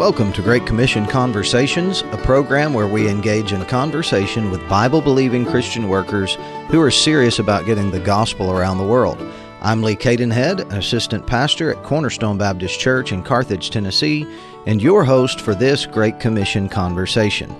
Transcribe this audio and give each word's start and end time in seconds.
Welcome 0.00 0.32
to 0.32 0.40
Great 0.40 0.64
Commission 0.64 1.04
Conversations, 1.04 2.00
a 2.10 2.16
program 2.16 2.72
where 2.72 2.86
we 2.86 3.06
engage 3.06 3.52
in 3.52 3.60
a 3.60 3.66
conversation 3.66 4.50
with 4.50 4.66
Bible 4.66 5.02
believing 5.02 5.44
Christian 5.44 5.90
workers 5.90 6.38
who 6.70 6.80
are 6.80 6.90
serious 6.90 7.38
about 7.38 7.66
getting 7.66 7.90
the 7.90 8.00
gospel 8.00 8.50
around 8.50 8.78
the 8.78 8.84
world. 8.84 9.18
I'm 9.62 9.82
Lee 9.82 9.94
Cadenhead, 9.94 10.72
assistant 10.72 11.26
pastor 11.26 11.70
at 11.70 11.82
Cornerstone 11.82 12.38
Baptist 12.38 12.80
Church 12.80 13.12
in 13.12 13.22
Carthage, 13.22 13.68
Tennessee, 13.68 14.26
and 14.64 14.80
your 14.80 15.04
host 15.04 15.38
for 15.38 15.54
this 15.54 15.84
Great 15.84 16.18
Commission 16.18 16.66
Conversation. 16.66 17.54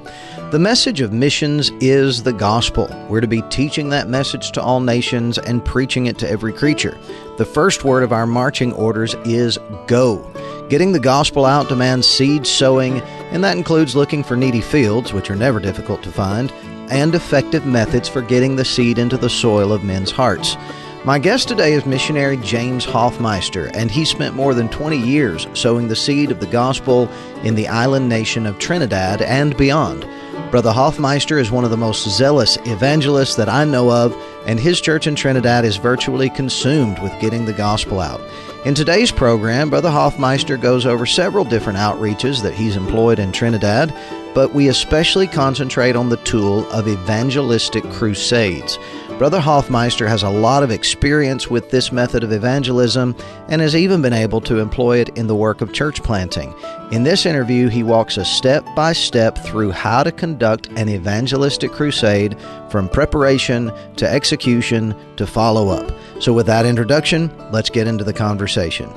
The 0.51 0.59
message 0.59 1.03
of 1.03 1.13
missions 1.13 1.71
is 1.81 2.23
the 2.23 2.33
gospel. 2.33 2.89
We're 3.11 3.21
to 3.21 3.27
be 3.27 3.43
teaching 3.51 3.91
that 3.91 4.09
message 4.09 4.51
to 4.53 4.63
all 4.63 4.81
nations 4.81 5.37
and 5.37 5.63
preaching 5.63 6.07
it 6.07 6.17
to 6.21 6.31
every 6.31 6.55
creature. 6.55 6.99
The 7.37 7.45
first 7.45 7.85
word 7.85 8.03
of 8.03 8.15
our 8.15 8.27
marching 8.27 8.73
orders 8.73 9.15
is 9.27 9.59
go. 9.87 10.27
Getting 10.71 10.93
the 10.93 11.01
gospel 11.01 11.45
out 11.45 11.69
demands 11.69 12.09
seed 12.09 12.47
sowing, 12.47 13.03
and 13.31 13.45
that 13.45 13.59
includes 13.59 13.95
looking 13.95 14.25
for 14.25 14.37
needy 14.37 14.63
fields, 14.63 15.13
which 15.13 15.31
are 15.31 15.37
never 15.37 15.61
difficult 15.61 16.03
to 16.05 16.13
find, 16.13 16.51
and 16.91 17.15
effective 17.15 17.67
methods 17.67 18.09
for 18.09 18.23
getting 18.23 18.57
the 18.57 18.65
seed 18.65 18.99
into 18.99 19.19
the 19.19 19.29
soil 19.29 19.71
of 19.71 19.85
men's 19.85 20.11
hearts. 20.11 20.57
My 21.03 21.19
guest 21.19 21.49
today 21.49 21.73
is 21.73 21.87
missionary 21.87 22.37
James 22.37 22.85
Hoffmeister, 22.85 23.71
and 23.73 23.91
he 23.91 24.05
spent 24.05 24.35
more 24.35 24.53
than 24.53 24.69
20 24.69 24.99
years 24.99 25.47
sowing 25.55 25.89
the 25.89 25.97
seed 25.97 26.31
of 26.31 26.41
the 26.41 26.47
gospel 26.47 27.09
in 27.43 27.55
the 27.55 27.69
island 27.69 28.11
nation 28.11 28.45
of 28.45 28.59
Trinidad 28.59 29.23
and 29.23 29.57
beyond. 29.57 30.07
Brother 30.51 30.73
Hoffmeister 30.73 31.39
is 31.39 31.51
one 31.51 31.65
of 31.65 31.71
the 31.71 31.77
most 31.79 32.07
zealous 32.07 32.59
evangelists 32.67 33.37
that 33.37 33.49
I 33.49 33.65
know 33.65 33.91
of, 33.91 34.15
and 34.45 34.61
his 34.61 34.79
church 34.79 35.07
in 35.07 35.15
Trinidad 35.15 35.65
is 35.65 35.77
virtually 35.77 36.29
consumed 36.29 36.99
with 36.99 37.19
getting 37.19 37.47
the 37.47 37.55
gospel 37.55 37.99
out. 37.99 38.21
In 38.67 38.75
today's 38.75 39.11
program, 39.11 39.71
Brother 39.71 39.91
Hoffmeister 39.91 40.59
goes 40.59 40.85
over 40.85 41.07
several 41.07 41.47
different 41.47 41.79
outreaches 41.79 42.43
that 42.43 42.53
he's 42.53 42.77
employed 42.77 43.19
in 43.19 43.33
Trinidad, 43.33 43.95
but 44.35 44.53
we 44.53 44.69
especially 44.69 45.27
concentrate 45.27 45.97
on 45.97 46.11
the 46.11 46.19
tool 46.19 46.71
of 46.73 46.89
evangelistic 46.89 47.85
crusades. 47.85 48.79
Brother 49.21 49.39
Hoffmeister 49.39 50.09
has 50.09 50.23
a 50.23 50.31
lot 50.31 50.63
of 50.63 50.71
experience 50.71 51.51
with 51.51 51.71
this 51.71 51.93
method 51.93 52.25
of 52.25 52.33
evangelism 52.33 53.15
and 53.51 53.61
has 53.61 53.77
even 53.77 54.01
been 54.01 54.15
able 54.15 54.41
to 54.41 54.61
employ 54.61 54.97
it 54.97 55.11
in 55.11 55.27
the 55.27 55.35
work 55.35 55.61
of 55.61 55.75
church 55.75 56.03
planting. 56.03 56.55
In 56.91 57.03
this 57.03 57.27
interview, 57.27 57.69
he 57.69 57.83
walks 57.83 58.17
us 58.17 58.33
step 58.33 58.65
by 58.75 58.95
step 58.95 59.37
through 59.37 59.73
how 59.73 60.03
to 60.05 60.11
conduct 60.11 60.69
an 60.69 60.89
evangelistic 60.89 61.71
crusade 61.71 62.35
from 62.71 62.89
preparation 62.89 63.71
to 63.97 64.11
execution 64.11 64.95
to 65.17 65.27
follow 65.27 65.69
up. 65.69 65.95
So, 66.19 66.33
with 66.33 66.47
that 66.47 66.65
introduction, 66.65 67.31
let's 67.53 67.69
get 67.69 67.87
into 67.87 68.05
the 68.05 68.15
conversation. 68.15 68.91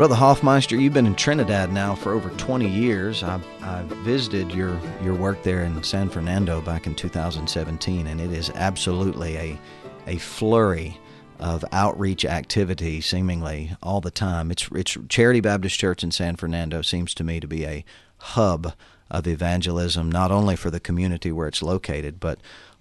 Brother 0.00 0.14
Hoffmeister, 0.14 0.76
you've 0.76 0.94
been 0.94 1.04
in 1.04 1.14
Trinidad 1.14 1.74
now 1.74 1.94
for 1.94 2.14
over 2.14 2.30
20 2.30 2.66
years. 2.66 3.22
I, 3.22 3.38
I 3.60 3.82
visited 4.02 4.50
your, 4.50 4.80
your 5.02 5.14
work 5.14 5.42
there 5.42 5.62
in 5.62 5.82
San 5.82 6.08
Fernando 6.08 6.62
back 6.62 6.86
in 6.86 6.94
2017, 6.94 8.06
and 8.06 8.18
it 8.18 8.32
is 8.32 8.48
absolutely 8.54 9.36
a, 9.36 9.60
a 10.06 10.16
flurry 10.16 10.98
of 11.38 11.66
outreach 11.72 12.24
activity 12.24 13.02
seemingly 13.02 13.76
all 13.82 14.00
the 14.00 14.10
time. 14.10 14.50
It's, 14.50 14.70
it's 14.72 14.96
Charity 15.10 15.40
Baptist 15.40 15.78
Church 15.78 16.02
in 16.02 16.12
San 16.12 16.36
Fernando 16.36 16.80
seems 16.80 17.12
to 17.12 17.22
me 17.22 17.38
to 17.38 17.46
be 17.46 17.66
a 17.66 17.84
hub 18.16 18.72
of 19.10 19.26
evangelism, 19.26 20.10
not 20.10 20.30
only 20.30 20.56
for 20.56 20.70
the 20.70 20.80
community 20.80 21.30
where 21.30 21.48
it's 21.48 21.62
located, 21.62 22.18
but 22.20 22.40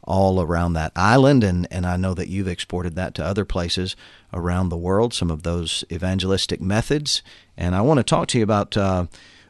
all 0.09 0.41
around 0.41 0.73
that 0.73 0.91
island. 0.95 1.43
And, 1.43 1.67
and 1.71 1.85
I 1.85 1.95
know 1.95 2.13
that 2.15 2.27
you've 2.27 2.47
exported 2.47 2.95
that 2.95 3.13
to 3.15 3.23
other 3.23 3.45
places 3.45 3.95
around 4.33 4.69
the 4.69 4.77
world, 4.77 5.13
some 5.13 5.31
of 5.31 5.43
those 5.43 5.85
evangelistic 5.91 6.59
methods. 6.59 7.21
And 7.55 7.75
I 7.75 7.81
want 7.81 7.99
to 7.99 8.03
talk 8.03 8.27
to 8.29 8.37
you 8.39 8.43
about 8.43 8.75
uh, 8.75 9.05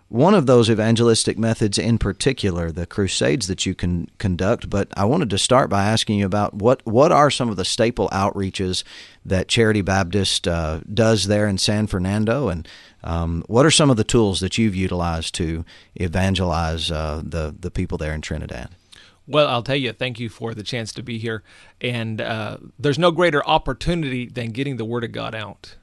one 0.09 0.33
of 0.33 0.47
those 0.47 0.69
evangelistic 0.69 1.37
methods 1.37 1.77
in 1.77 1.97
particular, 1.97 2.71
the 2.71 2.85
crusades 2.85 3.47
that 3.47 3.65
you 3.65 3.73
can 3.73 4.09
conduct. 4.17 4.69
But 4.69 4.89
I 4.97 5.05
wanted 5.05 5.29
to 5.29 5.37
start 5.37 5.69
by 5.69 5.85
asking 5.85 6.19
you 6.19 6.25
about 6.25 6.55
what, 6.55 6.85
what 6.85 7.11
are 7.11 7.31
some 7.31 7.49
of 7.49 7.55
the 7.55 7.65
staple 7.65 8.09
outreaches 8.09 8.83
that 9.23 9.47
Charity 9.47 9.81
Baptist 9.81 10.47
uh, 10.47 10.81
does 10.91 11.27
there 11.27 11.47
in 11.47 11.57
San 11.57 11.87
Fernando? 11.87 12.49
And 12.49 12.67
um, 13.03 13.43
what 13.47 13.65
are 13.65 13.71
some 13.71 13.89
of 13.89 13.97
the 13.97 14.03
tools 14.03 14.39
that 14.39 14.57
you've 14.57 14.75
utilized 14.75 15.35
to 15.35 15.63
evangelize 15.95 16.91
uh, 16.91 17.21
the, 17.23 17.55
the 17.57 17.71
people 17.71 17.97
there 17.97 18.13
in 18.13 18.21
Trinidad? 18.21 18.69
Well, 19.29 19.47
I'll 19.47 19.61
tell 19.61 19.75
you, 19.75 19.93
thank 19.93 20.19
you 20.19 20.27
for 20.27 20.55
the 20.55 20.63
chance 20.63 20.91
to 20.93 21.03
be 21.03 21.19
here. 21.19 21.43
And 21.79 22.19
uh, 22.19 22.57
there's 22.79 22.97
no 22.97 23.11
greater 23.11 23.45
opportunity 23.45 24.25
than 24.25 24.49
getting 24.49 24.77
the 24.77 24.85
Word 24.85 25.03
of 25.03 25.11
God 25.11 25.35
out. 25.35 25.75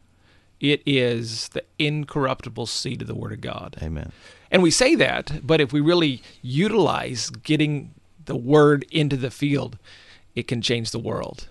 It 0.59 0.83
is 0.85 1.49
the 1.51 1.63
incorruptible 1.79 2.67
seed 2.67 3.03
of 3.03 3.09
the 3.09 3.15
Word 3.15 3.33
of 3.33 3.41
God. 3.41 3.77
Amen. 3.81 4.11
And 4.51 4.65
we 4.65 4.73
say 4.73 4.97
that, 4.97 5.47
but 5.47 5.61
if 5.61 5.73
we 5.73 5.81
really 5.81 6.23
utilize 6.43 7.31
getting 7.31 7.95
the 8.25 8.35
Word 8.35 8.85
into 8.91 9.17
the 9.17 9.31
field, 9.31 9.79
it 10.35 10.49
can 10.49 10.61
change 10.61 10.91
the 10.91 10.99
world. 10.99 11.49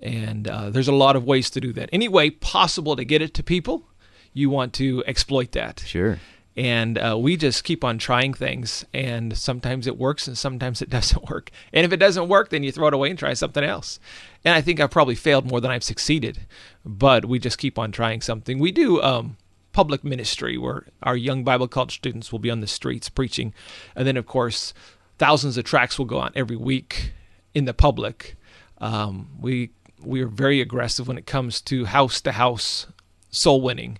And 0.00 0.48
uh, 0.48 0.70
there's 0.70 0.88
a 0.88 0.92
lot 0.92 1.14
of 1.14 1.24
ways 1.24 1.48
to 1.50 1.60
do 1.60 1.72
that. 1.74 1.88
Any 1.92 2.08
way 2.08 2.28
possible 2.28 2.96
to 2.96 3.04
get 3.04 3.22
it 3.22 3.34
to 3.34 3.44
people, 3.44 3.84
you 4.32 4.50
want 4.50 4.72
to 4.74 5.04
exploit 5.06 5.52
that. 5.52 5.84
Sure 5.86 6.18
and 6.56 6.98
uh, 6.98 7.16
we 7.18 7.36
just 7.36 7.64
keep 7.64 7.84
on 7.84 7.98
trying 7.98 8.32
things 8.32 8.84
and 8.94 9.36
sometimes 9.36 9.86
it 9.86 9.98
works 9.98 10.26
and 10.26 10.38
sometimes 10.38 10.80
it 10.80 10.88
doesn't 10.96 11.28
work. 11.28 11.50
And 11.72 11.84
if 11.84 11.92
it 11.92 11.98
doesn't 11.98 12.28
work 12.28 12.50
then 12.50 12.62
you 12.62 12.72
throw 12.72 12.88
it 12.88 12.94
away 12.94 13.10
and 13.10 13.18
try 13.18 13.34
something 13.34 13.64
else. 13.64 13.98
And 14.44 14.54
i 14.54 14.60
think 14.60 14.80
i've 14.80 14.90
probably 14.90 15.14
failed 15.14 15.50
more 15.50 15.60
than 15.60 15.70
i've 15.70 15.84
succeeded 15.84 16.46
but 16.84 17.24
we 17.24 17.38
just 17.38 17.58
keep 17.58 17.78
on 17.78 17.90
trying 17.90 18.20
something. 18.20 18.60
We 18.60 18.70
do 18.70 19.02
um, 19.02 19.36
public 19.72 20.04
ministry 20.04 20.56
where 20.56 20.86
our 21.02 21.16
young 21.16 21.42
bible 21.44 21.68
college 21.68 21.96
students 21.96 22.30
will 22.30 22.38
be 22.38 22.50
on 22.50 22.60
the 22.60 22.66
streets 22.66 23.08
preaching. 23.08 23.52
And 23.94 24.06
then 24.06 24.16
of 24.16 24.26
course 24.26 24.72
thousands 25.18 25.56
of 25.56 25.64
tracts 25.64 25.98
will 25.98 26.06
go 26.06 26.18
on 26.18 26.32
every 26.34 26.56
week 26.56 27.12
in 27.54 27.64
the 27.64 27.74
public. 27.74 28.36
Um, 28.78 29.28
we 29.40 29.70
we 30.02 30.22
are 30.22 30.28
very 30.28 30.60
aggressive 30.60 31.08
when 31.08 31.18
it 31.18 31.26
comes 31.26 31.60
to 31.62 31.86
house 31.86 32.20
to 32.22 32.32
house 32.32 32.86
soul 33.30 33.60
winning. 33.60 33.98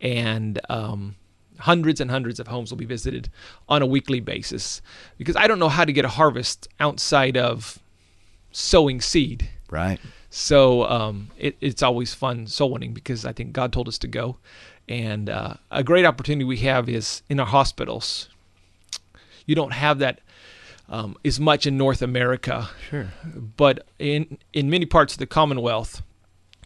And 0.00 0.60
um, 0.68 1.14
hundreds 1.58 2.00
and 2.00 2.10
hundreds 2.10 2.40
of 2.40 2.48
homes 2.48 2.70
will 2.70 2.78
be 2.78 2.84
visited 2.84 3.28
on 3.68 3.82
a 3.82 3.86
weekly 3.86 4.20
basis 4.20 4.82
because 5.18 5.36
I 5.36 5.46
don't 5.46 5.58
know 5.58 5.68
how 5.68 5.84
to 5.84 5.92
get 5.92 6.04
a 6.04 6.08
harvest 6.08 6.68
outside 6.80 7.36
of 7.36 7.78
sowing 8.52 9.00
seed. 9.00 9.48
Right. 9.70 10.00
So 10.30 10.84
um, 10.84 11.30
it, 11.38 11.56
it's 11.60 11.82
always 11.82 12.14
fun 12.14 12.46
soul 12.46 12.72
winning 12.72 12.92
because 12.92 13.24
I 13.24 13.32
think 13.32 13.52
God 13.52 13.72
told 13.72 13.88
us 13.88 13.98
to 13.98 14.08
go. 14.08 14.36
And 14.88 15.30
uh, 15.30 15.54
a 15.70 15.82
great 15.82 16.04
opportunity 16.04 16.44
we 16.44 16.58
have 16.58 16.88
is 16.88 17.22
in 17.28 17.40
our 17.40 17.46
hospitals. 17.46 18.28
You 19.46 19.54
don't 19.54 19.72
have 19.72 19.98
that 20.00 20.20
um, 20.88 21.16
as 21.24 21.40
much 21.40 21.66
in 21.66 21.76
North 21.76 22.02
America. 22.02 22.68
Sure. 22.90 23.08
But 23.56 23.86
in, 23.98 24.38
in 24.52 24.68
many 24.68 24.86
parts 24.86 25.14
of 25.14 25.18
the 25.18 25.26
Commonwealth, 25.26 26.02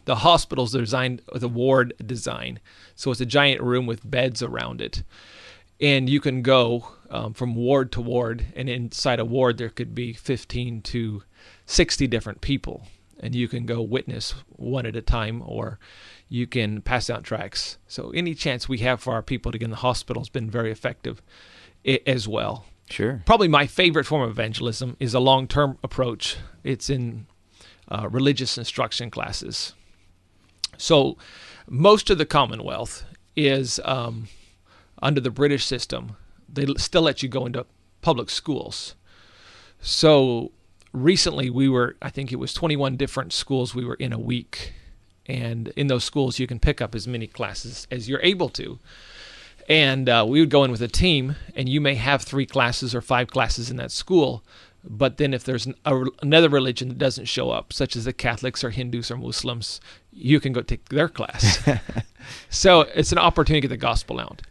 the 0.09 0.15
hospital's 0.15 0.71
designed 0.71 1.21
with 1.31 1.43
a 1.43 1.47
ward 1.47 1.93
design. 2.03 2.59
So 2.95 3.11
it's 3.11 3.21
a 3.21 3.27
giant 3.27 3.61
room 3.61 3.85
with 3.85 4.09
beds 4.09 4.41
around 4.41 4.81
it. 4.81 5.03
And 5.79 6.09
you 6.09 6.19
can 6.19 6.41
go 6.41 6.87
um, 7.11 7.35
from 7.35 7.53
ward 7.53 7.91
to 7.91 8.01
ward, 8.01 8.43
and 8.55 8.67
inside 8.67 9.19
a 9.19 9.23
ward, 9.25 9.59
there 9.59 9.69
could 9.69 9.93
be 9.93 10.13
15 10.13 10.81
to 10.81 11.21
60 11.67 12.07
different 12.07 12.41
people. 12.41 12.87
And 13.19 13.35
you 13.35 13.47
can 13.47 13.67
go 13.67 13.83
witness 13.83 14.33
one 14.47 14.87
at 14.87 14.95
a 14.95 15.01
time, 15.03 15.43
or 15.45 15.77
you 16.27 16.47
can 16.47 16.81
pass 16.81 17.11
out 17.11 17.23
tracts. 17.23 17.77
So, 17.87 18.09
any 18.09 18.33
chance 18.33 18.67
we 18.67 18.79
have 18.79 18.99
for 18.99 19.13
our 19.13 19.21
people 19.21 19.51
to 19.51 19.59
get 19.59 19.65
in 19.65 19.69
the 19.69 19.77
hospital 19.77 20.23
has 20.23 20.29
been 20.29 20.49
very 20.49 20.71
effective 20.71 21.21
as 21.85 22.27
well. 22.27 22.65
Sure. 22.89 23.21
Probably 23.27 23.47
my 23.47 23.67
favorite 23.67 24.07
form 24.07 24.23
of 24.23 24.31
evangelism 24.31 24.97
is 24.99 25.13
a 25.13 25.19
long 25.19 25.47
term 25.47 25.77
approach, 25.83 26.37
it's 26.63 26.89
in 26.89 27.27
uh, 27.89 28.09
religious 28.09 28.57
instruction 28.57 29.11
classes. 29.11 29.75
So, 30.79 31.17
most 31.67 32.09
of 32.09 32.17
the 32.17 32.25
Commonwealth 32.25 33.05
is 33.35 33.79
um, 33.85 34.27
under 35.01 35.21
the 35.21 35.29
British 35.29 35.65
system. 35.65 36.15
They 36.51 36.65
still 36.77 37.03
let 37.03 37.21
you 37.21 37.29
go 37.29 37.45
into 37.45 37.65
public 38.01 38.29
schools. 38.29 38.95
So 39.81 40.51
recently, 40.91 41.49
we 41.49 41.69
were, 41.69 41.95
I 42.01 42.09
think 42.09 42.31
it 42.31 42.37
was 42.37 42.53
21 42.53 42.97
different 42.97 43.33
schools 43.33 43.75
we 43.75 43.85
were 43.85 43.95
in 43.95 44.13
a 44.13 44.19
week. 44.19 44.73
And 45.25 45.67
in 45.75 45.87
those 45.87 46.03
schools, 46.03 46.39
you 46.39 46.47
can 46.47 46.59
pick 46.59 46.81
up 46.81 46.95
as 46.95 47.07
many 47.07 47.27
classes 47.27 47.87
as 47.91 48.09
you're 48.09 48.21
able 48.23 48.49
to. 48.49 48.79
And 49.67 50.09
uh, 50.09 50.25
we 50.27 50.39
would 50.39 50.49
go 50.49 50.63
in 50.63 50.71
with 50.71 50.81
a 50.81 50.87
team, 50.87 51.35
and 51.55 51.69
you 51.69 51.79
may 51.79 51.93
have 51.93 52.23
three 52.23 52.47
classes 52.47 52.95
or 52.95 53.01
five 53.01 53.27
classes 53.27 53.69
in 53.69 53.77
that 53.77 53.91
school. 53.91 54.43
But 54.83 55.17
then, 55.17 55.33
if 55.33 55.43
there's 55.43 55.67
a, 55.85 56.05
another 56.21 56.49
religion 56.49 56.87
that 56.89 56.97
doesn't 56.97 57.25
show 57.25 57.51
up, 57.51 57.73
such 57.73 57.95
as 57.95 58.05
the 58.05 58.13
Catholics 58.13 58.63
or 58.63 58.69
Hindus 58.69 59.11
or 59.11 59.17
Muslims, 59.17 59.81
you 60.11 60.39
can 60.39 60.53
go 60.53 60.61
take 60.61 60.87
their 60.89 61.09
class. 61.09 61.59
so 62.49 62.81
it's 62.81 63.11
an 63.11 63.17
opportunity 63.17 63.61
to 63.61 63.67
get 63.67 63.73
the 63.73 63.77
gospel 63.77 64.19
out. 64.19 64.41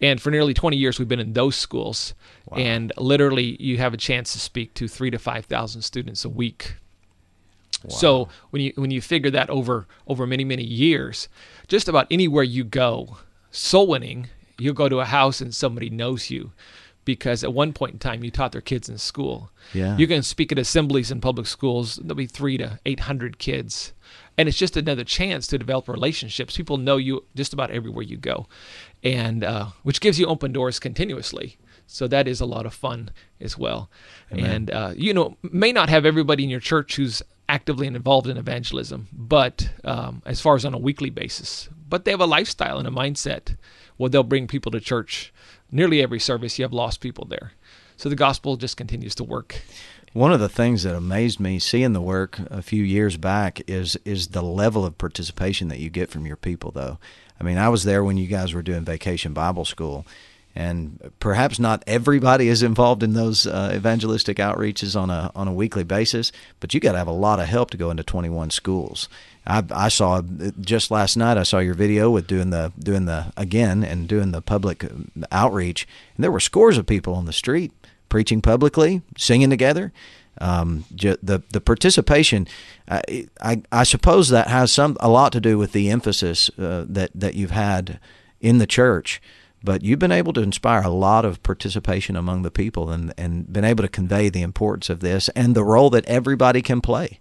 And 0.00 0.20
for 0.20 0.30
nearly 0.30 0.52
20 0.52 0.76
years, 0.76 0.98
we've 0.98 1.08
been 1.08 1.20
in 1.20 1.32
those 1.32 1.56
schools. 1.56 2.14
Wow. 2.46 2.58
And 2.58 2.92
literally, 2.98 3.56
you 3.62 3.78
have 3.78 3.94
a 3.94 3.96
chance 3.96 4.32
to 4.32 4.38
speak 4.38 4.74
to 4.74 4.86
three 4.86 5.10
to 5.10 5.18
5,000 5.18 5.82
students 5.82 6.24
a 6.24 6.28
week. 6.28 6.76
Wow. 7.84 7.90
So 7.90 8.28
when 8.50 8.62
you 8.62 8.72
when 8.76 8.90
you 8.90 9.02
figure 9.02 9.30
that 9.30 9.50
over 9.50 9.86
over 10.06 10.26
many 10.26 10.42
many 10.42 10.62
years, 10.62 11.28
just 11.68 11.86
about 11.86 12.06
anywhere 12.10 12.42
you 12.42 12.64
go, 12.64 13.18
soul 13.50 13.86
winning, 13.86 14.28
you'll 14.58 14.74
go 14.74 14.88
to 14.88 15.00
a 15.00 15.04
house 15.04 15.42
and 15.42 15.54
somebody 15.54 15.90
knows 15.90 16.30
you 16.30 16.52
because 17.04 17.44
at 17.44 17.52
one 17.52 17.72
point 17.72 17.92
in 17.92 17.98
time 17.98 18.24
you 18.24 18.30
taught 18.30 18.52
their 18.52 18.60
kids 18.60 18.88
in 18.88 18.98
school. 18.98 19.50
Yeah. 19.72 19.96
You 19.96 20.06
can 20.06 20.22
speak 20.22 20.52
at 20.52 20.58
assemblies 20.58 21.10
in 21.10 21.20
public 21.20 21.46
schools. 21.46 21.96
There'll 21.96 22.14
be 22.14 22.26
three 22.26 22.56
to 22.58 22.78
eight 22.86 23.00
hundred 23.00 23.38
kids, 23.38 23.92
and 24.36 24.48
it's 24.48 24.58
just 24.58 24.76
another 24.76 25.04
chance 25.04 25.46
to 25.48 25.58
develop 25.58 25.88
relationships. 25.88 26.56
People 26.56 26.76
know 26.76 26.96
you 26.96 27.24
just 27.34 27.52
about 27.52 27.70
everywhere 27.70 28.04
you 28.04 28.16
go, 28.16 28.46
and 29.02 29.44
uh, 29.44 29.66
which 29.82 30.00
gives 30.00 30.18
you 30.18 30.26
open 30.26 30.52
doors 30.52 30.78
continuously. 30.78 31.56
So 31.86 32.08
that 32.08 32.26
is 32.26 32.40
a 32.40 32.46
lot 32.46 32.64
of 32.64 32.72
fun 32.72 33.10
as 33.40 33.58
well. 33.58 33.90
Amen. 34.32 34.50
And 34.50 34.70
uh, 34.70 34.92
you 34.96 35.12
know, 35.12 35.36
may 35.42 35.72
not 35.72 35.90
have 35.90 36.06
everybody 36.06 36.44
in 36.44 36.50
your 36.50 36.60
church 36.60 36.96
who's 36.96 37.22
actively 37.48 37.86
involved 37.86 38.26
in 38.26 38.38
evangelism, 38.38 39.08
but 39.12 39.68
um, 39.84 40.22
as 40.24 40.40
far 40.40 40.54
as 40.54 40.64
on 40.64 40.72
a 40.72 40.78
weekly 40.78 41.10
basis, 41.10 41.68
but 41.88 42.04
they 42.04 42.10
have 42.10 42.20
a 42.20 42.26
lifestyle 42.26 42.78
and 42.78 42.88
a 42.88 42.90
mindset. 42.90 43.56
Well, 43.98 44.08
they'll 44.08 44.22
bring 44.22 44.48
people 44.48 44.72
to 44.72 44.80
church. 44.80 45.32
Nearly 45.70 46.02
every 46.02 46.20
service, 46.20 46.58
you 46.58 46.64
have 46.64 46.72
lost 46.72 47.00
people 47.00 47.24
there. 47.24 47.52
So 47.96 48.08
the 48.08 48.16
gospel 48.16 48.56
just 48.56 48.76
continues 48.76 49.14
to 49.16 49.24
work. 49.24 49.62
One 50.12 50.32
of 50.32 50.40
the 50.40 50.48
things 50.48 50.84
that 50.84 50.94
amazed 50.94 51.40
me 51.40 51.58
seeing 51.58 51.92
the 51.92 52.00
work 52.00 52.38
a 52.50 52.62
few 52.62 52.84
years 52.84 53.16
back 53.16 53.60
is 53.68 53.96
is 54.04 54.28
the 54.28 54.42
level 54.42 54.84
of 54.84 54.96
participation 54.96 55.68
that 55.68 55.80
you 55.80 55.90
get 55.90 56.10
from 56.10 56.24
your 56.26 56.36
people 56.36 56.70
though. 56.70 56.98
I 57.40 57.42
mean, 57.42 57.58
I 57.58 57.68
was 57.68 57.82
there 57.82 58.04
when 58.04 58.16
you 58.16 58.28
guys 58.28 58.54
were 58.54 58.62
doing 58.62 58.84
vacation 58.84 59.32
Bible 59.32 59.64
school 59.64 60.06
and 60.54 61.10
perhaps 61.18 61.58
not 61.58 61.82
everybody 61.86 62.48
is 62.48 62.62
involved 62.62 63.02
in 63.02 63.14
those 63.14 63.46
uh, 63.46 63.72
evangelistic 63.74 64.36
outreaches 64.36 64.98
on 64.98 65.10
a 65.10 65.32
on 65.34 65.48
a 65.48 65.52
weekly 65.52 65.82
basis, 65.82 66.30
but 66.60 66.72
you 66.72 66.80
got 66.80 66.92
to 66.92 66.98
have 66.98 67.08
a 67.08 67.12
lot 67.12 67.40
of 67.40 67.46
help 67.46 67.70
to 67.70 67.76
go 67.76 67.90
into 67.90 68.04
21 68.04 68.50
schools. 68.50 69.08
I, 69.46 69.62
I 69.70 69.88
saw 69.88 70.22
just 70.60 70.90
last 70.90 71.16
night. 71.16 71.36
I 71.36 71.42
saw 71.42 71.58
your 71.58 71.74
video 71.74 72.10
with 72.10 72.26
doing 72.26 72.50
the 72.50 72.72
doing 72.78 73.04
the 73.04 73.32
again 73.36 73.84
and 73.84 74.08
doing 74.08 74.32
the 74.32 74.40
public 74.40 74.84
outreach, 75.30 75.86
and 76.16 76.24
there 76.24 76.32
were 76.32 76.40
scores 76.40 76.78
of 76.78 76.86
people 76.86 77.14
on 77.14 77.26
the 77.26 77.32
street 77.32 77.72
preaching 78.08 78.40
publicly, 78.40 79.02
singing 79.16 79.50
together. 79.50 79.92
Um, 80.40 80.84
the 80.90 81.42
the 81.50 81.60
participation, 81.60 82.48
I, 82.88 83.28
I, 83.40 83.62
I 83.70 83.84
suppose 83.84 84.30
that 84.30 84.48
has 84.48 84.72
some 84.72 84.96
a 85.00 85.08
lot 85.08 85.32
to 85.32 85.40
do 85.40 85.58
with 85.58 85.72
the 85.72 85.90
emphasis 85.90 86.50
uh, 86.58 86.84
that 86.88 87.10
that 87.14 87.34
you've 87.34 87.50
had 87.50 88.00
in 88.40 88.58
the 88.58 88.66
church 88.66 89.20
but 89.64 89.82
you've 89.82 89.98
been 89.98 90.12
able 90.12 90.34
to 90.34 90.42
inspire 90.42 90.82
a 90.82 90.90
lot 90.90 91.24
of 91.24 91.42
participation 91.42 92.16
among 92.16 92.42
the 92.42 92.50
people 92.50 92.90
and, 92.90 93.14
and 93.16 93.50
been 93.50 93.64
able 93.64 93.82
to 93.82 93.88
convey 93.88 94.28
the 94.28 94.42
importance 94.42 94.90
of 94.90 95.00
this 95.00 95.30
and 95.30 95.54
the 95.54 95.64
role 95.64 95.88
that 95.88 96.04
everybody 96.04 96.60
can 96.60 96.82
play. 96.82 97.18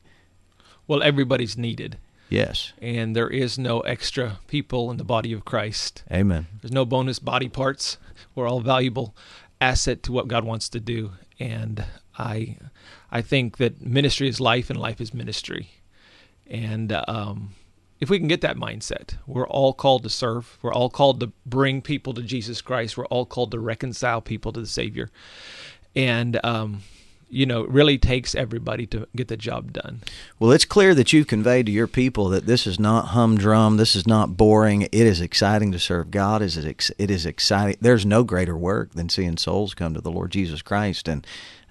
Well, 0.86 1.02
everybody's 1.02 1.58
needed. 1.58 1.98
Yes. 2.34 2.74
And 2.82 3.16
there 3.16 3.30
is 3.30 3.60
no 3.60 3.82
extra 3.82 4.40
people 4.48 4.90
in 4.90 4.98
the 4.98 5.04
body 5.04 5.34
of 5.34 5.46
Christ. 5.46 6.04
Amen. 6.12 6.48
There's 6.62 6.72
no 6.72 6.84
bonus 6.84 7.20
body 7.20 7.48
parts. 7.48 8.00
We're 8.34 8.48
all 8.48 8.60
valuable 8.60 9.16
asset 9.62 10.02
to 10.04 10.12
what 10.12 10.28
God 10.28 10.44
wants 10.44 10.68
to 10.70 10.80
do. 10.80 11.12
And 11.40 11.86
I 12.18 12.58
I 13.12 13.22
think 13.22 13.58
that 13.58 13.86
ministry 13.86 14.28
is 14.28 14.40
life 14.40 14.72
and 14.72 14.80
life 14.80 15.00
is 15.00 15.14
ministry. 15.14 15.70
And 16.48 16.92
um, 17.08 17.52
if 18.00 18.10
we 18.10 18.18
can 18.18 18.28
get 18.28 18.42
that 18.42 18.58
mindset, 18.58 19.16
we're 19.28 19.48
all 19.48 19.72
called 19.72 20.02
to 20.02 20.10
serve. 20.10 20.58
We're 20.64 20.74
all 20.74 20.90
called 20.90 21.20
to 21.20 21.32
bring 21.46 21.84
people 21.84 22.16
to 22.16 22.24
Jesus 22.24 22.62
Christ. 22.62 22.98
We're 22.98 23.06
all 23.06 23.28
called 23.28 23.52
to 23.52 23.60
reconcile 23.60 24.22
people 24.22 24.52
to 24.54 24.60
the 24.60 24.68
Savior. 24.68 25.12
And, 25.96 26.40
um, 26.44 26.82
you 27.34 27.46
know, 27.46 27.64
really 27.64 27.98
takes 27.98 28.36
everybody 28.36 28.86
to 28.88 29.08
get 29.16 29.28
the 29.28 29.38
job 29.38 29.74
done. 29.74 30.02
Well, 30.40 30.52
it's 30.52 30.66
clear 30.66 30.94
that 30.96 31.12
you've 31.12 31.28
conveyed 31.28 31.66
to 31.66 31.72
your 31.72 31.88
people 31.88 32.30
that 32.30 32.46
this 32.46 32.68
is 32.68 32.80
not 32.80 33.08
humdrum. 33.08 33.78
This 33.78 33.96
is 33.96 34.08
not 34.08 34.38
boring. 34.38 34.84
It 34.84 34.94
is 34.94 35.20
exciting 35.20 35.72
to 35.72 35.80
serve 35.80 36.12
God. 36.12 36.42
Is 36.42 36.58
it? 36.58 36.92
It 36.98 37.12
is 37.12 37.26
exciting. 37.26 37.78
There's 37.82 38.06
no 38.06 38.24
greater 38.24 38.58
work 38.58 38.92
than 38.94 39.10
seeing 39.10 39.38
souls 39.38 39.74
come 39.74 39.94
to 39.94 40.02
the 40.02 40.12
Lord 40.12 40.32
Jesus 40.32 40.62
Christ, 40.62 41.08
and 41.08 41.26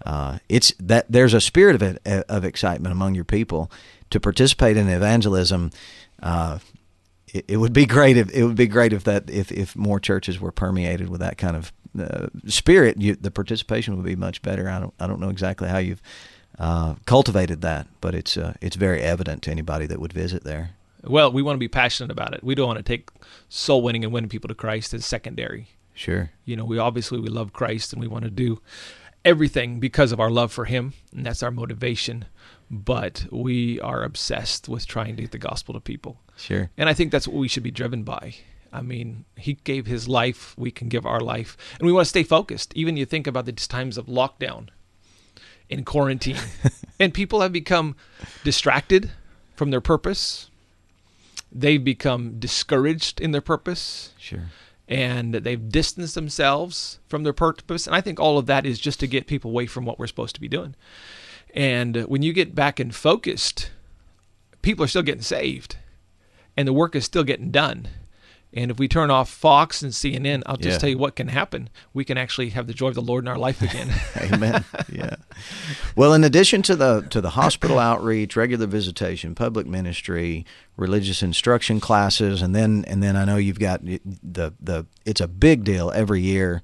uh, 0.04 0.38
it's 0.48 0.72
that 0.80 1.06
there's 1.08 1.34
a 1.34 1.40
spirit 1.40 1.76
of 1.76 1.82
it, 1.82 2.02
of 2.04 2.44
excitement 2.44 2.92
among 2.92 3.14
your 3.14 3.24
people 3.24 3.70
to 4.10 4.20
participate 4.20 4.76
in 4.76 4.88
evangelism 4.88 5.70
uh, 6.22 6.58
it, 7.32 7.44
it, 7.48 7.56
would 7.56 7.72
be 7.72 7.86
great 7.86 8.16
if 8.16 8.30
it 8.32 8.44
would 8.44 8.56
be 8.56 8.66
great 8.66 8.92
if 8.92 9.04
that 9.04 9.28
if, 9.30 9.50
if 9.50 9.74
more 9.74 9.98
churches 9.98 10.40
were 10.40 10.52
permeated 10.52 11.08
with 11.08 11.20
that 11.20 11.38
kind 11.38 11.56
of 11.56 11.72
uh, 11.98 12.28
spirit. 12.46 12.98
You, 12.98 13.14
the 13.14 13.30
participation 13.30 13.96
would 13.96 14.04
be 14.04 14.16
much 14.16 14.42
better. 14.42 14.68
I 14.68 14.80
don't 14.80 14.94
I 15.00 15.06
don't 15.06 15.20
know 15.20 15.30
exactly 15.30 15.68
how 15.68 15.78
you've 15.78 16.02
uh, 16.58 16.96
cultivated 17.06 17.60
that, 17.62 17.88
but 18.00 18.14
it's 18.14 18.36
uh, 18.36 18.54
it's 18.60 18.76
very 18.76 19.02
evident 19.02 19.42
to 19.42 19.50
anybody 19.50 19.86
that 19.86 20.00
would 20.00 20.12
visit 20.12 20.44
there. 20.44 20.70
Well, 21.04 21.32
we 21.32 21.42
want 21.42 21.56
to 21.56 21.60
be 21.60 21.68
passionate 21.68 22.12
about 22.12 22.34
it. 22.34 22.44
We 22.44 22.54
don't 22.54 22.68
want 22.68 22.78
to 22.78 22.84
take 22.84 23.10
soul 23.48 23.82
winning 23.82 24.04
and 24.04 24.12
winning 24.12 24.30
people 24.30 24.48
to 24.48 24.54
Christ 24.54 24.94
as 24.94 25.04
secondary. 25.04 25.68
Sure. 25.94 26.30
You 26.44 26.56
know, 26.56 26.64
we 26.64 26.78
obviously 26.78 27.20
we 27.20 27.28
love 27.28 27.52
Christ 27.52 27.92
and 27.92 28.00
we 28.00 28.08
want 28.08 28.24
to 28.24 28.30
do 28.30 28.60
everything 29.24 29.80
because 29.80 30.12
of 30.12 30.20
our 30.20 30.30
love 30.30 30.52
for 30.52 30.64
Him, 30.64 30.94
and 31.12 31.26
that's 31.26 31.42
our 31.42 31.50
motivation 31.50 32.26
but 32.72 33.26
we 33.30 33.78
are 33.80 34.02
obsessed 34.02 34.66
with 34.66 34.86
trying 34.86 35.14
to 35.14 35.22
get 35.22 35.30
the 35.30 35.38
gospel 35.38 35.74
to 35.74 35.80
people. 35.80 36.18
Sure. 36.36 36.70
And 36.78 36.88
I 36.88 36.94
think 36.94 37.12
that's 37.12 37.28
what 37.28 37.36
we 37.36 37.46
should 37.46 37.62
be 37.62 37.70
driven 37.70 38.02
by. 38.02 38.36
I 38.72 38.80
mean, 38.80 39.24
he 39.36 39.54
gave 39.54 39.86
his 39.86 40.08
life, 40.08 40.54
we 40.56 40.70
can 40.70 40.88
give 40.88 41.04
our 41.04 41.20
life. 41.20 41.56
And 41.78 41.86
we 41.86 41.92
want 41.92 42.06
to 42.06 42.10
stay 42.10 42.22
focused. 42.22 42.72
Even 42.74 42.96
you 42.96 43.04
think 43.04 43.26
about 43.26 43.46
the 43.46 43.52
times 43.52 43.98
of 43.98 44.06
lockdown 44.06 44.68
in 45.68 45.84
quarantine, 45.84 46.38
and 47.00 47.12
people 47.12 47.40
have 47.40 47.52
become 47.52 47.96
distracted 48.44 49.10
from 49.54 49.70
their 49.70 49.80
purpose. 49.80 50.50
They've 51.50 51.82
become 51.82 52.38
discouraged 52.38 53.20
in 53.20 53.32
their 53.32 53.42
purpose. 53.42 54.12
Sure. 54.18 54.44
And 54.88 55.34
they've 55.34 55.68
distanced 55.68 56.14
themselves 56.14 56.98
from 57.06 57.22
their 57.22 57.32
purpose. 57.32 57.86
And 57.86 57.94
I 57.94 58.00
think 58.00 58.18
all 58.18 58.38
of 58.38 58.46
that 58.46 58.66
is 58.66 58.78
just 58.78 59.00
to 59.00 59.06
get 59.06 59.26
people 59.26 59.50
away 59.50 59.66
from 59.66 59.84
what 59.84 59.98
we're 59.98 60.06
supposed 60.06 60.34
to 60.34 60.40
be 60.40 60.48
doing. 60.48 60.74
And 61.54 61.96
when 62.04 62.22
you 62.22 62.32
get 62.32 62.54
back 62.54 62.80
and 62.80 62.94
focused, 62.94 63.70
people 64.62 64.84
are 64.84 64.88
still 64.88 65.02
getting 65.02 65.22
saved 65.22 65.76
and 66.56 66.66
the 66.68 66.72
work 66.72 66.94
is 66.94 67.04
still 67.04 67.24
getting 67.24 67.50
done. 67.50 67.88
And 68.54 68.70
if 68.70 68.78
we 68.78 68.86
turn 68.86 69.10
off 69.10 69.30
Fox 69.30 69.82
and 69.82 69.92
CNN, 69.92 70.42
I'll 70.46 70.56
just 70.56 70.74
yeah. 70.74 70.78
tell 70.78 70.90
you 70.90 70.98
what 70.98 71.16
can 71.16 71.28
happen. 71.28 71.70
We 71.94 72.04
can 72.04 72.18
actually 72.18 72.50
have 72.50 72.66
the 72.66 72.74
joy 72.74 72.88
of 72.88 72.94
the 72.94 73.02
Lord 73.02 73.24
in 73.24 73.28
our 73.28 73.38
life 73.38 73.62
again. 73.62 73.90
Amen. 74.16 74.64
Yeah. 74.90 75.16
Well, 75.96 76.12
in 76.12 76.22
addition 76.22 76.62
to 76.62 76.76
the 76.76 77.02
to 77.10 77.20
the 77.20 77.30
hospital 77.30 77.78
outreach, 77.78 78.36
regular 78.36 78.66
visitation, 78.66 79.34
public 79.34 79.66
ministry, 79.66 80.44
religious 80.76 81.22
instruction 81.22 81.80
classes, 81.80 82.42
and 82.42 82.54
then 82.54 82.84
and 82.88 83.02
then 83.02 83.16
I 83.16 83.24
know 83.24 83.36
you've 83.36 83.58
got 83.58 83.84
the 83.84 84.52
the 84.60 84.86
it's 85.06 85.20
a 85.20 85.28
big 85.28 85.64
deal 85.64 85.90
every 85.90 86.20
year 86.20 86.62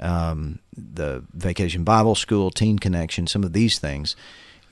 um, 0.00 0.58
the 0.76 1.24
Vacation 1.32 1.84
Bible 1.84 2.14
School, 2.14 2.50
Teen 2.50 2.78
Connection, 2.78 3.26
some 3.26 3.44
of 3.44 3.52
these 3.52 3.78
things. 3.78 4.16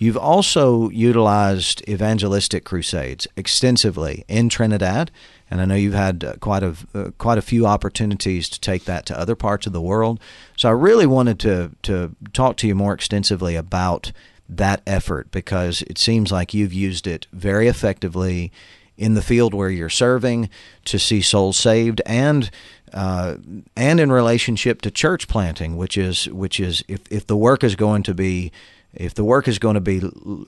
You've 0.02 0.16
also 0.16 0.88
utilized 0.88 1.88
evangelistic 1.88 2.64
crusades 2.64 3.28
extensively 3.36 4.24
in 4.26 4.48
Trinidad, 4.48 5.12
and 5.48 5.60
I 5.60 5.64
know 5.64 5.76
you've 5.76 5.94
had 5.94 6.24
uh, 6.24 6.32
quite 6.40 6.64
a 6.64 6.74
uh, 6.92 7.10
quite 7.18 7.38
a 7.38 7.42
few 7.42 7.66
opportunities 7.66 8.48
to 8.48 8.58
take 8.58 8.84
that 8.86 9.06
to 9.06 9.16
other 9.16 9.36
parts 9.36 9.64
of 9.64 9.72
the 9.72 9.80
world. 9.80 10.18
So 10.56 10.68
I 10.68 10.72
really 10.72 11.06
wanted 11.06 11.38
to 11.40 11.70
to 11.82 12.16
talk 12.32 12.56
to 12.56 12.66
you 12.66 12.74
more 12.74 12.92
extensively 12.92 13.54
about 13.54 14.10
that 14.48 14.82
effort 14.88 15.30
because 15.30 15.82
it 15.82 15.98
seems 15.98 16.32
like 16.32 16.52
you've 16.52 16.72
used 16.72 17.06
it 17.06 17.28
very 17.32 17.68
effectively 17.68 18.50
in 18.96 19.14
the 19.14 19.22
field 19.22 19.54
where 19.54 19.70
you're 19.70 19.88
serving 19.88 20.50
to 20.86 20.98
see 20.98 21.22
souls 21.22 21.56
saved 21.56 22.02
and 22.06 22.50
uh, 22.92 23.36
and 23.76 24.00
in 24.00 24.10
relationship 24.10 24.82
to 24.82 24.90
church 24.90 25.28
planting, 25.28 25.76
which 25.76 25.96
is 25.96 26.28
which 26.30 26.58
is 26.58 26.82
if, 26.88 27.00
if 27.08 27.24
the 27.28 27.36
work 27.36 27.62
is 27.62 27.76
going 27.76 28.02
to 28.02 28.14
be 28.14 28.50
if 28.94 29.14
the 29.14 29.24
work 29.24 29.48
is 29.48 29.58
going 29.58 29.74
to 29.74 29.80
be 29.80 30.02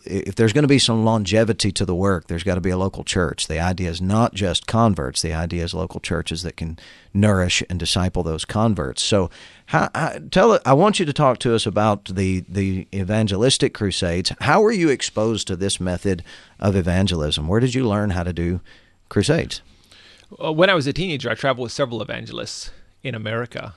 if 0.04 0.34
there's 0.34 0.52
going 0.52 0.62
to 0.64 0.68
be 0.68 0.78
some 0.78 1.04
longevity 1.04 1.72
to 1.72 1.86
the 1.86 1.94
work 1.94 2.26
there's 2.26 2.42
got 2.42 2.56
to 2.56 2.60
be 2.60 2.70
a 2.70 2.76
local 2.76 3.04
church. 3.04 3.46
The 3.46 3.58
idea 3.58 3.90
is 3.90 4.02
not 4.02 4.34
just 4.34 4.66
converts. 4.66 5.22
The 5.22 5.32
idea 5.32 5.64
is 5.64 5.72
local 5.72 6.00
churches 6.00 6.42
that 6.42 6.56
can 6.56 6.78
nourish 7.14 7.62
and 7.70 7.78
disciple 7.78 8.22
those 8.22 8.44
converts. 8.44 9.02
So 9.02 9.30
how, 9.66 9.88
how, 9.94 10.18
tell 10.30 10.58
i 10.66 10.72
want 10.72 10.98
you 10.98 11.06
to 11.06 11.12
talk 11.12 11.38
to 11.38 11.54
us 11.54 11.64
about 11.66 12.04
the 12.06 12.44
the 12.48 12.86
evangelistic 12.92 13.72
crusades. 13.72 14.32
How 14.40 14.60
were 14.60 14.72
you 14.72 14.90
exposed 14.90 15.46
to 15.48 15.56
this 15.56 15.80
method 15.80 16.22
of 16.60 16.76
evangelism? 16.76 17.48
Where 17.48 17.60
did 17.60 17.74
you 17.74 17.88
learn 17.88 18.10
how 18.10 18.24
to 18.24 18.32
do 18.32 18.60
crusades? 19.08 19.62
Uh, 20.42 20.52
when 20.52 20.68
I 20.68 20.74
was 20.74 20.86
a 20.86 20.92
teenager, 20.92 21.30
I 21.30 21.34
traveled 21.34 21.64
with 21.64 21.72
several 21.72 22.02
evangelists 22.02 22.70
in 23.02 23.14
America, 23.14 23.74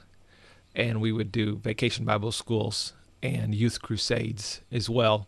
and 0.75 1.00
we 1.00 1.12
would 1.12 1.31
do 1.31 1.57
vacation 1.57 2.03
Bible 2.03 2.31
schools 2.31 2.93
and 3.21 3.53
youth 3.53 3.81
crusades 3.81 4.62
as 4.71 4.89
well, 4.89 5.27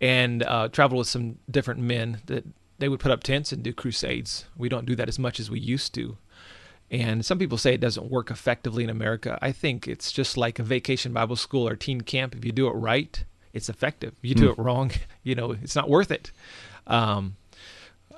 and 0.00 0.42
uh, 0.42 0.68
travel 0.68 0.98
with 0.98 1.08
some 1.08 1.38
different 1.50 1.80
men 1.80 2.20
that 2.26 2.44
they 2.78 2.88
would 2.88 3.00
put 3.00 3.12
up 3.12 3.22
tents 3.22 3.52
and 3.52 3.62
do 3.62 3.72
crusades. 3.72 4.44
We 4.56 4.68
don't 4.68 4.86
do 4.86 4.96
that 4.96 5.08
as 5.08 5.18
much 5.18 5.38
as 5.38 5.50
we 5.50 5.60
used 5.60 5.94
to. 5.94 6.16
And 6.90 7.24
some 7.24 7.38
people 7.38 7.56
say 7.56 7.72
it 7.72 7.80
doesn't 7.80 8.10
work 8.10 8.30
effectively 8.30 8.84
in 8.84 8.90
America. 8.90 9.38
I 9.40 9.50
think 9.50 9.88
it's 9.88 10.12
just 10.12 10.36
like 10.36 10.58
a 10.58 10.62
vacation 10.62 11.12
Bible 11.12 11.36
school 11.36 11.66
or 11.66 11.74
teen 11.74 12.02
camp. 12.02 12.34
If 12.34 12.44
you 12.44 12.52
do 12.52 12.66
it 12.66 12.72
right, 12.72 13.24
it's 13.52 13.68
effective. 13.68 14.14
If 14.22 14.28
you 14.28 14.34
do 14.34 14.48
mm. 14.48 14.52
it 14.52 14.58
wrong, 14.58 14.90
you 15.22 15.34
know, 15.34 15.52
it's 15.52 15.76
not 15.76 15.88
worth 15.88 16.10
it. 16.10 16.32
Um, 16.86 17.36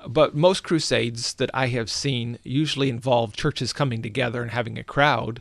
but 0.08 0.34
most 0.34 0.64
crusades 0.64 1.34
that 1.34 1.50
I 1.54 1.68
have 1.68 1.90
seen 1.90 2.38
usually 2.42 2.90
involve 2.90 3.36
churches 3.36 3.72
coming 3.72 4.02
together 4.02 4.42
and 4.42 4.50
having 4.50 4.78
a 4.78 4.84
crowd, 4.84 5.40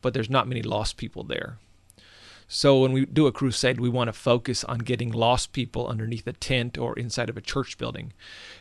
but 0.00 0.12
there's 0.12 0.30
not 0.30 0.48
many 0.48 0.62
lost 0.62 0.96
people 0.96 1.22
there. 1.22 1.58
So 2.54 2.80
when 2.80 2.92
we 2.92 3.06
do 3.06 3.26
a 3.26 3.32
crusade, 3.32 3.80
we 3.80 3.88
want 3.88 4.08
to 4.08 4.12
focus 4.12 4.62
on 4.64 4.80
getting 4.80 5.10
lost 5.10 5.54
people 5.54 5.88
underneath 5.88 6.26
a 6.26 6.34
tent 6.34 6.76
or 6.76 6.94
inside 6.98 7.30
of 7.30 7.38
a 7.38 7.40
church 7.40 7.78
building. 7.78 8.12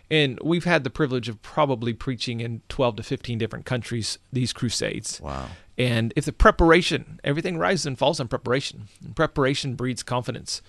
And 0.09 0.39
we've 0.41 0.63
had 0.63 0.85
the 0.85 0.89
privilege 0.89 1.27
of 1.27 1.41
probably 1.41 1.91
preaching 1.91 2.39
in 2.39 2.61
12 2.69 2.95
to 2.95 3.03
15 3.03 3.37
different 3.37 3.65
countries 3.65 4.17
these 4.31 4.53
crusades. 4.53 5.19
Wow. 5.19 5.49
And 5.77 6.13
if 6.15 6.23
the 6.23 6.31
preparation, 6.31 7.19
everything 7.25 7.57
rises 7.57 7.85
and 7.85 7.97
falls 7.97 8.21
on 8.21 8.29
preparation. 8.29 8.87
And 9.03 9.13
preparation 9.13 9.75
breeds 9.75 10.03
confidence. 10.03 10.61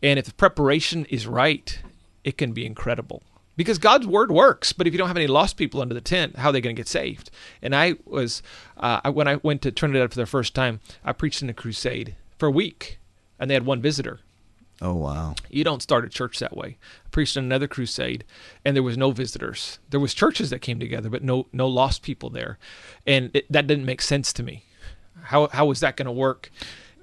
And 0.00 0.16
if 0.16 0.26
the 0.26 0.34
preparation 0.34 1.04
is 1.06 1.26
right, 1.26 1.80
it 2.22 2.38
can 2.38 2.52
be 2.52 2.64
incredible. 2.64 3.24
Because 3.56 3.78
God's 3.78 4.06
word 4.06 4.30
works, 4.30 4.72
but 4.72 4.86
if 4.86 4.92
you 4.92 4.98
don't 4.98 5.08
have 5.08 5.16
any 5.16 5.26
lost 5.26 5.56
people 5.56 5.80
under 5.80 5.96
the 5.96 6.00
tent, 6.00 6.36
how 6.36 6.50
are 6.50 6.52
they 6.52 6.60
going 6.60 6.76
to 6.76 6.78
get 6.78 6.86
saved? 6.86 7.32
And 7.60 7.74
I 7.74 7.96
was, 8.04 8.40
uh, 8.76 9.10
when 9.10 9.26
I 9.26 9.40
went 9.42 9.62
to 9.62 9.72
Trinidad 9.72 10.12
for 10.12 10.20
the 10.20 10.26
first 10.26 10.54
time, 10.54 10.78
I 11.04 11.12
preached 11.12 11.42
in 11.42 11.50
a 11.50 11.54
crusade 11.54 12.14
for 12.38 12.46
a 12.46 12.50
week, 12.50 12.98
and 13.38 13.50
they 13.50 13.54
had 13.54 13.66
one 13.66 13.82
visitor. 13.82 14.20
Oh 14.80 14.94
wow! 14.94 15.34
You 15.50 15.64
don't 15.64 15.82
start 15.82 16.04
a 16.04 16.08
church 16.08 16.38
that 16.38 16.56
way. 16.56 16.78
I 17.04 17.08
preached 17.10 17.36
in 17.36 17.44
another 17.44 17.66
crusade, 17.66 18.24
and 18.64 18.76
there 18.76 18.82
was 18.82 18.96
no 18.96 19.10
visitors. 19.10 19.80
There 19.90 19.98
was 19.98 20.14
churches 20.14 20.50
that 20.50 20.60
came 20.60 20.78
together, 20.78 21.10
but 21.10 21.24
no 21.24 21.46
no 21.52 21.66
lost 21.66 22.02
people 22.02 22.30
there, 22.30 22.58
and 23.06 23.30
it, 23.34 23.50
that 23.50 23.66
didn't 23.66 23.86
make 23.86 24.00
sense 24.00 24.32
to 24.34 24.42
me. 24.42 24.64
How 25.24 25.48
how 25.48 25.66
was 25.66 25.80
that 25.80 25.96
going 25.96 26.06
to 26.06 26.12
work? 26.12 26.50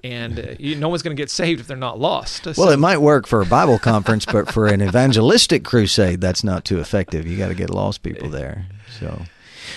And 0.04 0.38
uh, 0.38 0.42
you, 0.58 0.76
no 0.76 0.88
one's 0.88 1.02
going 1.02 1.16
to 1.16 1.20
get 1.20 1.30
saved 1.30 1.60
if 1.60 1.66
they're 1.66 1.76
not 1.76 1.98
lost. 1.98 2.46
Well, 2.56 2.68
it 2.70 2.78
might 2.78 2.98
work 2.98 3.26
for 3.26 3.40
a 3.40 3.46
Bible 3.46 3.78
conference, 3.78 4.24
but 4.24 4.52
for 4.52 4.66
an 4.66 4.80
evangelistic 4.80 5.64
crusade, 5.64 6.20
that's 6.20 6.44
not 6.44 6.64
too 6.64 6.78
effective. 6.78 7.26
You 7.26 7.36
got 7.36 7.48
to 7.48 7.54
get 7.54 7.70
lost 7.70 8.02
people 8.02 8.28
there. 8.28 8.66
So, 9.00 9.22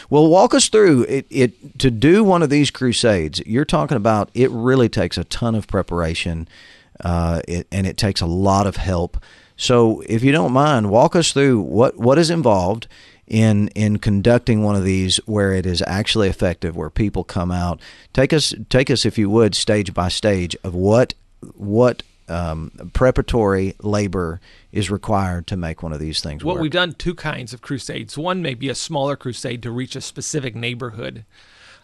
well, 0.10 0.28
walk 0.28 0.54
us 0.54 0.70
through 0.70 1.04
it, 1.04 1.26
it. 1.30 1.80
To 1.80 1.92
do 1.92 2.24
one 2.24 2.44
of 2.44 2.50
these 2.50 2.72
crusades, 2.72 3.42
you're 3.46 3.66
talking 3.66 3.98
about. 3.98 4.30
It 4.34 4.50
really 4.52 4.90
takes 4.90 5.18
a 5.18 5.24
ton 5.24 5.56
of 5.56 5.68
preparation, 5.68 6.48
uh, 7.02 7.42
it, 7.48 7.68
and 7.72 7.88
it 7.88 7.98
takes 7.98 8.22
a 8.22 8.26
lot 8.26 8.68
of 8.68 8.78
help. 8.78 9.18
So, 9.58 10.02
if 10.08 10.24
you 10.24 10.32
don't 10.32 10.54
mind, 10.54 10.90
walk 10.90 11.16
us 11.16 11.32
through 11.32 11.62
what 11.62 11.98
what 11.98 12.18
is 12.18 12.30
involved 12.30 12.88
in 13.28 13.68
in 13.70 14.00
conducting 14.00 14.64
one 14.64 14.76
of 14.76 14.84
these 14.84 15.18
where 15.26 15.54
it 15.54 15.66
is 15.66 15.84
actually 15.86 16.30
effective, 16.30 16.76
where 16.76 16.90
people 16.90 17.24
come 17.24 17.52
out. 17.52 17.80
Take 18.14 18.34
us 18.34 18.54
take 18.70 18.90
us, 18.90 19.06
if 19.06 19.18
you 19.18 19.30
would, 19.30 19.56
stage 19.56 19.94
by 19.94 20.10
stage 20.10 20.56
of 20.64 20.74
what 20.74 21.14
what 21.56 22.04
um, 22.30 22.72
preparatory 22.94 23.76
labor 23.82 24.40
is 24.72 24.90
required 24.92 25.48
to 25.48 25.58
make 25.58 25.82
one 25.84 25.94
of 25.94 26.00
these 26.00 26.22
things 26.22 26.44
Well, 26.44 26.56
work. 26.56 26.62
we've 26.62 26.72
done 26.72 26.94
two 26.94 27.16
kinds 27.16 27.54
of 27.54 27.62
crusades. 27.62 28.18
One 28.18 28.42
may 28.42 28.54
be 28.54 28.70
a 28.70 28.76
smaller 28.76 29.16
crusade 29.16 29.64
to 29.64 29.72
reach 29.72 29.96
a 29.96 30.02
specific 30.02 30.56
neighborhood. 30.56 31.26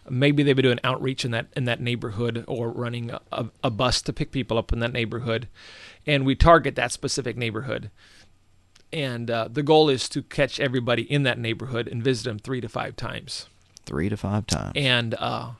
Maybe 0.08 0.42
they 0.44 0.54
would 0.54 0.62
do 0.62 0.70
an 0.70 0.80
outreach 0.84 1.24
in 1.24 1.32
that 1.32 1.48
in 1.56 1.64
that 1.64 1.80
neighborhood 1.80 2.44
or 2.46 2.70
running 2.70 3.10
a, 3.10 3.20
a, 3.32 3.46
a 3.64 3.70
bus 3.70 4.00
to 4.02 4.12
pick 4.12 4.30
people 4.30 4.56
up 4.56 4.72
in 4.72 4.78
that 4.78 4.92
neighborhood, 4.92 5.48
and 6.06 6.24
we 6.24 6.36
target 6.36 6.76
that 6.76 6.92
specific 6.92 7.36
neighborhood. 7.36 7.90
And 8.92 9.28
uh, 9.30 9.48
the 9.50 9.64
goal 9.64 9.88
is 9.88 10.08
to 10.10 10.22
catch 10.22 10.60
everybody 10.60 11.02
in 11.02 11.24
that 11.24 11.40
neighborhood 11.40 11.88
and 11.88 12.04
visit 12.04 12.24
them 12.24 12.38
three 12.38 12.60
to 12.60 12.68
five 12.68 12.94
times, 12.94 13.46
Three 13.84 14.08
to 14.08 14.16
five 14.16 14.46
times. 14.46 14.72
and 14.76 15.14
uh, 15.18 15.50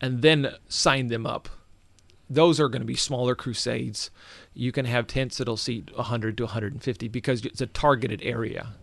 and 0.00 0.20
then 0.20 0.52
sign 0.68 1.06
them 1.06 1.24
up. 1.26 1.48
Those 2.28 2.58
are 2.58 2.68
going 2.68 2.82
to 2.82 2.86
be 2.86 2.96
smaller 2.96 3.34
crusades. 3.34 4.10
You 4.52 4.72
can 4.72 4.84
have 4.84 5.06
tents 5.06 5.38
that'll 5.38 5.56
seat 5.56 5.90
100 5.94 6.36
to 6.38 6.44
150 6.44 7.08
because 7.08 7.44
it's 7.44 7.60
a 7.60 7.66
targeted 7.66 8.20
area. 8.22 8.74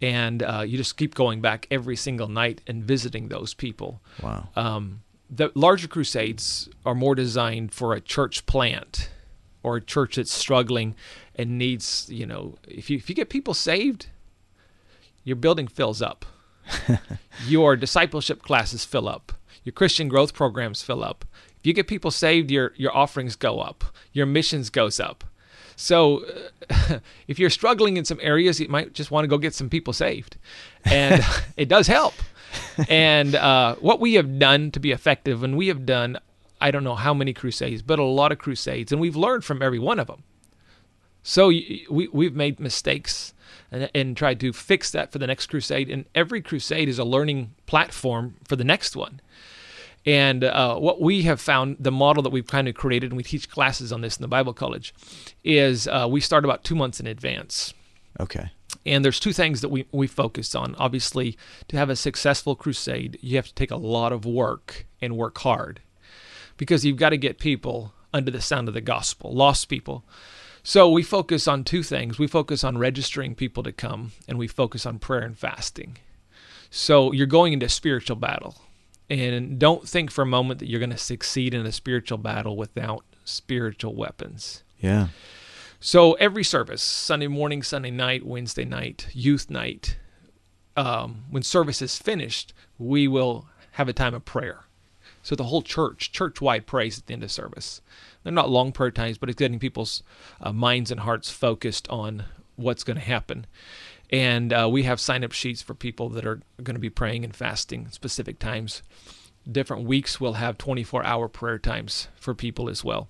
And 0.00 0.42
uh, 0.42 0.62
you 0.66 0.76
just 0.76 0.96
keep 0.96 1.14
going 1.14 1.40
back 1.40 1.66
every 1.70 1.96
single 1.96 2.28
night 2.28 2.60
and 2.66 2.84
visiting 2.84 3.28
those 3.28 3.54
people. 3.54 4.00
Wow. 4.22 4.48
Um, 4.54 5.02
the 5.28 5.50
larger 5.54 5.88
crusades 5.88 6.68
are 6.84 6.94
more 6.94 7.14
designed 7.14 7.72
for 7.72 7.94
a 7.94 8.00
church 8.00 8.46
plant 8.46 9.10
or 9.62 9.76
a 9.76 9.80
church 9.80 10.16
that's 10.16 10.32
struggling 10.32 10.94
and 11.34 11.58
needs, 11.58 12.08
you 12.08 12.26
know, 12.26 12.56
if 12.68 12.88
you, 12.88 12.98
if 12.98 13.08
you 13.08 13.16
get 13.16 13.28
people 13.28 13.54
saved, 13.54 14.06
your 15.24 15.36
building 15.36 15.66
fills 15.66 16.00
up. 16.00 16.24
your 17.46 17.74
discipleship 17.74 18.42
classes 18.42 18.84
fill 18.84 19.08
up. 19.08 19.32
Your 19.64 19.72
Christian 19.72 20.06
growth 20.06 20.34
programs 20.34 20.82
fill 20.82 21.02
up. 21.02 21.24
You 21.66 21.72
get 21.72 21.88
people 21.88 22.12
saved, 22.12 22.50
your 22.50 22.72
your 22.76 22.96
offerings 22.96 23.34
go 23.34 23.58
up. 23.58 23.84
Your 24.12 24.24
missions 24.24 24.70
goes 24.70 25.00
up. 25.00 25.24
So, 25.74 26.24
uh, 26.70 27.00
if 27.28 27.38
you're 27.38 27.50
struggling 27.50 27.96
in 27.96 28.04
some 28.04 28.18
areas, 28.22 28.60
you 28.60 28.68
might 28.68 28.92
just 28.92 29.10
want 29.10 29.24
to 29.24 29.28
go 29.28 29.36
get 29.36 29.52
some 29.52 29.68
people 29.68 29.92
saved, 29.92 30.36
and 30.84 31.24
it 31.56 31.68
does 31.68 31.88
help. 31.88 32.14
And 32.88 33.34
uh, 33.34 33.74
what 33.76 34.00
we 34.00 34.14
have 34.14 34.38
done 34.38 34.70
to 34.70 34.80
be 34.80 34.92
effective, 34.92 35.42
and 35.42 35.56
we 35.56 35.66
have 35.66 35.84
done, 35.84 36.18
I 36.60 36.70
don't 36.70 36.84
know 36.84 36.94
how 36.94 37.12
many 37.12 37.32
crusades, 37.32 37.82
but 37.82 37.98
a 37.98 38.04
lot 38.04 38.30
of 38.30 38.38
crusades, 38.38 38.92
and 38.92 39.00
we've 39.00 39.16
learned 39.16 39.44
from 39.44 39.60
every 39.60 39.80
one 39.80 39.98
of 39.98 40.06
them. 40.06 40.22
So 41.24 41.48
we 41.48 42.08
we've 42.12 42.36
made 42.36 42.60
mistakes 42.60 43.34
and, 43.72 43.90
and 43.92 44.16
tried 44.16 44.38
to 44.38 44.52
fix 44.52 44.92
that 44.92 45.10
for 45.10 45.18
the 45.18 45.26
next 45.26 45.46
crusade. 45.46 45.90
And 45.90 46.04
every 46.14 46.40
crusade 46.40 46.88
is 46.88 47.00
a 47.00 47.04
learning 47.04 47.54
platform 47.66 48.36
for 48.44 48.54
the 48.54 48.62
next 48.62 48.94
one. 48.94 49.20
And 50.06 50.44
uh, 50.44 50.76
what 50.76 51.00
we 51.00 51.22
have 51.22 51.40
found, 51.40 51.78
the 51.80 51.90
model 51.90 52.22
that 52.22 52.30
we've 52.30 52.46
kind 52.46 52.68
of 52.68 52.76
created, 52.76 53.10
and 53.10 53.16
we 53.16 53.24
teach 53.24 53.50
classes 53.50 53.92
on 53.92 54.00
this 54.00 54.16
in 54.16 54.22
the 54.22 54.28
Bible 54.28 54.54
College, 54.54 54.94
is 55.42 55.88
uh, 55.88 56.06
we 56.08 56.20
start 56.20 56.44
about 56.44 56.62
two 56.62 56.76
months 56.76 57.00
in 57.00 57.08
advance. 57.08 57.74
Okay. 58.20 58.50
And 58.84 59.04
there's 59.04 59.18
two 59.18 59.32
things 59.32 59.62
that 59.62 59.68
we, 59.68 59.86
we 59.90 60.06
focus 60.06 60.54
on. 60.54 60.76
Obviously, 60.76 61.36
to 61.66 61.76
have 61.76 61.90
a 61.90 61.96
successful 61.96 62.54
crusade, 62.54 63.18
you 63.20 63.34
have 63.36 63.48
to 63.48 63.54
take 63.54 63.72
a 63.72 63.76
lot 63.76 64.12
of 64.12 64.24
work 64.24 64.86
and 65.02 65.16
work 65.16 65.38
hard 65.38 65.80
because 66.56 66.84
you've 66.84 66.96
got 66.96 67.10
to 67.10 67.16
get 67.16 67.38
people 67.40 67.92
under 68.14 68.30
the 68.30 68.40
sound 68.40 68.68
of 68.68 68.74
the 68.74 68.80
gospel, 68.80 69.34
lost 69.34 69.68
people. 69.68 70.04
So 70.62 70.88
we 70.90 71.02
focus 71.02 71.46
on 71.46 71.64
two 71.64 71.82
things. 71.82 72.18
We 72.18 72.26
focus 72.26 72.64
on 72.64 72.78
registering 72.78 73.34
people 73.34 73.62
to 73.64 73.72
come, 73.72 74.12
and 74.26 74.38
we 74.38 74.48
focus 74.48 74.86
on 74.86 74.98
prayer 74.98 75.22
and 75.22 75.36
fasting. 75.36 75.98
So 76.70 77.12
you're 77.12 77.26
going 77.26 77.52
into 77.52 77.68
spiritual 77.68 78.16
battle. 78.16 78.56
And 79.08 79.58
don't 79.58 79.88
think 79.88 80.10
for 80.10 80.22
a 80.22 80.26
moment 80.26 80.58
that 80.60 80.68
you're 80.68 80.80
going 80.80 80.90
to 80.90 80.98
succeed 80.98 81.54
in 81.54 81.64
a 81.64 81.72
spiritual 81.72 82.18
battle 82.18 82.56
without 82.56 83.04
spiritual 83.24 83.94
weapons. 83.94 84.64
Yeah. 84.80 85.08
So 85.78 86.14
every 86.14 86.42
service, 86.42 86.82
Sunday 86.82 87.28
morning, 87.28 87.62
Sunday 87.62 87.90
night, 87.90 88.26
Wednesday 88.26 88.64
night, 88.64 89.08
youth 89.12 89.50
night, 89.50 89.96
um, 90.76 91.24
when 91.30 91.42
service 91.42 91.80
is 91.80 91.98
finished, 91.98 92.52
we 92.78 93.06
will 93.06 93.46
have 93.72 93.88
a 93.88 93.92
time 93.92 94.14
of 94.14 94.24
prayer. 94.24 94.64
So 95.22 95.34
the 95.34 95.44
whole 95.44 95.62
church, 95.62 96.12
church 96.12 96.40
wide, 96.40 96.66
prays 96.66 96.98
at 96.98 97.06
the 97.06 97.12
end 97.12 97.24
of 97.24 97.32
service. 97.32 97.80
They're 98.22 98.32
not 98.32 98.50
long 98.50 98.72
prayer 98.72 98.90
times, 98.90 99.18
but 99.18 99.28
it's 99.28 99.38
getting 99.38 99.58
people's 99.58 100.02
uh, 100.40 100.52
minds 100.52 100.90
and 100.90 101.00
hearts 101.00 101.30
focused 101.30 101.88
on 101.88 102.24
what's 102.56 102.84
going 102.84 102.96
to 102.96 103.02
happen. 103.02 103.46
And 104.10 104.52
uh, 104.52 104.68
we 104.70 104.84
have 104.84 105.00
sign 105.00 105.24
up 105.24 105.32
sheets 105.32 105.62
for 105.62 105.74
people 105.74 106.08
that 106.10 106.26
are 106.26 106.40
going 106.62 106.76
to 106.76 106.80
be 106.80 106.90
praying 106.90 107.24
and 107.24 107.34
fasting 107.34 107.88
specific 107.90 108.38
times. 108.38 108.82
Different 109.50 109.84
weeks 109.84 110.20
will 110.20 110.34
have 110.34 110.58
24 110.58 111.04
hour 111.04 111.28
prayer 111.28 111.58
times 111.58 112.08
for 112.16 112.34
people 112.34 112.68
as 112.68 112.84
well. 112.84 113.08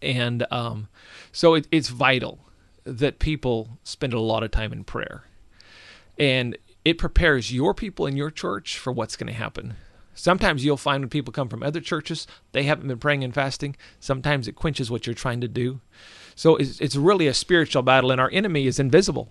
And 0.00 0.46
um, 0.50 0.88
so 1.32 1.54
it, 1.54 1.66
it's 1.70 1.88
vital 1.88 2.38
that 2.84 3.18
people 3.18 3.78
spend 3.84 4.12
a 4.12 4.20
lot 4.20 4.42
of 4.42 4.50
time 4.50 4.72
in 4.72 4.84
prayer. 4.84 5.24
And 6.18 6.56
it 6.84 6.98
prepares 6.98 7.52
your 7.52 7.74
people 7.74 8.06
in 8.06 8.16
your 8.16 8.30
church 8.30 8.78
for 8.78 8.92
what's 8.92 9.16
going 9.16 9.32
to 9.32 9.38
happen. 9.38 9.74
Sometimes 10.14 10.64
you'll 10.64 10.76
find 10.76 11.02
when 11.02 11.10
people 11.10 11.32
come 11.32 11.48
from 11.48 11.62
other 11.62 11.80
churches, 11.80 12.26
they 12.52 12.64
haven't 12.64 12.88
been 12.88 12.98
praying 12.98 13.22
and 13.22 13.32
fasting. 13.32 13.76
Sometimes 14.00 14.48
it 14.48 14.56
quenches 14.56 14.90
what 14.90 15.06
you're 15.06 15.14
trying 15.14 15.40
to 15.42 15.48
do. 15.48 15.80
So 16.34 16.56
it's, 16.56 16.80
it's 16.80 16.96
really 16.96 17.28
a 17.28 17.34
spiritual 17.34 17.82
battle, 17.82 18.10
and 18.10 18.20
our 18.20 18.30
enemy 18.32 18.66
is 18.66 18.80
invisible. 18.80 19.28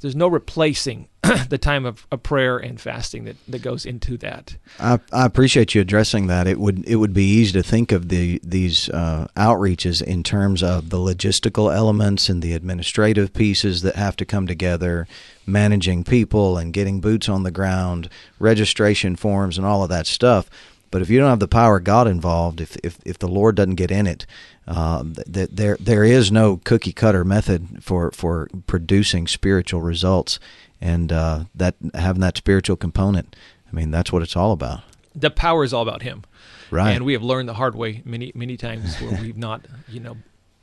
There's 0.00 0.16
no 0.16 0.28
replacing 0.28 1.08
the 1.48 1.58
time 1.58 1.84
of, 1.84 2.06
of 2.10 2.22
prayer 2.22 2.58
and 2.58 2.80
fasting 2.80 3.24
that, 3.24 3.36
that 3.48 3.62
goes 3.62 3.84
into 3.84 4.16
that. 4.18 4.56
I, 4.78 5.00
I 5.12 5.26
appreciate 5.26 5.74
you 5.74 5.80
addressing 5.80 6.26
that. 6.28 6.46
It 6.46 6.58
would 6.58 6.86
it 6.86 6.96
would 6.96 7.12
be 7.12 7.24
easy 7.24 7.52
to 7.52 7.62
think 7.62 7.92
of 7.92 8.08
the 8.08 8.40
these 8.42 8.88
uh, 8.90 9.28
outreaches 9.36 10.02
in 10.02 10.22
terms 10.22 10.62
of 10.62 10.90
the 10.90 10.98
logistical 10.98 11.74
elements 11.74 12.28
and 12.28 12.42
the 12.42 12.54
administrative 12.54 13.32
pieces 13.32 13.82
that 13.82 13.96
have 13.96 14.16
to 14.16 14.24
come 14.24 14.46
together, 14.46 15.06
managing 15.46 16.04
people 16.04 16.56
and 16.56 16.72
getting 16.72 17.00
boots 17.00 17.28
on 17.28 17.42
the 17.42 17.50
ground, 17.50 18.08
registration 18.38 19.16
forms, 19.16 19.58
and 19.58 19.66
all 19.66 19.82
of 19.82 19.88
that 19.88 20.06
stuff. 20.06 20.48
But 20.90 21.02
if 21.02 21.10
you 21.10 21.18
don't 21.18 21.28
have 21.28 21.40
the 21.40 21.48
power 21.48 21.78
of 21.78 21.84
God 21.84 22.06
involved, 22.06 22.60
if 22.60 22.76
if, 22.82 22.98
if 23.04 23.18
the 23.18 23.28
Lord 23.28 23.56
doesn't 23.56 23.74
get 23.74 23.90
in 23.90 24.06
it, 24.06 24.26
uh, 24.66 25.04
th- 25.32 25.50
there 25.52 25.76
there 25.78 26.04
is 26.04 26.32
no 26.32 26.58
cookie 26.64 26.92
cutter 26.92 27.24
method 27.24 27.82
for 27.82 28.10
for 28.12 28.48
producing 28.66 29.26
spiritual 29.26 29.82
results, 29.82 30.38
and 30.80 31.12
uh, 31.12 31.44
that 31.54 31.74
having 31.94 32.20
that 32.20 32.36
spiritual 32.36 32.76
component. 32.76 33.36
I 33.70 33.76
mean, 33.76 33.90
that's 33.90 34.12
what 34.12 34.22
it's 34.22 34.36
all 34.36 34.52
about. 34.52 34.80
The 35.14 35.30
power 35.30 35.64
is 35.64 35.74
all 35.74 35.82
about 35.82 36.02
Him. 36.02 36.24
Right. 36.70 36.92
And 36.92 37.04
we 37.04 37.12
have 37.12 37.22
learned 37.22 37.48
the 37.48 37.54
hard 37.54 37.74
way 37.74 38.02
many, 38.04 38.32
many 38.34 38.56
times 38.56 38.96
where 38.96 39.18
we've 39.20 39.36
not, 39.36 39.66
you 39.88 40.00
know, 40.00 40.16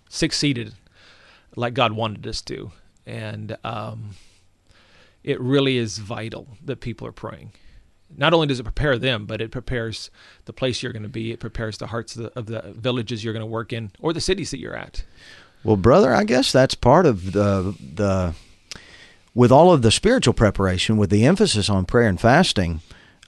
succeeded 0.10 0.74
like 1.56 1.74
God 1.74 1.94
wanted 1.94 2.26
us 2.28 2.42
to. 2.44 2.72
And 3.06 3.58
um, 3.64 4.12
it 5.24 5.40
really 5.40 5.78
is 5.78 5.98
vital 5.98 6.48
that 6.64 6.80
people 6.80 7.08
are 7.08 7.12
praying. 7.12 7.54
Not 8.18 8.34
only 8.34 8.48
does 8.48 8.60
it 8.60 8.64
prepare 8.64 8.98
them, 8.98 9.26
but 9.26 9.42
it 9.42 9.52
prepares 9.52 10.10
the 10.46 10.54
place 10.54 10.82
you're 10.82 10.94
going 10.94 11.04
to 11.04 11.10
be. 11.10 11.32
It 11.32 11.40
prepares 11.40 11.78
the 11.78 11.88
hearts 11.88 12.16
of 12.16 12.24
the, 12.24 12.40
of 12.40 12.46
the 12.48 12.74
villages 12.80 13.24
you're 13.24 13.34
going 13.34 13.42
to 13.42 13.48
work 13.48 13.74
in 13.74 13.92
or 14.00 14.14
the 14.14 14.22
cities 14.22 14.52
that 14.52 14.60
you're 14.60 14.76
at. 14.76 15.04
Well, 15.64 15.78
brother, 15.78 16.14
I 16.14 16.24
guess 16.24 16.52
that's 16.52 16.76
part 16.76 17.06
of 17.06 17.32
the 17.32 17.76
the 17.80 18.34
with 19.34 19.52
all 19.52 19.72
of 19.74 19.82
the 19.82 19.92
spiritual 19.92 20.34
preparation, 20.34 20.98
with 20.98 21.10
the 21.10 21.26
emphasis 21.26 21.70
on 21.70 21.86
prayer 21.86 22.08
and 22.08 22.20
fasting. 22.22 22.82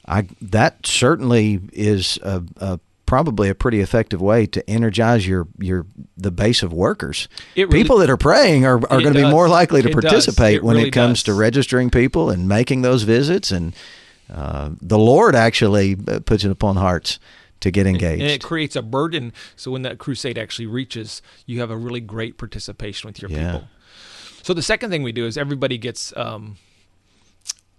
I 0.07 0.27
that 0.41 0.85
certainly 0.85 1.59
is 1.73 2.17
a, 2.23 2.43
a 2.57 2.79
probably 3.07 3.49
a 3.49 3.55
pretty 3.55 3.79
effective 3.79 4.21
way 4.21 4.45
to 4.45 4.69
energize 4.69 5.27
your 5.27 5.47
your 5.57 5.87
the 6.15 6.29
base 6.31 6.61
of 6.61 6.71
workers. 6.71 7.27
It 7.55 7.67
really- 7.67 7.81
people 7.81 7.97
that 7.97 8.09
are 8.09 8.17
praying 8.17 8.65
are, 8.65 8.75
are 8.75 9.01
going 9.01 9.13
to 9.13 9.21
be 9.21 9.29
more 9.29 9.49
likely 9.49 9.81
to 9.81 9.89
It 9.89 9.93
participate 9.93 10.55
It 10.57 10.63
when 10.63 10.75
really 10.75 10.89
it 10.89 10.91
comes 10.91 11.23
to 11.23 11.33
registering 11.33 11.89
people 11.89 12.29
and 12.29 12.47
making 12.47 12.83
those 12.83 13.03
visits. 13.03 13.51
And 13.51 13.73
uh, 14.29 14.71
the 14.81 14.97
Lord 14.97 15.35
actually 15.35 15.97
uh, 16.07 16.19
puts 16.19 16.43
it 16.43 16.51
upon 16.51 16.75
hearts 16.75 17.19
to 17.61 17.71
get 17.71 17.87
engaged. 17.87 18.21
And 18.21 18.31
it 18.31 18.43
creates 18.43 18.75
a 18.75 18.81
burden. 18.81 19.33
So 19.55 19.71
when 19.71 19.81
that 19.81 19.97
crusade 19.97 20.37
actually 20.37 20.67
reaches, 20.67 21.21
you 21.45 21.59
have 21.59 21.71
a 21.71 21.77
really 21.77 22.01
great 22.01 22.37
participation 22.37 23.07
with 23.07 23.21
your 23.21 23.31
Yeah. 23.31 23.51
people. 23.51 23.67
So 24.43 24.53
the 24.53 24.61
second 24.61 24.91
thing 24.91 25.03
we 25.03 25.11
do 25.11 25.25
is 25.25 25.37
everybody 25.37 25.77
gets 25.77 26.15
um, 26.15 26.57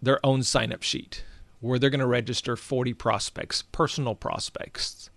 their 0.02 0.24
own 0.24 0.42
sign 0.42 0.72
up 0.72 0.82
sheet 0.82 1.24
where 1.60 1.78
they're 1.78 1.90
going 1.90 2.00
to 2.00 2.06
register 2.06 2.56
40 2.56 2.92
prospects, 2.94 3.62
personal 3.72 4.14
prospects 4.14 5.07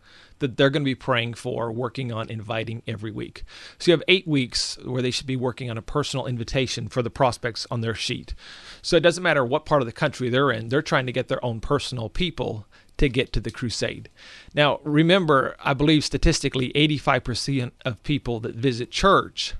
that 0.42 0.58
they're 0.58 0.70
going 0.70 0.84
to 0.84 0.86
be 0.86 0.96
praying 0.96 1.36
for, 1.36 1.72
working 1.72 2.12
on 2.12 2.30
inviting 2.30 2.84
every 2.86 3.12
week. 3.12 3.44
So 3.80 3.92
you 3.92 3.98
have 3.98 4.04
eight 4.08 4.28
weeks 4.28 4.78
where 4.84 5.02
they 5.02 5.12
should 5.12 5.26
be 5.26 5.38
working 5.38 5.72
on 5.72 5.78
a 5.78 5.82
personal 5.82 6.28
invitation 6.28 6.90
for 6.90 7.02
the 7.02 7.10
prospects 7.10 7.66
on 7.72 7.82
their 7.82 7.96
sheet. 7.96 8.36
So 8.82 8.98
it 8.98 9.02
doesn't 9.02 9.24
matter 9.24 9.46
what 9.46 9.66
part 9.66 9.82
of 9.82 9.86
the 9.86 9.94
country 9.94 10.30
they're 10.30 10.52
in, 10.52 10.68
they're 10.68 10.82
trying 10.82 11.06
to 11.06 11.12
get 11.12 11.30
their 11.30 11.44
own 11.44 11.62
personal 11.62 12.10
people 12.10 12.68
to 12.98 13.08
get 13.10 13.34
to 13.34 13.40
the 13.40 13.50
crusade. 13.50 14.10
Now, 14.54 14.80
remember, 14.84 15.56
I 15.60 15.74
believe 15.74 16.04
statistically 16.04 16.72
85% 16.74 17.72
of 17.86 18.04
people 18.04 18.40
that 18.42 18.56
visit 18.56 18.92
church 18.92 19.56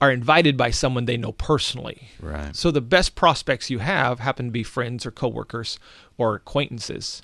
are 0.00 0.10
invited 0.10 0.56
by 0.56 0.70
someone 0.70 1.04
they 1.04 1.16
know 1.16 1.32
personally. 1.32 2.08
Right. 2.20 2.56
So 2.56 2.70
the 2.70 2.80
best 2.80 3.14
prospects 3.14 3.70
you 3.70 3.78
have 3.78 4.18
happen 4.18 4.46
to 4.46 4.52
be 4.52 4.64
friends 4.64 5.06
or 5.06 5.12
coworkers 5.12 5.78
or 6.18 6.34
acquaintances. 6.34 7.22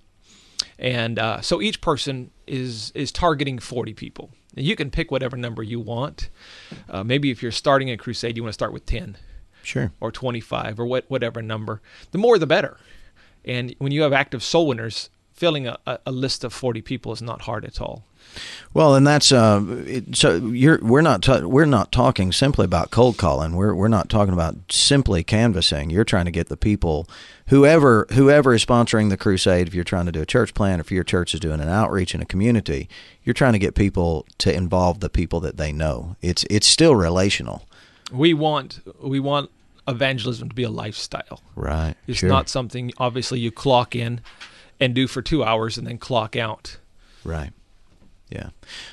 And 0.78 1.18
uh, 1.18 1.40
so 1.40 1.60
each 1.60 1.80
person 1.80 2.30
is 2.46 2.90
is 2.94 3.12
targeting 3.12 3.58
40 3.58 3.94
people. 3.94 4.30
And 4.56 4.64
you 4.64 4.76
can 4.76 4.90
pick 4.90 5.10
whatever 5.10 5.36
number 5.36 5.62
you 5.62 5.80
want. 5.80 6.30
Uh, 6.88 7.04
maybe 7.04 7.30
if 7.30 7.42
you're 7.42 7.52
starting 7.52 7.90
a 7.90 7.96
crusade, 7.96 8.36
you 8.36 8.42
want 8.42 8.50
to 8.50 8.54
start 8.54 8.72
with 8.72 8.86
10 8.86 9.16
Sure. 9.62 9.92
or 10.00 10.10
25 10.10 10.80
or 10.80 10.86
what, 10.86 11.04
whatever 11.08 11.42
number. 11.42 11.82
The 12.12 12.18
more, 12.18 12.38
the 12.38 12.46
better. 12.46 12.78
And 13.44 13.74
when 13.78 13.92
you 13.92 14.02
have 14.02 14.12
active 14.12 14.42
soul 14.42 14.66
winners, 14.66 15.10
filling 15.38 15.66
a, 15.66 15.78
a, 16.04 16.10
list 16.12 16.44
of 16.44 16.52
40 16.52 16.82
people 16.82 17.12
is 17.12 17.22
not 17.22 17.42
hard 17.42 17.64
at 17.64 17.80
all. 17.80 18.04
Well, 18.74 18.94
and 18.94 19.06
that's 19.06 19.32
uh, 19.32 19.64
it, 19.86 20.16
so 20.16 20.36
you're 20.36 20.78
we're 20.82 21.00
not 21.00 21.22
ta- 21.22 21.46
we're 21.46 21.64
not 21.64 21.90
talking 21.92 22.30
simply 22.32 22.64
about 22.64 22.90
cold 22.90 23.16
calling. 23.16 23.56
We're 23.56 23.74
we're 23.74 23.88
not 23.88 24.08
talking 24.10 24.34
about 24.34 24.56
simply 24.70 25.24
canvassing. 25.24 25.88
You're 25.90 26.04
trying 26.04 26.26
to 26.26 26.30
get 26.30 26.48
the 26.48 26.56
people, 26.56 27.08
whoever 27.46 28.06
whoever 28.12 28.52
is 28.52 28.64
sponsoring 28.64 29.08
the 29.08 29.16
crusade. 29.16 29.66
If 29.68 29.74
you're 29.74 29.82
trying 29.84 30.06
to 30.06 30.12
do 30.12 30.20
a 30.20 30.26
church 30.26 30.52
plan, 30.52 30.78
if 30.78 30.90
your 30.92 31.04
church 31.04 31.32
is 31.32 31.40
doing 31.40 31.60
an 31.60 31.68
outreach 31.68 32.14
in 32.14 32.20
a 32.20 32.26
community, 32.26 32.88
you're 33.24 33.34
trying 33.34 33.54
to 33.54 33.58
get 33.58 33.74
people 33.74 34.26
to 34.38 34.54
involve 34.54 35.00
the 35.00 35.08
people 35.08 35.40
that 35.40 35.56
they 35.56 35.72
know. 35.72 36.16
It's 36.20 36.44
it's 36.50 36.66
still 36.66 36.94
relational, 36.96 37.66
We 38.12 38.34
want 38.34 38.80
we 39.02 39.20
want 39.20 39.50
evangelism 39.86 40.50
to 40.50 40.54
be 40.54 40.64
a 40.64 40.70
lifestyle. 40.70 41.40
right? 41.56 41.94
It's 42.06 42.18
Sure. 42.18 42.28
not 42.28 42.50
something 42.50 42.92
obviously 42.98 43.40
you 43.40 43.50
clock 43.50 43.96
in 43.96 44.20
and 44.80 44.94
do 44.94 45.06
for 45.06 45.22
two 45.22 45.44
hours 45.44 45.78
and 45.78 45.86
then 45.86 45.98
clock 45.98 46.36
out. 46.36 46.78
Right. 47.24 47.52
Yeah. 48.30 48.50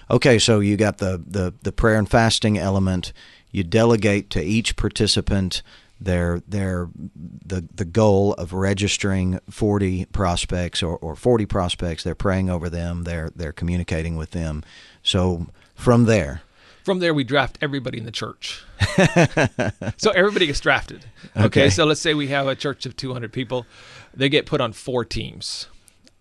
Okay, 0.10 0.40
so 0.40 0.60
you 0.60 0.78
got 0.78 0.98
the, 1.00 1.22
the, 1.26 1.54
the 1.62 1.72
prayer 1.72 1.98
and 1.98 2.10
fasting 2.10 2.58
element. 2.58 3.12
You 3.52 3.64
delegate 3.64 4.30
to 4.32 4.42
each 4.42 4.76
participant 4.76 5.62
their 6.00 6.42
their 6.48 6.90
the 7.16 7.66
the 7.74 7.86
goal 7.86 8.34
of 8.34 8.52
registering 8.52 9.40
40 9.50 10.06
prospects 10.06 10.84
or, 10.84 10.98
or 10.98 11.16
40 11.16 11.46
prospects. 11.46 12.04
They're 12.04 12.16
praying 12.16 12.50
over 12.50 12.70
them. 12.70 13.04
They're 13.04 13.32
they're 13.36 13.54
communicating 13.54 14.18
with 14.18 14.32
them. 14.32 14.64
So 15.04 15.48
from 15.74 16.06
there, 16.06 16.42
From 16.84 17.00
there, 17.00 17.14
we 17.14 17.24
draft 17.24 17.58
everybody 17.62 17.98
in 17.98 18.06
the 18.06 18.12
church. 18.12 18.64
so 19.98 20.12
everybody 20.12 20.48
gets 20.48 20.60
drafted. 20.60 21.06
Okay? 21.36 21.46
Okay. 21.46 21.70
So 21.70 21.86
let's 21.86 22.02
say 22.02 22.14
we 22.14 22.28
have 22.28 22.48
a 22.48 22.56
church 22.56 22.86
of 22.86 22.96
200 22.96 23.32
people. 23.32 23.66
They 24.14 24.30
get 24.30 24.46
put 24.46 24.62
on 24.62 24.74
four 24.74 25.04
teams. 25.06 25.68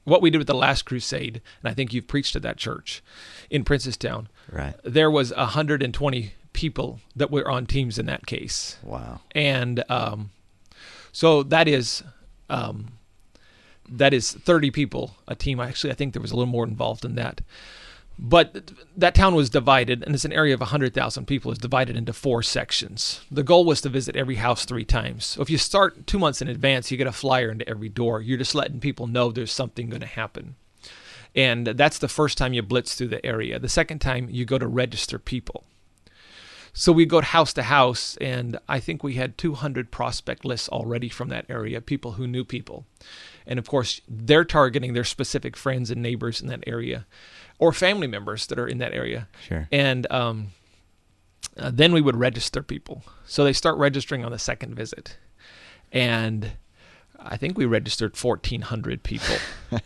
What 0.05 0.23
we 0.23 0.31
did 0.31 0.39
with 0.39 0.47
the 0.47 0.55
last 0.55 0.85
crusade, 0.85 1.41
and 1.63 1.71
I 1.71 1.75
think 1.75 1.93
you've 1.93 2.07
preached 2.09 2.37
at 2.37 2.43
that 2.43 2.57
church 2.59 3.03
in 3.51 3.65
Princestown, 3.65 4.27
right? 4.53 4.75
there 4.85 5.11
was 5.11 5.33
120 5.35 6.33
people 6.53 7.01
that 7.17 7.31
were 7.31 7.51
on 7.51 7.67
teams 7.67 7.99
in 7.99 8.07
that 8.07 8.27
case. 8.27 8.77
Wow. 8.83 9.21
and 9.35 9.83
um, 9.89 10.31
so 11.13 11.43
that 11.45 11.69
is 11.69 12.03
um, 12.51 12.93
that 13.89 14.13
is 14.15 14.33
30 14.33 14.71
people 14.71 15.17
a 15.29 15.35
team 15.35 15.61
actually 15.61 15.91
i 15.91 15.95
think 15.95 16.13
there 16.15 16.23
was 16.23 16.31
a 16.33 16.37
little 16.37 16.51
more 16.51 16.65
involved 16.65 17.05
in 17.05 17.15
that 17.17 17.41
but 18.19 18.71
that 18.97 19.15
town 19.15 19.35
was 19.35 19.51
divided 19.51 20.03
and 20.03 20.15
it's 20.15 20.25
an 20.25 20.33
area 20.33 20.55
of 20.55 20.61
100000 20.61 21.27
people 21.27 21.51
is 21.51 21.59
divided 21.59 21.97
into 21.97 22.13
four 22.13 22.43
sections. 22.43 23.23
The 23.31 23.43
goal 23.43 23.65
was 23.65 23.81
to 23.83 23.89
visit 23.89 24.17
every 24.17 24.37
house 24.37 24.65
three 24.65 24.85
times. 24.85 25.25
So 25.25 25.43
if 25.43 25.51
you 25.51 25.59
start 25.59 26.07
two 26.07 26.19
months 26.19 26.41
in 26.41 26.49
advance 26.49 26.91
you 26.91 26.97
get 26.97 27.07
a 27.07 27.13
flyer 27.13 27.51
into 27.51 27.69
every 27.69 27.89
door. 27.89 28.21
You're 28.21 28.39
just 28.39 28.55
letting 28.55 28.81
people 28.81 29.07
know 29.07 29.33
there's 29.33 29.53
something 29.53 29.89
going 29.89 30.01
to 30.01 30.07
happen. 30.07 30.55
And 31.35 31.67
that's 31.67 31.99
the 31.99 32.09
first 32.09 32.39
time 32.39 32.53
you 32.53 32.63
blitz 32.63 32.95
through 32.95 33.09
the 33.09 33.25
area. 33.27 33.59
The 33.59 33.69
second 33.69 33.99
time 33.99 34.29
you 34.31 34.45
go 34.45 34.59
to 34.59 34.69
register 34.69 35.19
people. 35.19 35.65
So 36.77 36.91
we 36.91 37.07
go 37.07 37.21
house 37.21 37.53
to 37.53 37.63
house, 37.63 38.17
and 38.21 38.59
I 38.69 38.81
think 38.81 39.05
we 39.05 39.15
had 39.15 39.39
200 39.39 39.93
prospect 39.93 40.45
lists 40.45 40.69
already 40.69 41.09
from 41.09 41.29
that 41.29 41.47
area, 41.49 41.81
people 41.81 42.13
who 42.13 42.27
knew 42.27 42.45
people. 42.45 42.85
And 43.47 43.61
of 43.61 43.69
course, 43.69 44.01
they're 44.09 44.45
targeting 44.45 44.93
their 44.93 45.05
specific 45.05 45.57
friends 45.57 45.93
and 45.93 46.03
neighbors 46.03 46.41
in 46.41 46.49
that 46.49 46.65
area 46.67 47.07
or 47.59 47.73
family 47.73 48.07
members 48.07 48.47
that 48.47 48.59
are 48.59 48.67
in 48.67 48.79
that 48.79 48.93
area. 48.93 49.29
Sure. 49.47 49.69
And 49.71 50.11
um, 50.11 50.49
uh, 51.57 51.71
then 51.73 51.93
we 51.93 52.01
would 52.01 52.17
register 52.17 52.63
people. 52.63 53.03
So 53.27 53.45
they 53.45 53.53
start 53.53 53.77
registering 53.79 54.25
on 54.25 54.33
the 54.33 54.39
second 54.39 54.75
visit. 54.75 55.17
And 55.93 56.53
I 57.19 57.37
think 57.37 57.57
we 57.57 57.65
registered 57.65 58.17
1,400 58.17 59.03
people. 59.03 59.37
now, 59.71 59.81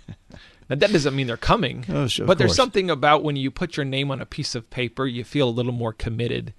that 0.68 0.80
doesn't 0.80 1.14
mean 1.14 1.26
they're 1.26 1.36
coming, 1.36 1.84
Oh, 1.88 2.06
sure, 2.06 2.26
but 2.26 2.38
there's 2.38 2.50
course. 2.50 2.56
something 2.56 2.90
about 2.90 3.22
when 3.22 3.36
you 3.36 3.50
put 3.50 3.76
your 3.76 3.84
name 3.84 4.10
on 4.10 4.20
a 4.20 4.26
piece 4.26 4.54
of 4.54 4.70
paper, 4.70 5.06
you 5.06 5.24
feel 5.24 5.48
a 5.48 5.50
little 5.50 5.72
more 5.72 5.92
committed. 5.92 6.54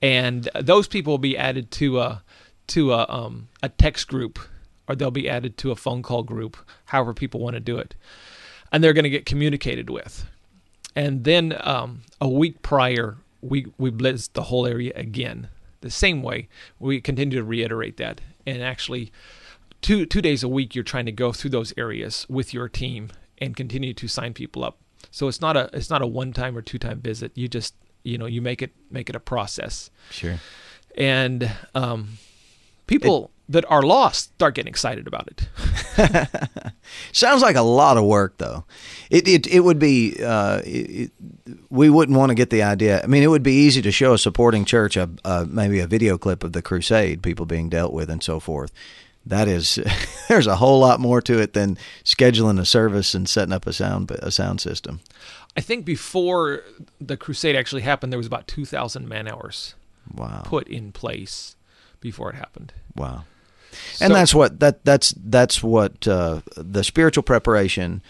And 0.00 0.48
those 0.58 0.88
people 0.88 1.12
will 1.12 1.18
be 1.18 1.36
added 1.36 1.70
to 1.72 2.00
a, 2.00 2.22
to 2.68 2.92
a, 2.92 3.06
um, 3.08 3.48
a 3.62 3.68
text 3.68 4.08
group 4.08 4.38
or 4.88 4.94
they'll 4.94 5.10
be 5.10 5.28
added 5.28 5.56
to 5.58 5.70
a 5.70 5.76
phone 5.76 6.02
call 6.02 6.22
group, 6.22 6.56
however 6.86 7.12
people 7.12 7.40
want 7.40 7.54
to 7.54 7.60
do 7.60 7.78
it. 7.78 7.94
And 8.72 8.82
they're 8.82 8.92
going 8.92 9.04
to 9.04 9.10
get 9.10 9.26
communicated 9.26 9.90
with. 9.90 10.26
And 10.96 11.22
then 11.24 11.54
um, 11.60 12.02
a 12.20 12.28
week 12.28 12.62
prior, 12.62 13.18
we, 13.42 13.66
we 13.78 13.90
blitzed 13.92 14.32
the 14.32 14.44
whole 14.44 14.66
area 14.66 14.92
again. 14.96 15.48
The 15.82 15.90
same 15.90 16.22
way, 16.22 16.48
we 16.80 17.00
continue 17.00 17.38
to 17.38 17.44
reiterate 17.44 17.98
that. 17.98 18.20
And 18.46 18.62
actually, 18.62 19.12
two, 19.82 20.06
two 20.06 20.22
days 20.22 20.42
a 20.42 20.48
week, 20.48 20.74
you're 20.74 20.82
trying 20.82 21.06
to 21.06 21.12
go 21.12 21.32
through 21.32 21.50
those 21.50 21.72
areas 21.76 22.26
with 22.28 22.52
your 22.54 22.68
team 22.68 23.10
and 23.38 23.54
continue 23.54 23.92
to 23.94 24.08
sign 24.08 24.32
people 24.32 24.64
up. 24.64 24.78
So 25.10 25.28
it's 25.28 25.40
not 25.40 25.56
a 25.56 25.70
it's 25.72 25.90
not 25.90 26.02
a 26.02 26.06
one 26.06 26.32
time 26.32 26.56
or 26.56 26.62
two 26.62 26.78
time 26.78 27.00
visit. 27.00 27.30
You 27.34 27.46
just 27.48 27.74
you 28.02 28.16
know 28.18 28.26
you 28.26 28.40
make 28.42 28.62
it 28.62 28.72
make 28.90 29.08
it 29.10 29.14
a 29.16 29.20
process 29.20 29.90
Sure. 30.10 30.38
and 30.96 31.50
um, 31.74 32.18
people 32.86 33.30
that 33.48 33.64
are 33.70 33.82
lost 33.82 34.24
start 34.34 34.54
getting 34.56 34.68
excited 34.70 35.06
about 35.06 35.28
it. 35.28 35.48
Sounds 37.12 37.42
like 37.42 37.56
a 37.56 37.62
lot 37.62 37.96
of 37.96 38.04
work, 38.04 38.38
though. 38.38 38.64
It 39.10 39.26
it, 39.28 39.46
it 39.46 39.60
would 39.60 39.78
be. 39.78 40.16
Uh, 40.22 40.58
it, 40.64 40.90
it- 40.90 41.12
we 41.70 41.88
wouldn't 41.90 42.18
want 42.18 42.30
to 42.30 42.34
get 42.34 42.50
the 42.50 42.62
idea. 42.62 43.00
I 43.02 43.06
mean, 43.06 43.22
it 43.22 43.28
would 43.28 43.42
be 43.42 43.52
easy 43.52 43.80
to 43.82 43.92
show 43.92 44.14
a 44.14 44.18
supporting 44.18 44.64
church 44.64 44.96
a, 44.96 45.08
a 45.24 45.46
maybe 45.46 45.78
a 45.78 45.86
video 45.86 46.18
clip 46.18 46.42
of 46.42 46.52
the 46.52 46.62
crusade, 46.62 47.22
people 47.22 47.46
being 47.46 47.68
dealt 47.68 47.92
with, 47.92 48.10
and 48.10 48.22
so 48.22 48.40
forth. 48.40 48.72
That 49.24 49.46
is, 49.46 49.78
there's 50.28 50.46
a 50.48 50.56
whole 50.56 50.80
lot 50.80 50.98
more 51.00 51.20
to 51.22 51.38
it 51.40 51.52
than 51.52 51.78
scheduling 52.04 52.58
a 52.60 52.64
service 52.64 53.14
and 53.14 53.28
setting 53.28 53.52
up 53.52 53.66
a 53.66 53.72
sound 53.72 54.10
a 54.10 54.30
sound 54.32 54.60
system. 54.60 55.00
I 55.56 55.60
think 55.60 55.84
before 55.84 56.62
the 57.00 57.16
crusade 57.16 57.54
actually 57.56 57.82
happened, 57.82 58.12
there 58.12 58.18
was 58.18 58.26
about 58.26 58.48
two 58.48 58.64
thousand 58.64 59.08
man 59.08 59.28
hours 59.28 59.74
Wow. 60.14 60.42
put 60.44 60.66
in 60.68 60.90
place 60.92 61.54
before 62.00 62.30
it 62.30 62.36
happened. 62.36 62.72
Wow. 62.94 63.24
And 64.00 64.10
So- 64.10 64.14
that's 64.14 64.34
what 64.34 64.60
that 64.60 64.84
that's 64.84 65.14
that's 65.16 65.62
what 65.62 66.06
uh, 66.08 66.40
the 66.56 66.82
spiritual 66.84 67.22
preparation, 67.22 68.02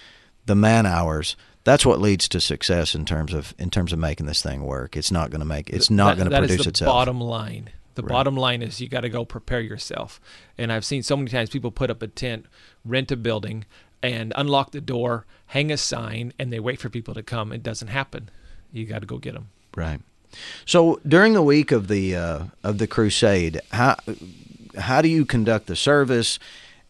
the 0.46 0.54
man 0.54 0.86
hours. 0.86 1.36
That's 1.64 1.84
what 1.84 2.00
leads 2.00 2.28
to 2.28 2.40
success 2.40 2.94
in 2.94 3.04
terms 3.04 3.34
of 3.34 3.52
in 3.58 3.70
terms 3.70 3.92
of 3.92 3.98
making 3.98 4.26
this 4.26 4.42
thing 4.42 4.62
work. 4.62 4.96
It's 4.96 5.10
not 5.10 5.30
going 5.30 5.40
to 5.40 5.46
make 5.46 5.68
it's 5.70 5.90
not 5.90 6.16
going 6.16 6.26
to 6.26 6.30
that 6.30 6.44
is 6.44 6.50
produce 6.50 6.64
the 6.66 6.70
itself. 6.70 6.92
Bottom 6.92 7.20
line, 7.20 7.70
The 7.96 8.04
bottom 8.04 8.36
line 8.36 8.62
is 8.62 8.80
you 8.80 8.88
got 8.88 9.00
to 9.00 9.08
go 9.08 9.24
prepare 9.24 9.60
yourself. 9.60 10.20
And 10.56 10.72
I've 10.72 10.84
seen 10.84 11.02
so 11.02 11.16
many 11.16 11.28
times 11.30 11.50
people 11.50 11.72
put 11.72 11.90
up 11.90 12.02
a 12.02 12.06
tent, 12.06 12.46
rent 12.84 13.10
a 13.10 13.16
building, 13.16 13.64
and 14.02 14.32
unlock 14.36 14.70
the 14.70 14.80
door, 14.80 15.26
hang 15.46 15.72
a 15.72 15.76
sign, 15.76 16.32
and 16.38 16.52
they 16.52 16.60
wait 16.60 16.78
for 16.78 16.88
people 16.88 17.14
to 17.14 17.22
come. 17.24 17.50
It 17.50 17.64
doesn't 17.64 17.88
happen. 17.88 18.30
You 18.72 18.84
got 18.86 19.00
to 19.00 19.06
go 19.06 19.18
get 19.18 19.34
them. 19.34 19.48
Right. 19.74 20.00
So 20.64 21.00
during 21.06 21.32
the 21.32 21.42
week 21.42 21.72
of 21.72 21.88
the 21.88 22.16
uh, 22.16 22.44
of 22.62 22.78
the 22.78 22.86
crusade, 22.86 23.60
how 23.72 23.96
how 24.78 25.02
do 25.02 25.08
you 25.08 25.24
conduct 25.24 25.66
the 25.66 25.76
service? 25.76 26.38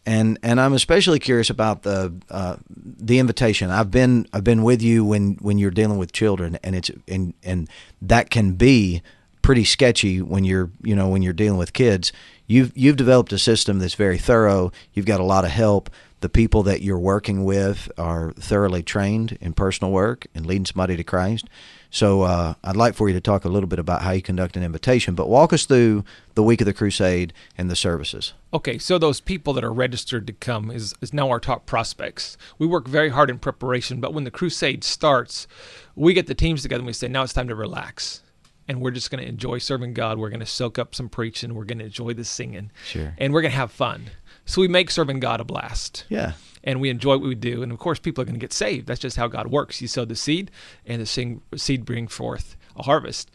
And 0.05 0.39
and 0.41 0.59
I'm 0.61 0.73
especially 0.73 1.19
curious 1.19 1.49
about 1.49 1.83
the 1.83 2.13
uh, 2.29 2.57
the 2.69 3.19
invitation. 3.19 3.69
I've 3.69 3.91
been 3.91 4.27
I've 4.31 4.43
been 4.43 4.63
with 4.63 4.81
you 4.81 5.03
when 5.03 5.37
when 5.41 5.57
you're 5.57 5.71
dealing 5.71 5.97
with 5.97 6.13
children, 6.13 6.57
and 6.63 6.75
it's 6.75 6.89
and 7.07 7.33
and 7.43 7.69
that 8.01 8.29
can 8.29 8.53
be 8.53 9.01
pretty 9.41 9.63
sketchy 9.63 10.21
when 10.21 10.43
you're 10.43 10.69
you 10.81 10.95
know 10.95 11.07
when 11.07 11.21
you're 11.21 11.33
dealing 11.33 11.57
with 11.57 11.73
kids. 11.73 12.13
You've 12.47 12.71
you've 12.75 12.95
developed 12.95 13.33
a 13.33 13.37
system 13.37 13.79
that's 13.79 13.95
very 13.95 14.17
thorough. 14.17 14.71
You've 14.93 15.05
got 15.05 15.19
a 15.19 15.25
lot 15.25 15.43
of 15.43 15.51
help. 15.51 15.89
The 16.21 16.29
people 16.29 16.63
that 16.63 16.81
you're 16.81 16.97
working 16.97 17.43
with 17.43 17.91
are 17.97 18.31
thoroughly 18.33 18.83
trained 18.83 19.37
in 19.39 19.53
personal 19.53 19.91
work 19.91 20.25
and 20.33 20.45
leading 20.45 20.65
somebody 20.65 20.95
to 20.95 21.03
Christ. 21.03 21.47
So 21.89 22.23
uh, 22.23 22.55
I'd 22.63 22.75
like 22.75 22.95
for 22.95 23.07
you 23.07 23.13
to 23.13 23.21
talk 23.21 23.45
a 23.45 23.49
little 23.49 23.67
bit 23.67 23.79
about 23.79 24.01
how 24.01 24.11
you 24.11 24.21
conduct 24.21 24.57
an 24.57 24.63
invitation, 24.63 25.15
but 25.15 25.29
walk 25.29 25.53
us 25.53 25.65
through 25.65 26.03
the 26.35 26.43
week 26.43 26.61
of 26.61 26.65
the 26.65 26.73
crusade 26.73 27.33
and 27.57 27.69
the 27.69 27.75
services. 27.75 28.33
Okay, 28.53 28.77
so 28.77 28.97
those 28.97 29.21
people 29.21 29.53
that 29.53 29.63
are 29.63 29.73
registered 29.73 30.27
to 30.27 30.33
come 30.33 30.69
is, 30.69 30.93
is 31.01 31.13
now 31.13 31.29
our 31.29 31.39
top 31.39 31.65
prospects. 31.65 32.37
We 32.59 32.67
work 32.67 32.87
very 32.87 33.09
hard 33.09 33.29
in 33.29 33.39
preparation, 33.39 34.01
but 34.01 34.13
when 34.13 34.25
the 34.25 34.31
crusade 34.31 34.83
starts, 34.83 35.47
we 35.95 36.13
get 36.13 36.27
the 36.27 36.35
teams 36.35 36.61
together 36.61 36.79
and 36.79 36.87
we 36.87 36.93
say, 36.93 37.07
now 37.07 37.23
it's 37.23 37.33
time 37.33 37.47
to 37.47 37.55
relax. 37.55 38.21
And 38.67 38.81
we're 38.81 38.91
just 38.91 39.09
going 39.09 39.23
to 39.23 39.29
enjoy 39.29 39.59
serving 39.59 39.93
God. 39.93 40.17
We're 40.17 40.29
going 40.29 40.41
to 40.41 40.45
soak 40.45 40.77
up 40.77 40.93
some 40.93 41.07
preaching. 41.07 41.55
We're 41.55 41.63
going 41.63 41.79
to 41.79 41.85
enjoy 41.85 42.13
the 42.13 42.25
singing. 42.25 42.69
Sure. 42.85 43.15
And 43.17 43.33
we're 43.33 43.41
going 43.41 43.53
to 43.53 43.57
have 43.57 43.71
fun. 43.71 44.07
So 44.47 44.61
we 44.61 44.67
make 44.67 44.89
serving 44.89 45.19
God 45.19 45.39
a 45.39 45.43
blast. 45.43 46.05
Yeah 46.09 46.33
and 46.67 46.81
we 46.81 46.89
enjoy 46.89 47.11
what 47.17 47.21
we 47.21 47.33
do. 47.33 47.63
And 47.63 47.71
of 47.71 47.79
course, 47.79 47.97
people 47.97 48.21
are 48.21 48.25
going 48.25 48.35
to 48.35 48.43
get 48.43 48.51
saved. 48.51 48.87
That's 48.87 48.99
just 48.99 49.15
how 49.15 49.27
God 49.27 49.47
works. 49.47 49.81
You 49.81 49.87
sow 49.87 50.03
the 50.03 50.17
seed, 50.17 50.51
and 50.85 51.01
the 51.01 51.39
seed 51.55 51.85
bring 51.85 52.09
forth 52.09 52.57
a 52.75 52.83
harvest. 52.83 53.31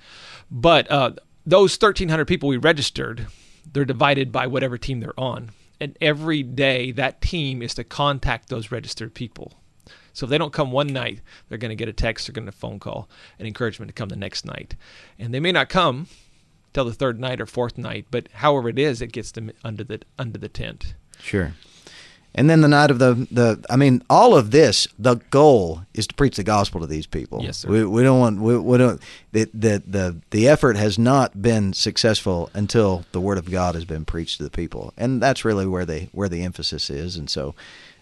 But 0.51 0.91
uh, 0.91 1.13
those 1.47 1.75
1,300 1.81 2.27
people 2.27 2.51
we 2.51 2.59
registered, 2.59 3.27
they're 3.71 3.87
divided 3.87 4.33
by 4.33 4.47
whatever 4.47 4.77
team 4.77 5.01
they're 5.01 5.19
on. 5.19 5.51
And 5.81 5.97
every 6.01 6.43
day, 6.43 6.93
that 6.93 7.23
team 7.23 7.63
is 7.63 7.75
to 7.75 7.85
contact 7.85 8.51
those 8.51 8.71
registered 8.71 9.15
people. 9.15 9.55
So 10.13 10.27
if 10.27 10.31
they 10.31 10.39
don't 10.39 10.53
come 10.53 10.71
one 10.71 10.89
night, 10.89 11.23
they're 11.49 11.59
going 11.59 11.71
to 11.71 11.75
get 11.75 11.89
a 11.89 11.93
text, 11.93 12.27
they're 12.27 12.35
going 12.35 12.45
to 12.45 12.53
get 12.53 12.57
a 12.57 12.61
phone 12.61 12.79
call, 12.79 13.09
an 13.39 13.47
encouragement 13.47 13.89
to 13.89 13.95
come 13.95 14.11
the 14.11 14.17
next 14.17 14.45
night. 14.45 14.77
And 15.19 15.33
they 15.33 15.41
may 15.41 15.53
not 15.53 15.71
come 15.71 16.07
till 16.75 16.85
the 16.85 16.93
third 16.93 17.19
night 17.19 17.41
or 17.41 17.47
fourth 17.47 17.79
night, 17.79 18.07
but 18.11 18.29
however 18.35 18.69
it 18.69 18.79
is, 18.79 19.01
it 19.01 19.13
gets 19.13 19.33
them 19.33 19.51
under 19.65 19.83
the 19.83 20.03
under 20.19 20.39
the 20.39 20.51
tent. 20.51 20.95
Sure. 21.23 21.53
And 22.35 22.49
then 22.49 22.63
the 22.63 22.69
night 22.69 22.91
of 22.91 22.99
the 22.99 23.27
the 23.31 23.65
I 23.69 23.77
mean 23.77 24.03
all 24.09 24.35
of 24.35 24.53
this 24.53 24.89
the 24.99 25.17
goal 25.31 25.83
is 25.93 26.07
to 26.07 26.15
preach 26.15 26.37
the 26.37 26.45
gospel 26.45 26.81
to 26.81 26.87
these 26.87 27.07
people. 27.07 27.43
Yes, 27.43 27.59
sir. 27.59 27.69
We, 27.69 27.85
we 27.85 28.03
don't 28.03 28.21
want 28.21 28.41
we, 28.41 28.57
we 28.59 28.79
don't 28.79 29.03
the, 29.33 29.51
the 29.53 29.83
the 29.87 30.17
the 30.31 30.49
effort 30.49 30.77
has 30.77 30.99
not 30.99 31.43
been 31.43 31.75
successful 31.75 32.51
until 32.55 33.05
the 33.13 33.21
word 33.21 33.37
of 33.37 33.51
God 33.51 33.75
has 33.75 33.85
been 33.85 34.07
preached 34.07 34.39
to 34.39 34.45
the 34.45 34.51
people. 34.51 34.95
And 34.97 35.23
that's 35.23 35.45
really 35.45 35.67
where 35.67 35.85
the 35.85 36.09
where 36.13 36.29
the 36.29 36.43
emphasis 36.43 36.89
is 36.89 37.17
and 37.17 37.29
so 37.29 37.55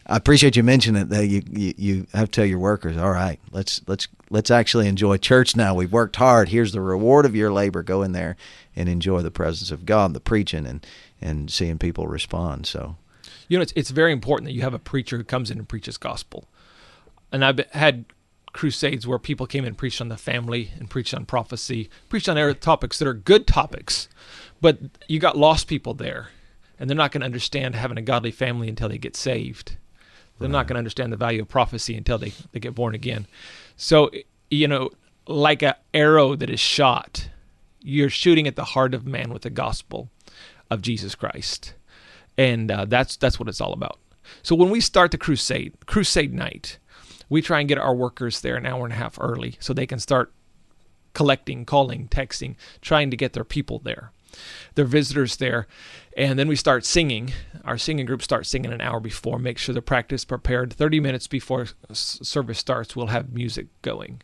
I 0.06 0.16
appreciate 0.16 0.56
you 0.56 0.64
mentioning 0.64 1.06
that 1.06 1.26
you, 1.26 1.42
you 1.48 1.74
you 1.76 2.06
have 2.14 2.30
to 2.30 2.32
tell 2.32 2.44
your 2.44 2.58
workers, 2.58 2.96
all 2.96 3.12
right, 3.12 3.38
let's 3.52 3.80
let's 3.86 4.08
let's 4.28 4.50
actually 4.50 4.88
enjoy 4.88 5.18
church 5.18 5.54
now. 5.54 5.74
We've 5.74 5.92
worked 5.92 6.16
hard. 6.16 6.48
Here's 6.48 6.72
the 6.72 6.80
reward 6.80 7.26
of 7.26 7.36
your 7.36 7.52
labor. 7.52 7.84
Go 7.84 8.02
in 8.02 8.10
there 8.10 8.36
and 8.74 8.88
enjoy 8.88 9.22
the 9.22 9.30
presence 9.30 9.70
of 9.70 9.86
God, 9.86 10.12
the 10.14 10.20
preaching 10.20 10.66
and 10.66 10.84
and 11.20 11.48
seeing 11.50 11.78
people 11.78 12.08
respond. 12.08 12.66
So 12.66 12.96
you 13.50 13.58
know, 13.58 13.62
it's, 13.62 13.72
it's 13.74 13.90
very 13.90 14.12
important 14.12 14.46
that 14.46 14.54
you 14.54 14.62
have 14.62 14.74
a 14.74 14.78
preacher 14.78 15.16
who 15.16 15.24
comes 15.24 15.50
in 15.50 15.58
and 15.58 15.68
preaches 15.68 15.98
gospel. 15.98 16.48
And 17.32 17.44
I've 17.44 17.58
had 17.72 18.04
crusades 18.52 19.08
where 19.08 19.18
people 19.18 19.46
came 19.46 19.64
in 19.64 19.68
and 19.68 19.76
preached 19.76 20.00
on 20.00 20.08
the 20.08 20.16
family 20.16 20.70
and 20.78 20.88
preached 20.88 21.12
on 21.12 21.26
prophecy, 21.26 21.90
preached 22.08 22.28
on 22.28 22.54
topics 22.54 22.98
that 22.98 23.08
are 23.08 23.14
good 23.14 23.48
topics, 23.48 24.08
but 24.60 24.78
you 25.08 25.18
got 25.18 25.36
lost 25.36 25.66
people 25.66 25.94
there, 25.94 26.28
and 26.78 26.88
they're 26.88 26.96
not 26.96 27.10
going 27.10 27.22
to 27.22 27.26
understand 27.26 27.74
having 27.74 27.98
a 27.98 28.02
godly 28.02 28.30
family 28.30 28.68
until 28.68 28.88
they 28.88 28.98
get 28.98 29.16
saved. 29.16 29.76
They're 30.38 30.48
right. 30.48 30.52
not 30.52 30.68
going 30.68 30.76
to 30.76 30.80
understand 30.80 31.12
the 31.12 31.16
value 31.16 31.42
of 31.42 31.48
prophecy 31.48 31.96
until 31.96 32.18
they, 32.18 32.32
they 32.52 32.60
get 32.60 32.76
born 32.76 32.94
again. 32.94 33.26
So, 33.76 34.12
you 34.48 34.68
know, 34.68 34.90
like 35.26 35.62
an 35.62 35.74
arrow 35.92 36.36
that 36.36 36.50
is 36.50 36.60
shot, 36.60 37.28
you're 37.80 38.10
shooting 38.10 38.46
at 38.46 38.54
the 38.54 38.64
heart 38.64 38.94
of 38.94 39.08
man 39.08 39.32
with 39.32 39.42
the 39.42 39.50
gospel 39.50 40.08
of 40.70 40.82
Jesus 40.82 41.16
Christ 41.16 41.74
and 42.40 42.70
uh, 42.70 42.86
that's 42.86 43.16
that's 43.18 43.38
what 43.38 43.48
it's 43.48 43.60
all 43.60 43.74
about. 43.74 43.98
So 44.42 44.54
when 44.54 44.70
we 44.70 44.80
start 44.80 45.10
the 45.10 45.18
crusade, 45.18 45.74
crusade 45.84 46.32
night, 46.32 46.78
we 47.28 47.42
try 47.42 47.60
and 47.60 47.68
get 47.68 47.76
our 47.76 47.94
workers 47.94 48.40
there 48.40 48.56
an 48.56 48.64
hour 48.64 48.84
and 48.84 48.94
a 48.94 48.96
half 48.96 49.18
early 49.20 49.56
so 49.60 49.74
they 49.74 49.86
can 49.86 49.98
start 49.98 50.32
collecting, 51.12 51.66
calling, 51.66 52.08
texting, 52.08 52.54
trying 52.80 53.10
to 53.10 53.16
get 53.16 53.34
their 53.34 53.44
people 53.44 53.78
there, 53.80 54.12
their 54.74 54.86
visitors 54.86 55.36
there, 55.36 55.66
and 56.16 56.38
then 56.38 56.48
we 56.48 56.56
start 56.56 56.86
singing. 56.86 57.32
Our 57.64 57.76
singing 57.76 58.06
group 58.06 58.22
starts 58.22 58.48
singing 58.48 58.72
an 58.72 58.80
hour 58.80 59.00
before. 59.00 59.38
Make 59.38 59.58
sure 59.58 59.74
the 59.74 59.82
practice 59.82 60.24
prepared. 60.24 60.72
Thirty 60.72 60.98
minutes 60.98 61.26
before 61.26 61.66
service 61.92 62.58
starts, 62.58 62.96
we'll 62.96 63.08
have 63.08 63.34
music 63.34 63.66
going, 63.82 64.22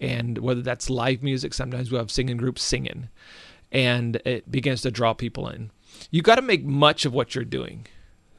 and 0.00 0.38
whether 0.38 0.62
that's 0.62 0.88
live 0.88 1.22
music, 1.22 1.52
sometimes 1.52 1.90
we'll 1.90 2.00
have 2.00 2.10
singing 2.10 2.38
groups 2.38 2.62
singing, 2.62 3.10
and 3.70 4.22
it 4.24 4.50
begins 4.50 4.80
to 4.82 4.90
draw 4.90 5.12
people 5.12 5.48
in 5.48 5.70
you 6.10 6.22
got 6.22 6.36
to 6.36 6.42
make 6.42 6.64
much 6.64 7.04
of 7.04 7.12
what 7.12 7.34
you're 7.34 7.44
doing. 7.44 7.86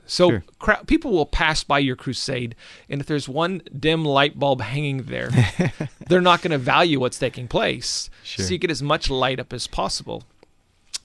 So 0.05 0.29
sure. 0.29 0.77
people 0.85 1.11
will 1.11 1.25
pass 1.25 1.63
by 1.63 1.79
your 1.79 1.95
crusade, 1.95 2.55
and 2.89 2.99
if 2.99 3.07
there's 3.07 3.29
one 3.29 3.61
dim 3.77 4.03
light 4.03 4.37
bulb 4.37 4.61
hanging 4.61 5.03
there, 5.03 5.29
they're 6.07 6.21
not 6.21 6.41
going 6.41 6.51
to 6.51 6.57
value 6.57 6.99
what's 6.99 7.17
taking 7.17 7.47
place. 7.47 8.09
Sure. 8.21 8.45
So 8.45 8.51
you 8.51 8.57
get 8.57 8.71
as 8.71 8.83
much 8.83 9.09
light 9.09 9.39
up 9.39 9.53
as 9.53 9.65
possible. 9.65 10.23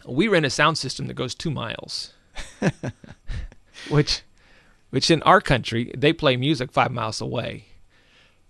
We 0.04 0.26
rent 0.26 0.46
a 0.46 0.50
sound 0.50 0.78
system 0.78 1.06
that 1.06 1.14
goes 1.14 1.34
two 1.34 1.50
miles, 1.50 2.12
which, 3.88 4.22
which 4.90 5.10
in 5.10 5.22
our 5.22 5.40
country 5.40 5.92
they 5.96 6.12
play 6.12 6.36
music 6.36 6.72
five 6.72 6.90
miles 6.90 7.20
away 7.20 7.66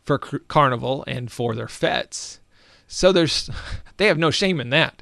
for 0.05 0.19
cr- 0.19 0.39
carnival 0.49 1.05
and 1.07 1.31
for 1.31 1.55
their 1.55 1.69
fetes. 1.69 2.41
So 2.87 3.13
there's 3.13 3.51
they 3.99 4.07
have 4.07 4.19
no 4.19 4.31
shame 4.31 4.61
in 4.61 4.71
that. 4.71 4.98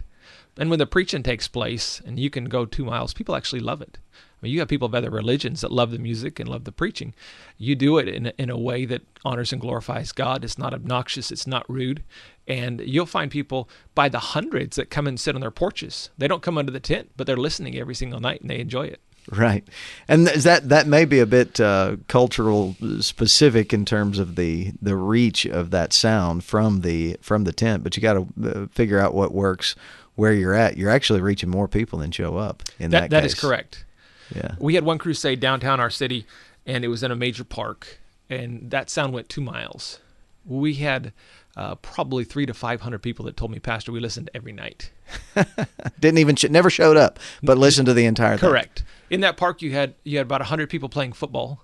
And 0.58 0.70
when 0.70 0.78
the 0.78 0.86
preaching 0.86 1.22
takes 1.22 1.48
place 1.48 2.00
and 2.06 2.18
you 2.18 2.30
can 2.30 2.46
go 2.46 2.64
two 2.64 2.84
miles, 2.84 3.12
people 3.12 3.36
actually 3.36 3.60
love 3.60 3.82
it. 3.82 3.98
I 4.14 4.18
mean, 4.42 4.52
you 4.52 4.58
have 4.60 4.68
people 4.68 4.86
of 4.86 4.94
other 4.94 5.10
religions 5.10 5.62
that 5.62 5.72
love 5.72 5.90
the 5.90 5.98
music 5.98 6.38
and 6.38 6.48
love 6.48 6.64
the 6.64 6.72
preaching. 6.72 7.14
You 7.56 7.74
do 7.74 7.96
it 7.98 8.08
in 8.08 8.26
a, 8.26 8.32
in 8.38 8.50
a 8.50 8.58
way 8.58 8.84
that 8.84 9.02
honors 9.24 9.52
and 9.52 9.60
glorifies 9.60 10.12
God. 10.12 10.44
It's 10.44 10.58
not 10.58 10.74
obnoxious. 10.74 11.30
It's 11.30 11.46
not 11.46 11.68
rude. 11.68 12.02
And 12.46 12.80
you'll 12.80 13.06
find 13.06 13.30
people 13.30 13.68
by 13.94 14.08
the 14.08 14.18
hundreds 14.18 14.76
that 14.76 14.90
come 14.90 15.06
and 15.06 15.18
sit 15.18 15.34
on 15.34 15.40
their 15.40 15.50
porches. 15.50 16.10
They 16.18 16.28
don't 16.28 16.42
come 16.42 16.58
under 16.58 16.72
the 16.72 16.80
tent, 16.80 17.12
but 17.16 17.26
they're 17.26 17.36
listening 17.36 17.76
every 17.78 17.94
single 17.94 18.20
night 18.20 18.40
and 18.40 18.50
they 18.50 18.60
enjoy 18.60 18.86
it. 18.86 19.00
Right, 19.32 19.66
and 20.06 20.28
that 20.28 20.68
that 20.68 20.86
may 20.86 21.04
be 21.04 21.18
a 21.18 21.26
bit 21.26 21.58
uh, 21.58 21.96
cultural 22.06 22.76
specific 23.00 23.72
in 23.72 23.84
terms 23.84 24.20
of 24.20 24.36
the 24.36 24.72
the 24.80 24.94
reach 24.94 25.44
of 25.44 25.72
that 25.72 25.92
sound 25.92 26.44
from 26.44 26.82
the 26.82 27.16
from 27.22 27.42
the 27.42 27.52
tent, 27.52 27.82
but 27.82 27.96
you 27.96 28.02
got 28.02 28.12
to 28.12 28.26
uh, 28.48 28.66
figure 28.68 29.00
out 29.00 29.14
what 29.14 29.32
works 29.32 29.74
where 30.16 30.32
you're 30.32 30.54
at, 30.54 30.76
you're 30.76 30.90
actually 30.90 31.20
reaching 31.20 31.48
more 31.48 31.68
people 31.68 32.00
than 32.00 32.10
show 32.10 32.36
up. 32.36 32.62
In 32.78 32.90
that, 32.90 33.02
that, 33.02 33.10
that 33.10 33.24
is 33.24 33.34
correct. 33.34 33.84
Yeah, 34.34 34.56
we 34.58 34.74
had 34.74 34.84
one 34.84 34.98
crusade 34.98 35.38
downtown 35.38 35.78
our 35.78 35.90
city, 35.90 36.26
and 36.66 36.84
it 36.84 36.88
was 36.88 37.02
in 37.02 37.12
a 37.12 37.16
major 37.16 37.44
park, 37.44 38.00
and 38.28 38.70
that 38.70 38.90
sound 38.90 39.12
went 39.12 39.28
two 39.28 39.40
miles. 39.40 40.00
We 40.44 40.74
had 40.74 41.12
uh, 41.56 41.76
probably 41.76 42.24
three 42.24 42.46
to 42.46 42.54
five 42.54 42.80
hundred 42.80 43.02
people 43.02 43.24
that 43.26 43.36
told 43.36 43.52
me, 43.52 43.60
Pastor, 43.60 43.92
we 43.92 44.00
listened 44.00 44.30
every 44.34 44.52
night. 44.52 44.90
Didn't 46.00 46.18
even 46.18 46.34
sh- 46.34 46.50
never 46.50 46.70
showed 46.70 46.96
up, 46.96 47.20
but 47.42 47.56
listened 47.56 47.86
to 47.86 47.94
the 47.94 48.06
entire. 48.06 48.36
Correct. 48.36 48.80
Thing. 48.80 48.86
In 49.10 49.20
that 49.20 49.36
park, 49.36 49.62
you 49.62 49.70
had 49.72 49.94
you 50.02 50.18
had 50.18 50.26
about 50.26 50.42
hundred 50.42 50.70
people 50.70 50.88
playing 50.88 51.12
football 51.12 51.62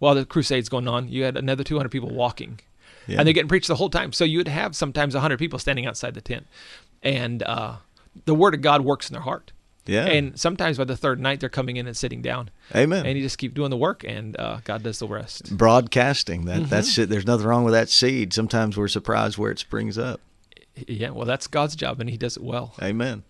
while 0.00 0.16
the 0.16 0.24
crusade's 0.24 0.68
going 0.68 0.88
on. 0.88 1.08
You 1.08 1.22
had 1.22 1.36
another 1.36 1.62
two 1.62 1.76
hundred 1.76 1.90
people 1.90 2.10
walking. 2.10 2.58
Yeah. 3.06 3.18
And 3.18 3.26
they're 3.26 3.34
getting 3.34 3.48
preached 3.48 3.68
the 3.68 3.74
whole 3.76 3.90
time. 3.90 4.12
So 4.12 4.24
you 4.24 4.38
would 4.38 4.48
have 4.48 4.76
sometimes 4.76 5.14
100 5.14 5.38
people 5.38 5.58
standing 5.58 5.86
outside 5.86 6.14
the 6.14 6.20
tent. 6.20 6.46
And 7.02 7.42
uh, 7.42 7.76
the 8.24 8.34
word 8.34 8.54
of 8.54 8.60
God 8.60 8.82
works 8.82 9.08
in 9.08 9.14
their 9.14 9.22
heart. 9.22 9.52
Yeah. 9.86 10.06
And 10.06 10.38
sometimes 10.38 10.78
by 10.78 10.84
the 10.84 10.96
third 10.96 11.20
night, 11.20 11.40
they're 11.40 11.48
coming 11.48 11.76
in 11.76 11.86
and 11.86 11.96
sitting 11.96 12.22
down. 12.22 12.50
Amen. 12.74 13.06
And 13.06 13.16
you 13.16 13.24
just 13.24 13.38
keep 13.38 13.54
doing 13.54 13.70
the 13.70 13.76
work, 13.76 14.04
and 14.06 14.38
uh, 14.38 14.60
God 14.62 14.82
does 14.82 14.98
the 14.98 15.08
rest. 15.08 15.56
Broadcasting 15.56 16.44
that 16.44 16.60
mm-hmm. 16.60 16.68
that's 16.68 16.96
it. 16.98 17.08
There's 17.08 17.26
nothing 17.26 17.46
wrong 17.46 17.64
with 17.64 17.74
that 17.74 17.88
seed. 17.88 18.32
Sometimes 18.32 18.76
we're 18.76 18.88
surprised 18.88 19.38
where 19.38 19.50
it 19.50 19.58
springs 19.58 19.98
up. 19.98 20.20
Yeah, 20.86 21.10
well, 21.10 21.26
that's 21.26 21.46
God's 21.46 21.76
job, 21.76 22.00
and 22.00 22.08
He 22.08 22.16
does 22.16 22.36
it 22.36 22.42
well. 22.42 22.74
Amen. 22.80 23.24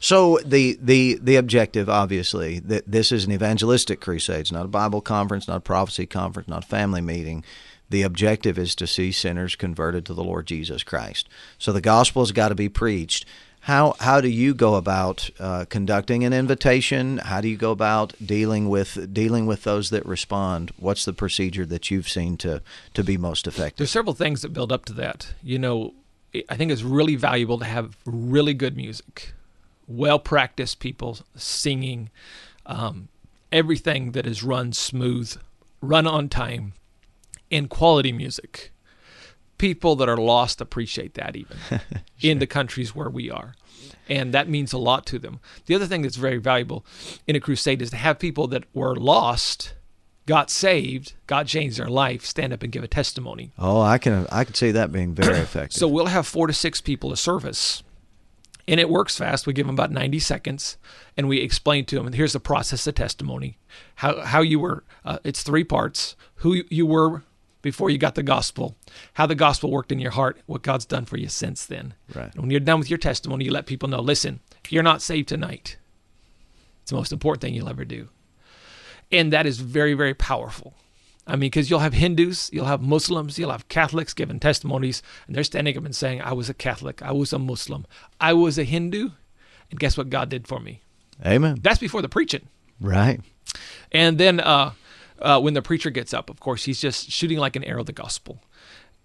So 0.00 0.38
the 0.44 0.78
the 0.80 1.18
the 1.20 1.36
objective, 1.36 1.88
obviously, 1.88 2.58
that 2.60 2.90
this 2.90 3.12
is 3.12 3.26
an 3.26 3.32
evangelistic 3.32 4.00
crusade. 4.00 4.40
It's 4.40 4.52
not 4.52 4.64
a 4.64 4.68
Bible 4.68 5.00
conference, 5.00 5.46
not 5.46 5.58
a 5.58 5.60
prophecy 5.60 6.06
conference, 6.06 6.48
not 6.48 6.64
a 6.64 6.68
family 6.68 7.00
meeting. 7.00 7.44
The 7.90 8.02
objective 8.02 8.58
is 8.58 8.74
to 8.76 8.86
see 8.86 9.10
sinners 9.10 9.56
converted 9.56 10.06
to 10.06 10.14
the 10.14 10.24
Lord 10.24 10.46
Jesus 10.46 10.82
Christ. 10.84 11.28
So 11.58 11.72
the 11.72 11.80
gospel 11.80 12.22
has 12.22 12.32
got 12.32 12.48
to 12.48 12.54
be 12.54 12.68
preached. 12.68 13.26
How 13.60 13.94
how 14.00 14.20
do 14.22 14.28
you 14.28 14.54
go 14.54 14.74
about 14.74 15.28
uh, 15.38 15.66
conducting 15.68 16.24
an 16.24 16.32
invitation? 16.32 17.18
How 17.18 17.40
do 17.40 17.48
you 17.48 17.58
go 17.58 17.70
about 17.70 18.14
dealing 18.24 18.68
with 18.70 19.12
dealing 19.12 19.44
with 19.44 19.64
those 19.64 19.90
that 19.90 20.04
respond? 20.06 20.72
What's 20.78 21.04
the 21.04 21.12
procedure 21.12 21.66
that 21.66 21.90
you've 21.90 22.08
seen 22.08 22.38
to 22.38 22.62
to 22.94 23.04
be 23.04 23.18
most 23.18 23.46
effective? 23.46 23.76
There's 23.76 23.90
several 23.90 24.14
things 24.14 24.40
that 24.42 24.54
build 24.54 24.72
up 24.72 24.86
to 24.86 24.94
that. 24.94 25.34
You 25.42 25.58
know, 25.58 25.92
I 26.48 26.56
think 26.56 26.72
it's 26.72 26.82
really 26.82 27.16
valuable 27.16 27.58
to 27.58 27.66
have 27.66 27.96
really 28.06 28.54
good 28.54 28.76
music, 28.76 29.34
well 29.86 30.18
practiced 30.18 30.80
people 30.80 31.18
singing, 31.36 32.08
um, 32.64 33.08
everything 33.52 34.12
that 34.12 34.26
is 34.26 34.42
run 34.42 34.72
smooth, 34.72 35.36
run 35.82 36.06
on 36.06 36.30
time, 36.30 36.72
and 37.50 37.68
quality 37.68 38.12
music 38.12 38.72
people 39.60 39.94
that 39.94 40.08
are 40.08 40.16
lost 40.16 40.62
appreciate 40.62 41.12
that 41.14 41.36
even 41.36 41.56
sure. 41.68 41.80
in 42.22 42.38
the 42.38 42.46
countries 42.46 42.94
where 42.94 43.10
we 43.10 43.30
are. 43.30 43.54
And 44.08 44.32
that 44.32 44.48
means 44.48 44.72
a 44.72 44.78
lot 44.78 45.04
to 45.06 45.18
them. 45.18 45.38
The 45.66 45.74
other 45.74 45.86
thing 45.86 46.00
that's 46.00 46.16
very 46.16 46.38
valuable 46.38 46.84
in 47.26 47.36
a 47.36 47.40
crusade 47.40 47.82
is 47.82 47.90
to 47.90 47.96
have 47.96 48.18
people 48.18 48.46
that 48.48 48.64
were 48.72 48.96
lost, 48.96 49.74
got 50.24 50.48
saved, 50.48 51.12
God 51.26 51.46
changed 51.46 51.78
their 51.78 51.88
life, 51.88 52.24
stand 52.24 52.54
up 52.54 52.62
and 52.62 52.72
give 52.72 52.82
a 52.82 52.88
testimony. 52.88 53.52
Oh, 53.58 53.82
I 53.82 53.98
can 53.98 54.26
I 54.32 54.44
can 54.44 54.54
see 54.54 54.70
that 54.72 54.92
being 54.92 55.14
very 55.14 55.38
effective. 55.46 55.78
so 55.78 55.86
we'll 55.86 56.06
have 56.06 56.26
four 56.26 56.46
to 56.46 56.54
six 56.54 56.80
people 56.80 57.12
a 57.12 57.16
service. 57.16 57.82
And 58.66 58.78
it 58.80 58.88
works 58.88 59.16
fast. 59.16 59.46
We 59.46 59.52
give 59.52 59.66
them 59.66 59.74
about 59.74 59.90
90 59.90 60.20
seconds 60.20 60.78
and 61.16 61.28
we 61.28 61.40
explain 61.40 61.84
to 61.86 61.96
them, 61.96 62.06
and 62.06 62.14
here's 62.14 62.32
the 62.32 62.40
process 62.40 62.86
of 62.86 62.94
testimony. 62.94 63.58
How, 63.96 64.20
how 64.20 64.40
you 64.42 64.58
were, 64.60 64.84
uh, 65.04 65.18
it's 65.24 65.42
three 65.42 65.64
parts 65.64 66.14
who 66.36 66.62
you 66.70 66.86
were 66.86 67.24
before 67.62 67.90
you 67.90 67.98
got 67.98 68.14
the 68.14 68.22
gospel, 68.22 68.76
how 69.14 69.26
the 69.26 69.34
gospel 69.34 69.70
worked 69.70 69.92
in 69.92 69.98
your 69.98 70.10
heart, 70.12 70.40
what 70.46 70.62
God's 70.62 70.86
done 70.86 71.04
for 71.04 71.16
you 71.16 71.28
since 71.28 71.66
then. 71.66 71.94
Right. 72.14 72.32
And 72.32 72.42
when 72.42 72.50
you're 72.50 72.60
done 72.60 72.78
with 72.78 72.90
your 72.90 72.98
testimony, 72.98 73.44
you 73.44 73.52
let 73.52 73.66
people 73.66 73.88
know 73.88 74.00
listen, 74.00 74.40
if 74.64 74.72
you're 74.72 74.82
not 74.82 75.02
saved 75.02 75.28
tonight, 75.28 75.76
it's 76.82 76.90
the 76.90 76.96
most 76.96 77.12
important 77.12 77.42
thing 77.42 77.54
you'll 77.54 77.68
ever 77.68 77.84
do. 77.84 78.08
And 79.12 79.32
that 79.32 79.46
is 79.46 79.60
very, 79.60 79.94
very 79.94 80.14
powerful. 80.14 80.74
I 81.26 81.32
mean, 81.32 81.50
because 81.50 81.70
you'll 81.70 81.80
have 81.80 81.94
Hindus, 81.94 82.50
you'll 82.52 82.64
have 82.66 82.80
Muslims, 82.80 83.38
you'll 83.38 83.52
have 83.52 83.68
Catholics 83.68 84.14
giving 84.14 84.40
testimonies, 84.40 85.02
and 85.26 85.36
they're 85.36 85.44
standing 85.44 85.76
up 85.76 85.84
and 85.84 85.94
saying, 85.94 86.22
I 86.22 86.32
was 86.32 86.48
a 86.48 86.54
Catholic, 86.54 87.02
I 87.02 87.12
was 87.12 87.32
a 87.32 87.38
Muslim, 87.38 87.86
I 88.20 88.32
was 88.32 88.58
a 88.58 88.64
Hindu, 88.64 89.10
and 89.70 89.78
guess 89.78 89.96
what 89.96 90.10
God 90.10 90.28
did 90.28 90.48
for 90.48 90.58
me? 90.58 90.82
Amen. 91.24 91.58
That's 91.62 91.78
before 91.78 92.02
the 92.02 92.08
preaching. 92.08 92.48
Right. 92.80 93.20
And 93.92 94.18
then, 94.18 94.40
uh, 94.40 94.72
uh, 95.20 95.40
when 95.40 95.54
the 95.54 95.62
preacher 95.62 95.90
gets 95.90 96.14
up, 96.14 96.30
of 96.30 96.40
course, 96.40 96.64
he's 96.64 96.80
just 96.80 97.10
shooting 97.10 97.38
like 97.38 97.56
an 97.56 97.64
arrow 97.64 97.84
the 97.84 97.92
gospel. 97.92 98.42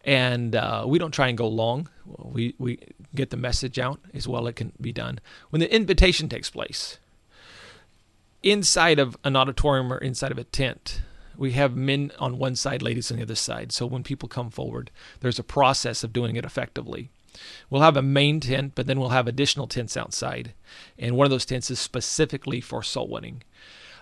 And 0.04 0.56
uh, 0.56 0.86
we 0.88 0.99
don't 0.99 1.13
try 1.13 1.30
and 1.30 1.38
go 1.38 1.47
long. 1.47 1.89
We, 2.06 2.54
we 2.60 2.80
get 3.15 3.32
the 3.32 3.38
message 3.38 3.80
out 3.80 3.99
as 4.13 4.28
well 4.28 4.45
it 4.47 4.56
can 4.56 4.71
be 4.80 4.91
done. 4.91 5.19
When 5.49 5.60
the 5.60 5.73
invitation 5.73 6.30
takes 6.30 6.51
place, 6.51 6.99
inside 8.43 8.99
of 8.99 9.17
an 9.23 9.36
auditorium 9.36 9.91
or 9.91 9.97
inside 9.97 10.32
of 10.32 10.38
a 10.38 10.43
tent, 10.43 11.01
we 11.36 11.54
have 11.54 11.75
men 11.75 12.12
on 12.19 12.38
one 12.38 12.56
side, 12.56 12.82
ladies 12.82 13.12
on 13.12 13.17
the 13.17 13.23
other 13.23 13.36
side. 13.36 13.71
So 13.71 13.86
when 13.86 14.04
people 14.04 14.30
come 14.30 14.51
forward, 14.51 14.91
there's 15.19 15.39
a 15.39 15.43
process 15.43 16.04
of 16.04 16.13
doing 16.13 16.36
it 16.36 16.45
effectively. 16.45 17.10
We'll 17.69 17.82
have 17.82 17.97
a 17.97 18.01
main 18.01 18.39
tent, 18.39 18.73
but 18.75 18.88
then 18.88 18.99
we'll 18.99 19.10
have 19.10 19.28
additional 19.28 19.67
tents 19.67 19.97
outside. 19.97 20.54
And 20.97 21.17
one 21.17 21.25
of 21.25 21.32
those 21.32 21.45
tents 21.45 21.69
is 21.69 21.80
specifically 21.80 22.62
for 22.62 22.84
soul 22.84 23.08
winning. 23.08 23.43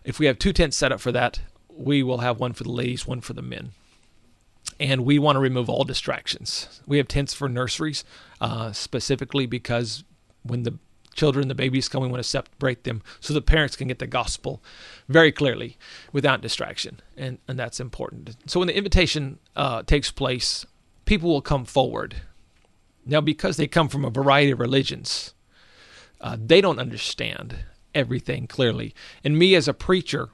If 0.03 0.19
we 0.19 0.25
have 0.25 0.37
two 0.37 0.53
tents 0.53 0.77
set 0.77 0.91
up 0.91 0.99
for 0.99 1.11
that, 1.13 1.39
we 1.75 2.03
will 2.03 2.19
have 2.19 2.39
one 2.39 2.53
for 2.53 2.63
the 2.63 2.71
ladies, 2.71 3.07
one 3.07 3.21
for 3.21 3.33
the 3.33 3.41
men. 3.41 3.71
And 4.79 5.05
we 5.05 5.19
want 5.19 5.35
to 5.35 5.39
remove 5.39 5.69
all 5.69 5.83
distractions. 5.83 6.81
We 6.87 6.97
have 6.97 7.07
tents 7.07 7.33
for 7.33 7.49
nurseries, 7.49 8.03
uh, 8.41 8.71
specifically 8.71 9.45
because 9.45 10.03
when 10.43 10.63
the 10.63 10.77
children, 11.13 11.47
the 11.47 11.55
babies 11.55 11.87
come, 11.87 12.01
we 12.01 12.07
want 12.07 12.23
to 12.23 12.29
separate 12.29 12.83
them 12.83 13.01
so 13.19 13.33
the 13.33 13.41
parents 13.41 13.75
can 13.75 13.87
get 13.87 13.99
the 13.99 14.07
gospel 14.07 14.63
very 15.07 15.31
clearly 15.31 15.77
without 16.11 16.41
distraction. 16.41 16.99
And, 17.15 17.37
and 17.47 17.57
that's 17.57 17.79
important. 17.79 18.35
So 18.47 18.59
when 18.59 18.67
the 18.67 18.77
invitation 18.77 19.39
uh, 19.55 19.83
takes 19.83 20.11
place, 20.11 20.65
people 21.05 21.29
will 21.29 21.41
come 21.41 21.65
forward. 21.65 22.15
Now, 23.05 23.21
because 23.21 23.57
they 23.57 23.67
come 23.67 23.89
from 23.89 24.05
a 24.05 24.09
variety 24.09 24.51
of 24.51 24.59
religions, 24.59 25.33
uh, 26.21 26.37
they 26.39 26.61
don't 26.61 26.79
understand 26.79 27.65
everything 27.93 28.47
clearly. 28.47 28.95
And 29.23 29.37
me 29.37 29.55
as 29.55 29.67
a 29.67 29.73
preacher, 29.73 30.29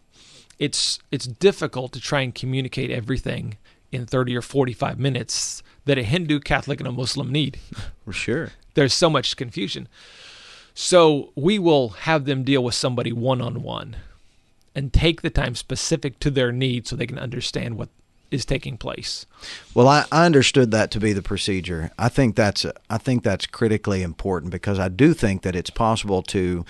it's 0.59 0.99
it's 1.09 1.25
difficult 1.25 1.93
to 1.93 1.99
try 1.99 2.21
and 2.21 2.35
communicate 2.35 2.91
everything 2.91 3.57
in 3.91 4.05
30 4.05 4.35
or 4.35 4.41
45 4.41 4.99
minutes 4.99 5.63
that 5.85 5.97
a 5.97 6.03
Hindu, 6.03 6.39
Catholic, 6.41 6.79
and 6.79 6.87
a 6.87 6.91
Muslim 6.91 7.31
need. 7.31 7.57
For 8.05 8.13
sure. 8.13 8.51
There's 8.75 8.93
so 8.93 9.09
much 9.09 9.35
confusion. 9.35 9.87
So 10.75 11.31
we 11.35 11.57
will 11.57 11.89
have 11.89 12.25
them 12.25 12.43
deal 12.43 12.63
with 12.63 12.75
somebody 12.75 13.11
one 13.11 13.41
on 13.41 13.63
one 13.63 13.97
and 14.75 14.93
take 14.93 15.21
the 15.21 15.29
time 15.29 15.55
specific 15.55 16.19
to 16.19 16.29
their 16.29 16.51
needs 16.51 16.89
so 16.89 16.95
they 16.95 17.07
can 17.07 17.19
understand 17.19 17.77
what 17.77 17.89
is 18.31 18.45
taking 18.45 18.77
place. 18.77 19.25
Well, 19.73 19.87
I, 19.87 20.05
I 20.11 20.25
understood 20.25 20.71
that 20.71 20.91
to 20.91 20.99
be 20.99 21.13
the 21.13 21.23
procedure. 21.23 21.91
I 21.97 22.09
think 22.09 22.35
that's 22.35 22.65
I 22.89 22.97
think 22.97 23.23
that's 23.23 23.47
critically 23.47 24.03
important 24.03 24.51
because 24.51 24.77
I 24.77 24.87
do 24.87 25.13
think 25.13 25.41
that 25.41 25.55
it's 25.55 25.71
possible 25.71 26.21
to 26.23 26.63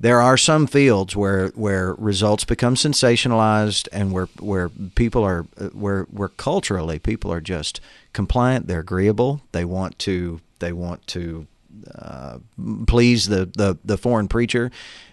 there 0.00 0.20
are 0.20 0.36
some 0.36 0.66
fields 0.66 1.16
where 1.16 1.48
where 1.48 1.94
results 1.94 2.44
become 2.44 2.74
sensationalized 2.74 3.88
and 3.92 4.12
where 4.12 4.28
where 4.38 4.68
people 4.94 5.24
are 5.24 5.42
where 5.72 6.04
where 6.04 6.28
culturally 6.28 6.98
people 6.98 7.32
are 7.32 7.40
just 7.40 7.80
compliant 8.12 8.66
they're 8.66 8.80
agreeable 8.80 9.40
they 9.52 9.64
want 9.64 9.98
to 9.98 10.40
they 10.60 10.72
want 10.72 11.06
to 11.06 11.46
uh, 11.94 12.38
please 12.86 13.26
the, 13.26 13.46
the 13.46 13.78
the 13.84 13.98
foreign 13.98 14.28
preacher. 14.28 14.70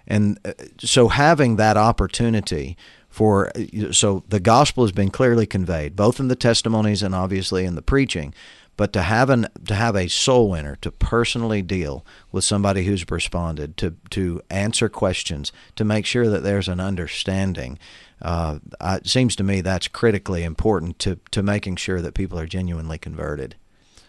And 0.07 0.39
uh, 0.45 0.53
so 0.79 1.09
having 1.09 1.55
that 1.57 1.77
opportunity 1.77 2.77
for 3.09 3.51
so 3.91 4.23
the 4.27 4.39
gospel 4.39 4.83
has 4.83 4.91
been 4.91 5.09
clearly 5.09 5.45
conveyed 5.45 5.95
both 5.95 6.19
in 6.19 6.27
the 6.27 6.35
testimonies 6.35 7.01
and 7.01 7.15
obviously 7.15 7.65
in 7.65 7.75
the 7.75 7.81
preaching 7.81 8.33
but 8.77 8.93
to 8.93 9.01
have 9.01 9.29
an 9.29 9.47
to 9.65 9.75
have 9.75 9.95
a 9.95 10.07
soul 10.07 10.49
winner 10.49 10.75
to 10.77 10.91
personally 10.91 11.61
deal 11.61 12.05
with 12.31 12.43
somebody 12.43 12.85
who's 12.85 13.09
responded 13.09 13.77
to 13.77 13.95
to 14.09 14.41
answer 14.49 14.89
questions 14.89 15.51
to 15.75 15.85
make 15.85 16.05
sure 16.05 16.29
that 16.29 16.43
there's 16.43 16.67
an 16.67 16.79
understanding 16.79 17.77
uh, 18.21 18.59
it 18.81 19.07
seems 19.07 19.35
to 19.35 19.43
me 19.43 19.61
that's 19.61 19.87
critically 19.87 20.43
important 20.43 20.99
to 20.99 21.19
to 21.31 21.43
making 21.43 21.75
sure 21.75 22.01
that 22.01 22.13
people 22.13 22.39
are 22.39 22.47
genuinely 22.47 22.97
converted. 22.97 23.55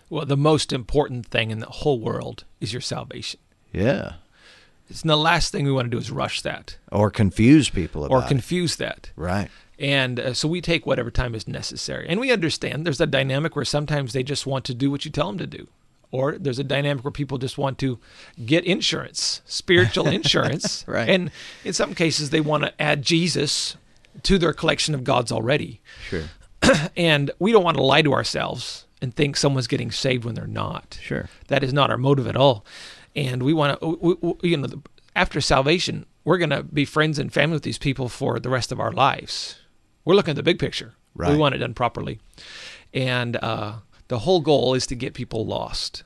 Well 0.09 0.27
the 0.27 0.37
most 0.37 0.73
important 0.73 1.27
thing 1.27 1.51
in 1.51 1.61
the 1.61 1.67
whole 1.67 2.01
world 2.01 2.45
is 2.61 2.73
your 2.73 2.83
salvation. 2.83 3.41
Yeah. 3.73 4.15
It's 4.89 5.03
the 5.03 5.17
last 5.17 5.51
thing 5.51 5.65
we 5.65 5.73
want 5.73 5.87
to 5.87 5.91
do 5.91 5.99
is 5.99 6.13
rush 6.13 6.43
that. 6.43 6.77
Or 6.93 7.11
confuse 7.11 7.69
people 7.69 8.07
or 8.09 8.23
confuse 8.23 8.77
it. 8.77 8.79
that. 8.79 9.11
Right 9.17 9.51
and 9.79 10.19
uh, 10.19 10.35
so 10.35 10.49
we 10.49 10.61
take 10.61 10.87
whatever 10.87 11.11
time 11.11 11.35
is 11.35 11.47
necessary. 11.47 12.07
And 12.09 12.19
we 12.19 12.31
understand 12.31 12.87
there's 12.87 13.01
a 13.01 13.07
dynamic 13.07 13.55
where 13.55 13.65
sometimes 13.65 14.13
they 14.13 14.23
just 14.23 14.47
want 14.47 14.65
to 14.67 14.75
do 14.75 14.91
what 14.91 15.05
you 15.05 15.11
tell 15.11 15.27
them 15.27 15.39
to 15.39 15.47
do. 15.47 15.69
Or 16.11 16.39
there's 16.39 16.59
a 16.59 16.65
dynamic 16.65 17.05
where 17.05 17.11
people 17.11 17.37
just 17.37 17.59
want 17.59 17.79
to 17.79 17.99
get 18.45 18.65
insurance, 18.65 19.43
spiritual 19.45 20.07
insurance. 20.09 20.85
right. 20.87 21.09
And 21.09 21.31
in 21.65 21.73
some 21.73 21.95
cases, 21.95 22.31
they 22.31 22.41
want 22.41 22.63
to 22.63 22.81
add 22.81 23.03
Jesus 23.03 23.77
to 24.23 24.39
their 24.39 24.53
collection 24.53 24.95
of 24.95 25.05
gods 25.05 25.31
already. 25.31 25.81
Sure. 26.09 26.25
and 26.97 27.31
we 27.39 27.53
don't 27.53 27.65
want 27.65 27.77
to 27.77 27.83
lie 27.83 28.03
to 28.03 28.15
ourselves 28.15 28.87
and 29.03 29.15
think 29.15 29.37
someone's 29.37 29.67
getting 29.67 29.91
saved 29.91 30.25
when 30.25 30.35
they're 30.35 30.47
not. 30.47 30.99
Sure. 31.03 31.29
That 31.49 31.63
is 31.63 31.73
not 31.73 31.91
our 31.91 31.99
motive 31.99 32.27
at 32.27 32.37
all. 32.37 32.65
And 33.15 33.43
we 33.43 33.53
want 33.53 33.79
to, 33.81 34.39
you 34.43 34.57
know, 34.57 34.69
after 35.15 35.41
salvation, 35.41 36.07
we're 36.25 36.39
going 36.39 36.51
to 36.51 36.63
be 36.63 36.85
friends 36.85 37.19
and 37.19 37.33
family 37.33 37.55
with 37.55 37.63
these 37.63 37.79
people 37.79 38.09
for 38.09 38.39
the 38.39 38.49
rest 38.51 38.73
of 38.73 38.81
our 38.81 38.93
lives. 38.93 39.57
We're 40.07 40.15
looking 40.15 40.31
at 40.31 40.37
the 40.37 40.43
big 40.43 40.59
picture. 40.59 40.95
Right. 41.15 41.33
We 41.33 41.37
want 41.37 41.55
it 41.55 41.59
done 41.59 41.75
properly. 41.75 42.21
And 42.95 43.37
uh, 43.37 43.75
the 44.09 44.21
whole 44.21 44.41
goal 44.41 44.73
is 44.73 44.87
to 44.87 44.95
get 44.95 45.13
people 45.13 45.45
lost. 45.45 46.05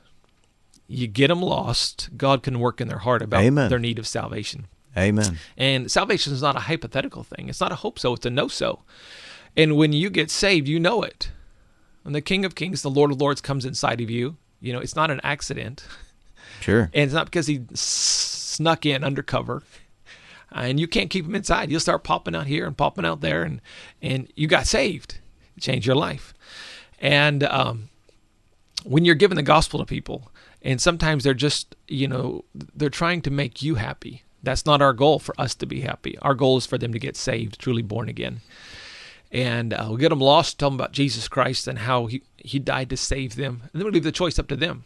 You 0.87 1.07
get 1.07 1.29
them 1.29 1.41
lost, 1.41 2.09
God 2.17 2.43
can 2.43 2.59
work 2.59 2.81
in 2.81 2.89
their 2.89 2.97
heart 2.97 3.21
about 3.21 3.41
Amen. 3.41 3.69
their 3.69 3.79
need 3.79 3.97
of 3.97 4.05
salvation. 4.05 4.67
Amen. 4.97 5.37
And 5.55 5.89
salvation 5.89 6.33
is 6.33 6.41
not 6.41 6.57
a 6.57 6.61
hypothetical 6.61 7.23
thing. 7.23 7.47
It's 7.47 7.61
not 7.61 7.71
a 7.71 7.75
hope 7.75 7.97
so, 7.97 8.13
it's 8.13 8.25
a 8.25 8.29
know 8.29 8.49
so. 8.49 8.81
And 9.55 9.77
when 9.77 9.93
you 9.93 10.09
get 10.09 10.29
saved, 10.29 10.67
you 10.67 10.79
know 10.79 11.01
it. 11.03 11.31
When 12.03 12.11
the 12.13 12.21
King 12.21 12.43
of 12.43 12.55
Kings, 12.55 12.81
the 12.81 12.89
Lord 12.89 13.11
of 13.11 13.21
Lords 13.21 13.39
comes 13.39 13.63
inside 13.63 14.01
of 14.01 14.09
you, 14.09 14.35
you 14.59 14.73
know, 14.73 14.79
it's 14.79 14.95
not 14.95 15.11
an 15.11 15.21
accident. 15.23 15.85
Sure. 16.59 16.89
And 16.93 17.03
it's 17.03 17.13
not 17.13 17.25
because 17.25 17.47
he 17.47 17.61
snuck 17.73 18.85
in 18.85 19.03
undercover 19.03 19.63
and 20.51 20.79
you 20.79 20.87
can't 20.87 21.09
keep 21.09 21.25
them 21.25 21.35
inside. 21.35 21.71
You'll 21.71 21.79
start 21.79 22.03
popping 22.03 22.35
out 22.35 22.47
here 22.47 22.65
and 22.65 22.77
popping 22.77 23.05
out 23.05 23.21
there, 23.21 23.43
and 23.43 23.61
and 24.01 24.31
you 24.35 24.47
got 24.47 24.67
saved, 24.67 25.19
changed 25.59 25.87
your 25.87 25.95
life. 25.95 26.33
And 26.99 27.43
um, 27.43 27.89
when 28.83 29.05
you're 29.05 29.15
giving 29.15 29.35
the 29.35 29.43
gospel 29.43 29.79
to 29.79 29.85
people, 29.85 30.31
and 30.61 30.81
sometimes 30.81 31.23
they're 31.23 31.33
just 31.33 31.75
you 31.87 32.07
know 32.07 32.45
they're 32.53 32.89
trying 32.89 33.21
to 33.23 33.31
make 33.31 33.61
you 33.61 33.75
happy. 33.75 34.23
That's 34.43 34.65
not 34.65 34.81
our 34.81 34.93
goal 34.93 35.19
for 35.19 35.39
us 35.39 35.53
to 35.55 35.65
be 35.65 35.81
happy. 35.81 36.17
Our 36.19 36.33
goal 36.33 36.57
is 36.57 36.65
for 36.65 36.77
them 36.77 36.93
to 36.93 36.99
get 36.99 37.15
saved, 37.15 37.59
truly 37.59 37.83
born 37.83 38.09
again. 38.09 38.41
And 39.31 39.73
uh, 39.73 39.85
we'll 39.87 39.97
get 39.97 40.09
them 40.09 40.19
lost, 40.19 40.59
tell 40.59 40.71
them 40.71 40.79
about 40.79 40.91
Jesus 40.91 41.27
Christ 41.27 41.67
and 41.67 41.79
how 41.79 42.07
he, 42.07 42.23
he 42.37 42.59
died 42.59 42.89
to 42.89 42.97
save 42.97 43.35
them. 43.35 43.61
And 43.61 43.79
then 43.79 43.83
we'll 43.83 43.93
leave 43.93 44.03
the 44.03 44.11
choice 44.11 44.39
up 44.39 44.47
to 44.47 44.55
them. 44.55 44.83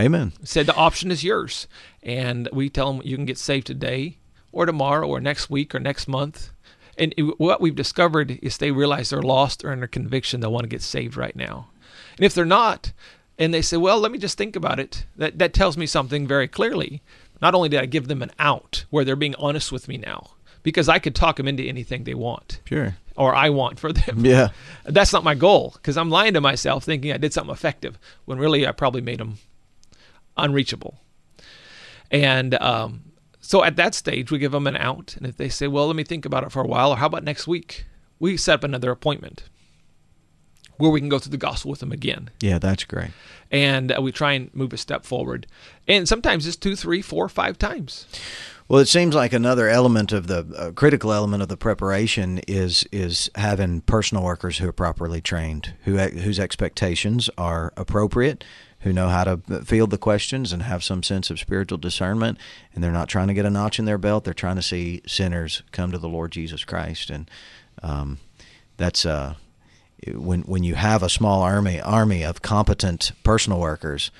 Amen. 0.00 0.32
Said 0.44 0.66
the 0.66 0.74
option 0.74 1.10
is 1.10 1.24
yours, 1.24 1.66
and 2.02 2.48
we 2.52 2.68
tell 2.68 2.92
them 2.92 3.02
you 3.04 3.16
can 3.16 3.24
get 3.24 3.38
saved 3.38 3.66
today, 3.66 4.18
or 4.56 4.64
tomorrow, 4.66 5.06
or 5.06 5.20
next 5.20 5.50
week, 5.50 5.74
or 5.74 5.78
next 5.78 6.08
month. 6.08 6.50
And 6.98 7.12
it, 7.18 7.38
what 7.38 7.60
we've 7.60 7.74
discovered 7.74 8.38
is 8.42 8.56
they 8.56 8.70
realize 8.70 9.10
they're 9.10 9.22
lost 9.22 9.62
or 9.64 9.70
under 9.70 9.86
conviction. 9.86 10.40
They 10.40 10.46
want 10.48 10.64
to 10.64 10.68
get 10.68 10.82
saved 10.82 11.16
right 11.16 11.36
now, 11.36 11.68
and 12.16 12.24
if 12.24 12.32
they're 12.34 12.46
not, 12.46 12.92
and 13.38 13.52
they 13.52 13.60
say, 13.60 13.76
"Well, 13.76 14.00
let 14.00 14.10
me 14.10 14.18
just 14.18 14.38
think 14.38 14.56
about 14.56 14.80
it," 14.80 15.04
that 15.16 15.38
that 15.38 15.52
tells 15.52 15.76
me 15.76 15.84
something 15.84 16.26
very 16.26 16.48
clearly. 16.48 17.02
Not 17.42 17.54
only 17.54 17.68
did 17.68 17.80
I 17.80 17.86
give 17.86 18.08
them 18.08 18.22
an 18.22 18.32
out 18.38 18.86
where 18.88 19.04
they're 19.04 19.14
being 19.14 19.34
honest 19.34 19.70
with 19.70 19.88
me 19.88 19.98
now, 19.98 20.30
because 20.62 20.88
I 20.88 20.98
could 20.98 21.14
talk 21.14 21.36
them 21.36 21.46
into 21.46 21.62
anything 21.62 22.04
they 22.04 22.14
want. 22.14 22.60
Sure. 22.64 22.96
Or 23.14 23.34
I 23.34 23.50
want 23.50 23.78
for 23.78 23.92
them. 23.92 24.24
Yeah. 24.24 24.48
That's 24.84 25.12
not 25.12 25.22
my 25.22 25.34
goal 25.34 25.72
because 25.74 25.98
I'm 25.98 26.10
lying 26.10 26.32
to 26.32 26.40
myself 26.40 26.82
thinking 26.82 27.12
I 27.12 27.18
did 27.18 27.32
something 27.34 27.52
effective 27.52 27.98
when 28.24 28.38
really 28.38 28.66
I 28.66 28.72
probably 28.72 29.02
made 29.02 29.20
them 29.20 29.38
unreachable. 30.36 30.98
And 32.10 32.54
um, 32.54 33.05
so 33.46 33.62
at 33.62 33.76
that 33.76 33.94
stage, 33.94 34.32
we 34.32 34.38
give 34.38 34.50
them 34.50 34.66
an 34.66 34.76
out. 34.76 35.14
And 35.16 35.24
if 35.24 35.36
they 35.36 35.48
say, 35.48 35.68
well, 35.68 35.86
let 35.86 35.94
me 35.94 36.02
think 36.02 36.24
about 36.24 36.42
it 36.42 36.50
for 36.50 36.62
a 36.62 36.66
while, 36.66 36.90
or 36.90 36.96
how 36.96 37.06
about 37.06 37.22
next 37.22 37.46
week? 37.46 37.86
We 38.18 38.36
set 38.36 38.54
up 38.54 38.64
another 38.64 38.90
appointment 38.90 39.44
where 40.78 40.90
we 40.90 40.98
can 40.98 41.08
go 41.08 41.20
through 41.20 41.30
the 41.30 41.36
gospel 41.36 41.70
with 41.70 41.78
them 41.78 41.92
again. 41.92 42.30
Yeah, 42.40 42.58
that's 42.58 42.82
great. 42.82 43.10
And 43.52 43.96
uh, 43.96 44.02
we 44.02 44.10
try 44.10 44.32
and 44.32 44.52
move 44.52 44.72
a 44.72 44.76
step 44.76 45.04
forward. 45.04 45.46
And 45.86 46.08
sometimes 46.08 46.44
it's 46.44 46.56
two, 46.56 46.74
three, 46.74 47.00
four, 47.00 47.28
five 47.28 47.56
times. 47.56 48.08
Well, 48.68 48.80
it 48.80 48.88
seems 48.88 49.14
like 49.14 49.32
another 49.32 49.68
element 49.68 50.10
of 50.10 50.26
the 50.26 50.52
uh, 50.58 50.72
critical 50.72 51.12
element 51.12 51.40
of 51.40 51.48
the 51.48 51.56
preparation 51.56 52.40
is 52.48 52.84
is 52.90 53.30
having 53.36 53.82
personal 53.82 54.24
workers 54.24 54.58
who 54.58 54.68
are 54.68 54.72
properly 54.72 55.20
trained, 55.20 55.74
who 55.84 55.96
whose 55.98 56.40
expectations 56.40 57.30
are 57.38 57.72
appropriate, 57.76 58.42
who 58.86 58.92
know 58.92 59.08
how 59.08 59.24
to 59.24 59.36
field 59.64 59.90
the 59.90 59.98
questions 59.98 60.52
and 60.52 60.62
have 60.62 60.84
some 60.84 61.02
sense 61.02 61.28
of 61.28 61.40
spiritual 61.40 61.76
discernment, 61.76 62.38
and 62.72 62.84
they're 62.84 62.92
not 62.92 63.08
trying 63.08 63.26
to 63.26 63.34
get 63.34 63.44
a 63.44 63.50
notch 63.50 63.80
in 63.80 63.84
their 63.84 63.98
belt. 63.98 64.22
They're 64.22 64.32
trying 64.32 64.54
to 64.54 64.62
see 64.62 65.02
sinners 65.08 65.64
come 65.72 65.90
to 65.90 65.98
the 65.98 66.08
Lord 66.08 66.30
Jesus 66.30 66.64
Christ, 66.64 67.10
and 67.10 67.28
um, 67.82 68.18
that's 68.76 69.04
uh, 69.04 69.34
when 70.06 70.42
when 70.42 70.62
you 70.62 70.76
have 70.76 71.02
a 71.02 71.08
small 71.08 71.42
army 71.42 71.80
army 71.80 72.24
of 72.24 72.42
competent 72.42 73.10
personal 73.24 73.58
workers. 73.58 74.12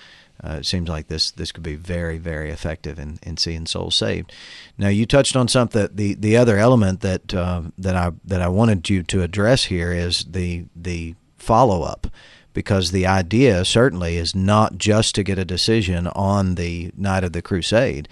Uh, 0.43 0.57
it 0.59 0.67
seems 0.67 0.89
like 0.89 1.07
this 1.07 1.31
this 1.31 1.53
could 1.53 1.63
be 1.63 1.77
very 1.77 2.19
very 2.19 2.51
effective 2.51 2.99
in, 2.99 3.21
in 3.23 3.37
seeing 3.37 3.67
souls 3.67 3.95
saved. 3.95 4.33
Now 4.77 4.89
you 4.89 5.07
touched 5.07 5.37
on 5.37 5.47
something. 5.47 5.89
The 5.95 6.15
the 6.15 6.37
other 6.37 6.59
element 6.59 7.03
that 7.03 7.33
uh, 7.33 7.63
that 7.79 7.95
I 7.95 8.11
that 8.25 8.43
I 8.43 8.49
wanted 8.49 8.91
you 8.91 9.05
to 9.05 9.23
address 9.23 9.67
here 9.67 9.93
is 9.93 10.25
the 10.25 10.65
the 10.75 11.15
follow 11.39 11.85
up, 11.85 12.09
because 12.57 12.91
the 12.91 13.05
idea 13.05 13.67
certainly 13.67 14.17
is 14.17 14.35
not 14.35 14.79
just 14.79 15.15
to 15.15 15.23
get 15.23 15.39
a 15.39 15.45
decision 15.45 16.07
on 16.07 16.55
the 16.55 16.91
night 16.97 17.23
of 17.23 17.35
the 17.35 17.43
crusade. 17.43 18.09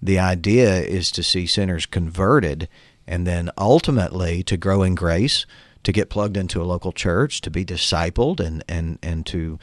The 0.00 0.20
idea 0.20 0.82
is 0.82 1.10
to 1.10 1.24
see 1.24 1.46
sinners 1.46 1.84
converted, 1.84 2.68
and 3.08 3.26
then 3.26 3.50
ultimately 3.58 4.44
to 4.44 4.56
grow 4.56 4.84
in 4.84 4.94
grace, 4.94 5.46
to 5.82 5.90
get 5.90 6.10
plugged 6.10 6.36
into 6.36 6.62
a 6.62 6.70
local 6.70 6.92
church, 6.92 7.40
to 7.40 7.50
be 7.50 7.64
discipled, 7.64 8.38
and 8.38 8.62
and 8.68 9.00
and 9.02 9.26
to 9.26 9.58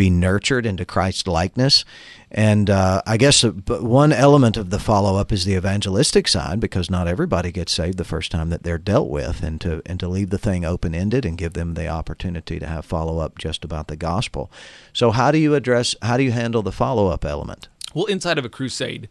be 0.00 0.08
nurtured 0.08 0.64
into 0.64 0.86
Christ 0.86 1.28
likeness. 1.28 1.84
And 2.30 2.70
uh, 2.70 3.02
I 3.06 3.18
guess 3.18 3.42
one 3.42 4.12
element 4.14 4.56
of 4.56 4.70
the 4.70 4.78
follow 4.78 5.16
up 5.16 5.30
is 5.30 5.44
the 5.44 5.56
evangelistic 5.56 6.26
side, 6.26 6.58
because 6.58 6.88
not 6.88 7.06
everybody 7.06 7.52
gets 7.52 7.72
saved 7.72 7.98
the 7.98 8.04
first 8.04 8.32
time 8.32 8.48
that 8.48 8.62
they're 8.62 8.78
dealt 8.78 9.10
with, 9.10 9.42
and 9.42 9.60
to 9.60 9.82
and 9.84 10.00
to 10.00 10.08
leave 10.08 10.30
the 10.30 10.38
thing 10.38 10.64
open 10.64 10.94
ended 10.94 11.26
and 11.26 11.36
give 11.36 11.52
them 11.52 11.74
the 11.74 11.88
opportunity 11.88 12.58
to 12.58 12.66
have 12.66 12.86
follow 12.86 13.18
up 13.18 13.36
just 13.36 13.62
about 13.62 13.88
the 13.88 13.96
gospel. 13.96 14.50
So 14.94 15.10
how 15.10 15.30
do 15.32 15.38
you 15.38 15.54
address? 15.54 15.94
How 16.00 16.16
do 16.16 16.22
you 16.22 16.32
handle 16.32 16.62
the 16.62 16.72
follow 16.72 17.08
up 17.08 17.26
element? 17.26 17.68
Well, 17.92 18.06
inside 18.06 18.38
of 18.38 18.46
a 18.46 18.48
crusade, 18.48 19.06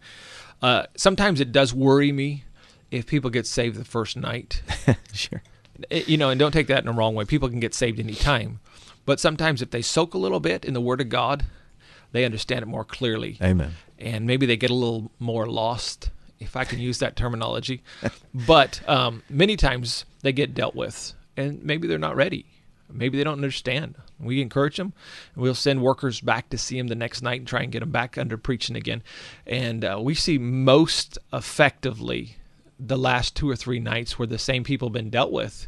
uh, 0.64 0.88
sometimes 0.98 1.40
it 1.40 1.52
does 1.52 1.72
worry 1.72 2.12
me 2.12 2.46
if 2.90 3.06
people 3.06 3.30
get 3.30 3.46
saved 3.46 3.78
the 3.78 3.86
first 3.86 4.18
night. 4.18 4.64
sure. 5.14 5.44
You 5.92 6.18
know, 6.18 6.32
and 6.32 6.40
don't 6.40 6.52
take 6.52 6.68
that 6.68 6.80
in 6.80 6.86
the 6.88 6.94
wrong 6.94 7.14
way. 7.14 7.26
People 7.26 7.48
can 7.48 7.60
get 7.60 7.76
saved 7.76 8.00
any 8.00 8.16
time. 8.16 8.60
But 9.06 9.20
sometimes 9.20 9.62
if 9.62 9.72
they 9.72 9.82
soak 9.82 10.14
a 10.14 10.18
little 10.18 10.40
bit 10.40 10.66
in 10.66 10.74
the 10.74 10.82
Word 10.82 11.02
of 11.02 11.10
God, 11.10 11.46
they 12.12 12.26
understand 12.26 12.64
it 12.64 12.68
more 12.68 12.86
clearly. 12.86 13.38
Amen. 13.42 13.74
And 13.98 14.26
maybe 14.26 14.46
they 14.46 14.58
get 14.58 14.70
a 14.70 14.76
little 14.76 15.12
more 15.20 15.48
lost, 15.48 16.10
if 16.40 16.56
I 16.56 16.64
can 16.64 16.80
use 16.80 17.00
that 17.00 17.16
terminology. 17.16 17.84
but 18.34 18.88
um, 18.88 19.24
many 19.30 19.56
times 19.56 20.06
they 20.22 20.32
get 20.32 20.54
dealt 20.54 20.76
with, 20.76 21.14
and 21.38 21.64
maybe 21.64 21.88
they're 21.88 21.98
not 21.98 22.16
ready. 22.16 22.46
Maybe 22.92 23.18
they 23.18 23.24
don't 23.24 23.34
understand. 23.34 23.96
We 24.20 24.42
encourage 24.42 24.78
them, 24.78 24.94
and 25.34 25.44
we'll 25.44 25.56
send 25.56 25.82
workers 25.82 26.22
back 26.22 26.50
to 26.50 26.58
see 26.58 26.78
them 26.78 26.88
the 26.88 26.96
next 26.96 27.22
night 27.22 27.42
and 27.42 27.48
try 27.48 27.62
and 27.62 27.72
get 27.72 27.80
them 27.82 27.92
back 27.92 28.18
under 28.18 28.38
preaching 28.38 28.76
again. 28.76 29.04
And 29.46 29.86
uh, 29.86 30.00
we 30.02 30.16
see 30.16 30.38
most 30.38 31.18
effectively 31.32 32.38
the 32.80 32.98
last 32.98 33.36
two 33.36 33.50
or 33.50 33.56
three 33.56 33.80
nights 33.80 34.18
where 34.18 34.28
the 34.28 34.38
same 34.38 34.64
people 34.64 34.88
have 34.88 34.94
been 34.94 35.10
dealt 35.10 35.32
with 35.32 35.68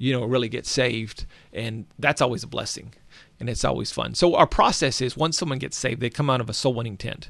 you 0.00 0.14
know, 0.14 0.24
really 0.24 0.48
get 0.48 0.66
saved. 0.66 1.26
And 1.52 1.84
that's 1.98 2.22
always 2.22 2.42
a 2.42 2.48
blessing 2.48 2.94
and 3.38 3.50
it's 3.50 3.64
always 3.64 3.92
fun. 3.92 4.14
So 4.14 4.34
our 4.34 4.46
process 4.46 5.02
is 5.02 5.16
once 5.16 5.36
someone 5.36 5.58
gets 5.58 5.76
saved, 5.76 6.00
they 6.00 6.08
come 6.08 6.30
out 6.30 6.40
of 6.40 6.48
a 6.48 6.54
soul 6.54 6.72
winning 6.72 6.96
tent 6.96 7.28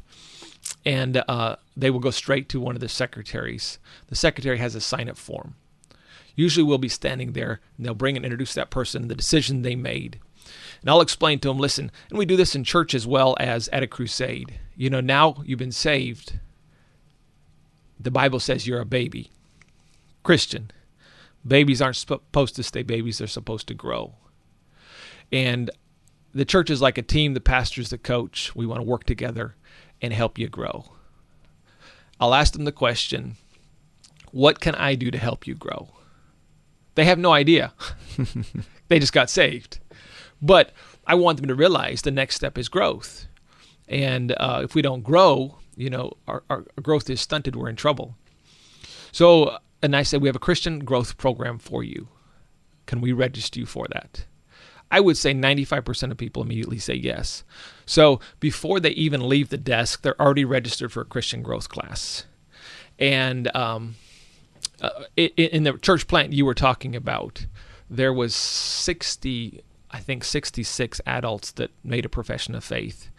and 0.86 1.22
uh, 1.28 1.56
they 1.76 1.90
will 1.90 1.98
go 1.98 2.12
straight 2.12 2.48
to 2.50 2.60
one 2.60 2.76
of 2.76 2.80
the 2.80 2.88
secretaries. 2.88 3.80
The 4.06 4.14
secretary 4.14 4.58
has 4.58 4.76
a 4.76 4.80
sign 4.80 5.08
up 5.08 5.18
form. 5.18 5.56
Usually 6.36 6.62
we'll 6.62 6.78
be 6.78 6.88
standing 6.88 7.32
there 7.32 7.60
and 7.76 7.84
they'll 7.84 7.92
bring 7.92 8.16
and 8.16 8.24
introduce 8.24 8.54
that 8.54 8.70
person, 8.70 9.08
the 9.08 9.16
decision 9.16 9.62
they 9.62 9.74
made. 9.74 10.20
And 10.80 10.88
I'll 10.88 11.00
explain 11.00 11.40
to 11.40 11.48
them, 11.48 11.58
listen, 11.58 11.90
and 12.08 12.18
we 12.18 12.24
do 12.24 12.36
this 12.36 12.54
in 12.54 12.62
church 12.62 12.94
as 12.94 13.04
well 13.04 13.36
as 13.40 13.66
at 13.68 13.82
a 13.82 13.88
crusade. 13.88 14.60
You 14.76 14.90
know, 14.90 15.00
now 15.00 15.42
you've 15.44 15.58
been 15.58 15.72
saved. 15.72 16.38
The 17.98 18.12
Bible 18.12 18.38
says 18.38 18.66
you're 18.66 18.80
a 18.80 18.86
baby. 18.86 19.30
Christian, 20.22 20.70
Babies 21.46 21.80
aren't 21.80 21.96
supposed 21.96 22.56
to 22.56 22.62
stay 22.62 22.82
babies, 22.82 23.18
they're 23.18 23.26
supposed 23.26 23.66
to 23.68 23.74
grow. 23.74 24.14
And 25.32 25.70
the 26.32 26.44
church 26.44 26.70
is 26.70 26.82
like 26.82 26.98
a 26.98 27.02
team, 27.02 27.34
the 27.34 27.40
pastor's 27.40 27.90
the 27.90 27.98
coach. 27.98 28.54
We 28.54 28.66
want 28.66 28.80
to 28.80 28.86
work 28.86 29.04
together 29.04 29.56
and 30.00 30.12
help 30.12 30.38
you 30.38 30.48
grow. 30.48 30.92
I'll 32.18 32.34
ask 32.34 32.52
them 32.52 32.64
the 32.64 32.72
question 32.72 33.36
What 34.32 34.60
can 34.60 34.74
I 34.74 34.94
do 34.94 35.10
to 35.10 35.18
help 35.18 35.46
you 35.46 35.54
grow? 35.54 35.88
They 36.94 37.04
have 37.04 37.18
no 37.18 37.32
idea. 37.32 37.72
they 38.88 38.98
just 38.98 39.12
got 39.12 39.30
saved. 39.30 39.78
But 40.42 40.72
I 41.06 41.14
want 41.14 41.38
them 41.38 41.48
to 41.48 41.54
realize 41.54 42.02
the 42.02 42.10
next 42.10 42.36
step 42.36 42.58
is 42.58 42.68
growth. 42.68 43.26
And 43.88 44.32
uh, 44.38 44.60
if 44.64 44.74
we 44.74 44.82
don't 44.82 45.02
grow, 45.02 45.58
you 45.76 45.90
know, 45.90 46.12
our, 46.28 46.42
our 46.50 46.64
growth 46.82 47.08
is 47.10 47.20
stunted, 47.20 47.56
we're 47.56 47.68
in 47.68 47.76
trouble. 47.76 48.16
So 49.12 49.58
and 49.82 49.96
I 49.96 50.02
said, 50.02 50.20
We 50.22 50.28
have 50.28 50.36
a 50.36 50.40
Christian 50.40 50.80
growth 50.80 51.16
program 51.16 51.58
for 51.58 51.82
you. 51.82 52.08
Can 52.86 53.00
we 53.00 53.12
register 53.12 53.60
you 53.60 53.66
for 53.66 53.86
that? 53.92 54.24
I 54.90 55.00
would 55.00 55.16
say 55.16 55.32
95% 55.32 56.10
of 56.10 56.16
people 56.16 56.42
immediately 56.42 56.78
say 56.78 56.94
yes. 56.94 57.44
So 57.86 58.20
before 58.40 58.80
they 58.80 58.90
even 58.90 59.28
leave 59.28 59.48
the 59.48 59.56
desk, 59.56 60.02
they're 60.02 60.20
already 60.20 60.44
registered 60.44 60.92
for 60.92 61.02
a 61.02 61.04
Christian 61.04 61.42
growth 61.42 61.68
class. 61.68 62.24
And 62.98 63.54
um, 63.54 63.94
uh, 64.80 65.04
in 65.16 65.62
the 65.62 65.74
church 65.74 66.08
plant 66.08 66.32
you 66.32 66.44
were 66.44 66.54
talking 66.54 66.96
about, 66.96 67.46
there 67.88 68.12
was 68.12 68.34
60, 68.34 69.62
I 69.90 70.00
think 70.00 70.24
66 70.24 71.00
adults 71.06 71.52
that 71.52 71.70
made 71.84 72.04
a 72.04 72.10
profession 72.10 72.54
of 72.54 72.64
faith. 72.64 73.10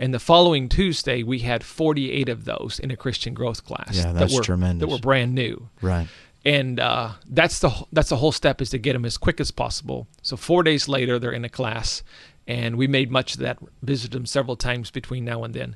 And 0.00 0.14
the 0.14 0.20
following 0.20 0.68
Tuesday, 0.68 1.24
we 1.24 1.40
had 1.40 1.64
48 1.64 2.28
of 2.28 2.44
those 2.44 2.78
in 2.78 2.92
a 2.92 2.96
Christian 2.96 3.34
growth 3.34 3.64
class. 3.64 3.96
Yeah, 3.96 4.12
that's 4.12 4.32
that 4.32 4.38
were, 4.38 4.44
tremendous. 4.44 4.86
That 4.86 4.92
were 4.92 5.00
brand 5.00 5.34
new. 5.34 5.68
Right. 5.82 6.06
And 6.44 6.78
uh, 6.78 7.12
that's 7.28 7.58
the 7.58 7.70
that's 7.92 8.10
the 8.10 8.16
whole 8.16 8.30
step 8.30 8.62
is 8.62 8.70
to 8.70 8.78
get 8.78 8.92
them 8.92 9.04
as 9.04 9.18
quick 9.18 9.40
as 9.40 9.50
possible. 9.50 10.06
So 10.22 10.36
four 10.36 10.62
days 10.62 10.88
later, 10.88 11.18
they're 11.18 11.32
in 11.32 11.44
a 11.44 11.48
class, 11.48 12.04
and 12.46 12.76
we 12.76 12.86
made 12.86 13.10
much 13.10 13.34
of 13.34 13.40
that. 13.40 13.58
Visited 13.82 14.12
them 14.12 14.24
several 14.24 14.54
times 14.54 14.92
between 14.92 15.24
now 15.24 15.42
and 15.42 15.52
then. 15.52 15.74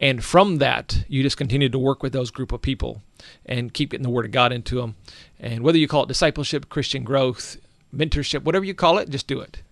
And 0.00 0.24
from 0.24 0.58
that, 0.58 1.04
you 1.08 1.22
just 1.22 1.36
continue 1.36 1.68
to 1.68 1.78
work 1.78 2.02
with 2.02 2.12
those 2.12 2.30
group 2.30 2.52
of 2.52 2.62
people 2.62 3.02
and 3.44 3.74
keep 3.74 3.90
getting 3.90 4.04
the 4.04 4.10
Word 4.10 4.24
of 4.24 4.30
God 4.30 4.52
into 4.52 4.76
them. 4.76 4.96
And 5.38 5.62
whether 5.62 5.76
you 5.76 5.88
call 5.88 6.04
it 6.04 6.08
discipleship, 6.08 6.68
Christian 6.68 7.02
growth, 7.02 7.58
mentorship, 7.94 8.44
whatever 8.44 8.64
you 8.64 8.74
call 8.74 8.98
it, 8.98 9.10
just 9.10 9.26
do 9.26 9.40
it. 9.40 9.62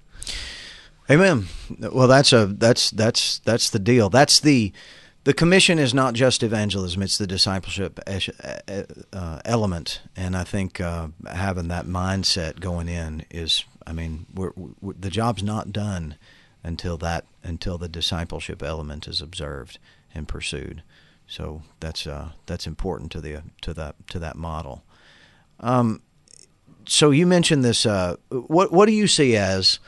Amen. 1.09 1.47
Well, 1.79 2.09
that's 2.09 2.33
a 2.33 2.47
that's 2.47 2.91
that's 2.91 3.39
that's 3.41 3.71
the 3.71 3.79
deal. 3.79 4.11
That's 4.11 4.41
the 4.41 4.73
the 5.23 5.35
commission 5.35 5.79
is 5.79 5.95
not 5.95 6.15
just 6.15 6.43
evangelism; 6.43 7.03
it's 7.03 7.19
the 7.19 7.27
discipleship 7.27 8.01
uh, 9.13 9.41
element. 9.45 10.01
And 10.17 10.37
I 10.37 10.43
think 10.43 10.81
uh, 10.81 11.09
having 11.29 11.69
that 11.69 11.87
mindset 11.87 12.59
going 12.59 12.89
in 12.89 13.25
is, 13.31 13.65
I 13.87 13.93
mean, 13.93 14.27
we're, 14.35 14.53
we're, 14.57 14.95
the 14.95 15.11
job's 15.11 15.43
not 15.43 15.73
done 15.73 16.17
until 16.65 16.97
that 16.99 17.25
until 17.45 17.79
the 17.79 17.89
discipleship 17.89 18.63
element 18.63 19.07
is 19.07 19.21
observed 19.21 19.79
and 20.13 20.27
pursued. 20.27 20.83
So 21.29 21.63
that's 21.79 22.07
uh, 22.07 22.33
that's 22.47 22.67
important 22.67 23.13
to 23.13 23.21
the 23.21 23.43
to 23.63 23.75
that 23.75 23.95
to 24.09 24.19
that 24.19 24.37
model. 24.37 24.85
Um, 25.61 26.03
so 26.87 27.11
you 27.11 27.27
mentioned 27.27 27.65
this. 27.65 27.87
Uh, 27.87 28.17
what 28.29 28.73
what 28.73 28.87
do 28.87 28.93
you 28.93 29.07
see 29.07 29.37
as 29.37 29.79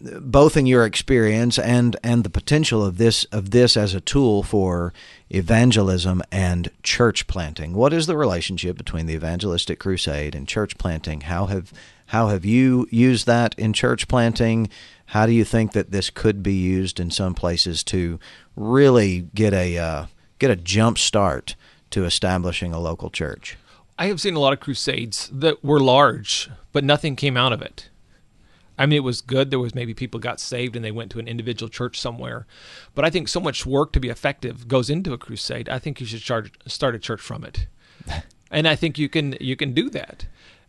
both 0.00 0.56
in 0.56 0.66
your 0.66 0.84
experience 0.84 1.58
and 1.58 1.96
and 2.04 2.22
the 2.22 2.30
potential 2.30 2.84
of 2.84 2.98
this 2.98 3.24
of 3.24 3.50
this 3.50 3.76
as 3.76 3.94
a 3.94 4.00
tool 4.00 4.42
for 4.42 4.92
evangelism 5.30 6.22
and 6.30 6.70
church 6.82 7.26
planting. 7.26 7.72
What 7.74 7.92
is 7.92 8.06
the 8.06 8.16
relationship 8.16 8.76
between 8.76 9.06
the 9.06 9.14
evangelistic 9.14 9.80
crusade 9.80 10.34
and 10.34 10.46
church 10.46 10.78
planting? 10.78 11.22
How 11.22 11.46
have 11.46 11.72
how 12.06 12.28
have 12.28 12.44
you 12.44 12.86
used 12.90 13.26
that 13.26 13.54
in 13.58 13.72
church 13.72 14.08
planting? 14.08 14.70
How 15.06 15.26
do 15.26 15.32
you 15.32 15.44
think 15.44 15.72
that 15.72 15.90
this 15.90 16.10
could 16.10 16.42
be 16.42 16.54
used 16.54 17.00
in 17.00 17.10
some 17.10 17.34
places 17.34 17.82
to 17.84 18.20
really 18.54 19.28
get 19.34 19.52
a 19.52 19.78
uh, 19.78 20.06
get 20.38 20.50
a 20.50 20.56
jump 20.56 20.98
start 20.98 21.56
to 21.90 22.04
establishing 22.04 22.72
a 22.72 22.80
local 22.80 23.10
church? 23.10 23.56
I 23.98 24.06
have 24.06 24.20
seen 24.20 24.36
a 24.36 24.38
lot 24.38 24.52
of 24.52 24.60
crusades 24.60 25.28
that 25.32 25.64
were 25.64 25.80
large, 25.80 26.48
but 26.72 26.84
nothing 26.84 27.16
came 27.16 27.36
out 27.36 27.52
of 27.52 27.60
it. 27.60 27.88
I 28.78 28.86
mean, 28.86 28.98
it 28.98 29.04
was 29.04 29.20
good. 29.20 29.50
There 29.50 29.58
was 29.58 29.74
maybe 29.74 29.92
people 29.92 30.20
got 30.20 30.38
saved 30.38 30.76
and 30.76 30.84
they 30.84 30.92
went 30.92 31.10
to 31.12 31.18
an 31.18 31.26
individual 31.26 31.68
church 31.68 32.00
somewhere. 32.00 32.46
But 32.94 33.04
I 33.04 33.10
think 33.10 33.28
so 33.28 33.40
much 33.40 33.66
work 33.66 33.92
to 33.92 34.00
be 34.00 34.08
effective 34.08 34.68
goes 34.68 34.88
into 34.88 35.12
a 35.12 35.18
crusade. 35.18 35.68
I 35.68 35.80
think 35.80 36.00
you 36.00 36.06
should 36.06 36.20
start, 36.20 36.56
start 36.66 36.94
a 36.94 36.98
church 36.98 37.20
from 37.20 37.44
it, 37.44 37.66
and 38.50 38.68
I 38.68 38.76
think 38.76 38.96
you 38.96 39.08
can 39.08 39.36
you 39.40 39.56
can 39.56 39.74
do 39.74 39.90
that. 39.90 40.26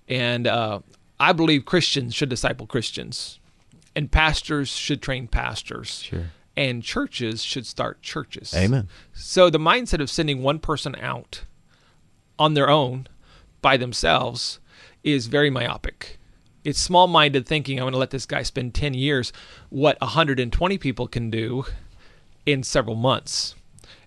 And 0.07 0.47
uh, 0.47 0.79
I 1.19 1.33
believe 1.33 1.65
Christians 1.65 2.15
should 2.15 2.29
disciple 2.29 2.65
Christians, 2.65 3.39
and 3.95 4.11
pastors 4.11 4.69
should 4.69 5.01
train 5.01 5.27
pastors. 5.27 6.01
Sure. 6.01 6.31
And 6.57 6.83
churches 6.83 7.41
should 7.41 7.65
start 7.65 8.01
churches. 8.01 8.53
Amen. 8.53 8.89
So 9.13 9.49
the 9.49 9.59
mindset 9.59 10.01
of 10.01 10.09
sending 10.09 10.43
one 10.43 10.59
person 10.59 10.93
out 10.99 11.43
on 12.37 12.53
their 12.53 12.69
own 12.69 13.07
by 13.61 13.77
themselves 13.77 14.59
is 15.01 15.27
very 15.27 15.49
myopic 15.49 16.18
it's 16.69 16.79
small 16.79 17.07
minded 17.07 17.45
thinking. 17.45 17.77
I'm 17.77 17.83
going 17.83 17.93
to 17.93 17.99
let 17.99 18.11
this 18.11 18.25
guy 18.25 18.43
spend 18.43 18.73
10 18.73 18.93
years 18.93 19.33
what 19.69 19.99
120 19.99 20.77
people 20.77 21.07
can 21.07 21.29
do 21.29 21.65
in 22.45 22.63
several 22.63 22.95
months. 22.95 23.55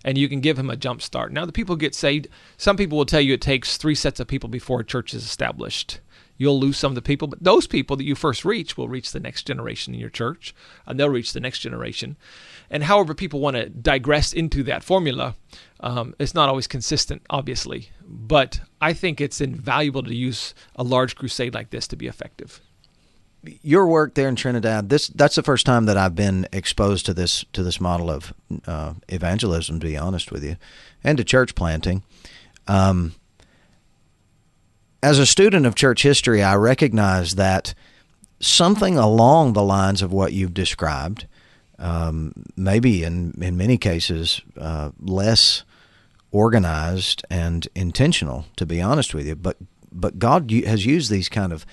And 0.05 0.17
you 0.17 0.27
can 0.27 0.41
give 0.41 0.59
him 0.59 0.69
a 0.69 0.75
jump 0.75 1.01
start. 1.01 1.31
Now, 1.31 1.45
the 1.45 1.53
people 1.53 1.75
get 1.75 1.95
saved. 1.95 2.27
Some 2.57 2.75
people 2.75 2.97
will 2.97 3.05
tell 3.05 3.21
you 3.21 3.33
it 3.33 3.41
takes 3.41 3.77
three 3.77 3.95
sets 3.95 4.19
of 4.19 4.27
people 4.27 4.49
before 4.49 4.81
a 4.81 4.85
church 4.85 5.13
is 5.13 5.23
established. 5.23 5.99
You'll 6.37 6.59
lose 6.59 6.77
some 6.77 6.91
of 6.91 6.95
the 6.95 7.01
people, 7.01 7.27
but 7.27 7.43
those 7.43 7.67
people 7.67 7.95
that 7.95 8.03
you 8.03 8.15
first 8.15 8.43
reach 8.43 8.75
will 8.75 8.89
reach 8.89 9.11
the 9.11 9.19
next 9.19 9.43
generation 9.43 9.93
in 9.93 9.99
your 9.99 10.09
church, 10.09 10.53
and 10.85 10.99
they'll 10.99 11.09
reach 11.09 11.31
the 11.31 11.39
next 11.39 11.59
generation. 11.59 12.17
And 12.69 12.83
however 12.83 13.13
people 13.13 13.39
want 13.39 13.55
to 13.55 13.69
digress 13.69 14.33
into 14.33 14.63
that 14.63 14.83
formula, 14.83 15.35
um, 15.79 16.15
it's 16.19 16.33
not 16.33 16.49
always 16.49 16.67
consistent, 16.67 17.21
obviously. 17.29 17.89
But 18.05 18.61
I 18.81 18.93
think 18.93 19.21
it's 19.21 19.41
invaluable 19.41 20.03
to 20.03 20.15
use 20.15 20.53
a 20.75 20.83
large 20.83 21.15
crusade 21.15 21.53
like 21.53 21.69
this 21.69 21.87
to 21.89 21.95
be 21.95 22.07
effective. 22.07 22.61
Your 23.61 23.87
work 23.87 24.13
there 24.13 24.29
in 24.29 24.37
Trinidad, 24.37 24.87
this 24.87 25.09
that's 25.09 25.35
the 25.35 25.43
first 25.43 25.65
time 25.65 25.85
that 25.85 25.97
I've 25.97 26.15
been 26.15 26.47
exposed 26.53 27.05
to 27.07 27.13
this 27.13 27.43
to 27.51 27.61
this 27.61 27.81
model 27.81 28.09
of 28.09 28.33
uh, 28.65 28.93
evangelism. 29.09 29.81
To 29.81 29.85
be 29.85 29.97
honest 29.97 30.31
with 30.31 30.45
you, 30.45 30.55
and 31.03 31.17
to 31.17 31.25
church 31.25 31.53
planting. 31.53 32.03
Um, 32.67 33.15
as 35.01 35.19
a 35.19 35.25
student 35.25 35.65
of 35.65 35.75
church 35.75 36.03
history, 36.03 36.41
I 36.41 36.55
recognize 36.55 37.35
that 37.35 37.73
something 38.39 38.97
along 38.97 39.51
the 39.51 39.63
lines 39.63 40.01
of 40.01 40.13
what 40.13 40.31
you've 40.31 40.53
described, 40.53 41.27
um, 41.79 42.33
maybe 42.55 43.03
in 43.03 43.33
in 43.41 43.57
many 43.57 43.77
cases 43.77 44.41
uh, 44.57 44.91
less 44.99 45.63
organized 46.31 47.23
and 47.29 47.67
intentional. 47.75 48.45
To 48.57 48.65
be 48.65 48.81
honest 48.81 49.13
with 49.13 49.27
you, 49.27 49.35
but 49.35 49.57
but 49.91 50.19
God 50.19 50.49
has 50.51 50.85
used 50.85 51.09
these 51.09 51.29
kind 51.29 51.53
of 51.53 51.65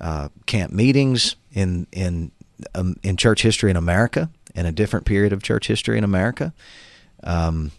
uh, 0.00 0.28
camp 0.46 0.72
meetings 0.72 1.36
in 1.52 1.86
in 1.92 2.30
um, 2.74 2.96
in 3.02 3.16
church 3.16 3.42
history 3.42 3.70
in 3.70 3.76
America 3.76 4.30
in 4.54 4.66
a 4.66 4.72
different 4.72 5.06
period 5.06 5.32
of 5.32 5.42
church 5.42 5.68
history 5.68 5.98
in 5.98 6.04
America. 6.04 6.52
Um, 7.22 7.72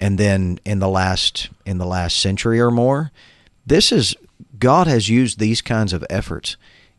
and 0.00 0.18
then 0.18 0.58
in 0.64 0.78
the 0.78 0.88
last 0.88 1.48
in 1.64 1.78
the 1.78 1.86
last 1.86 2.18
century 2.18 2.60
or 2.60 2.70
more, 2.70 3.10
this 3.66 3.92
is 3.92 4.14
God 4.58 4.86
has 4.86 5.08
used 5.08 5.38
these 5.38 5.62
kinds 5.62 5.92
of 5.92 6.04
efforts 6.10 6.56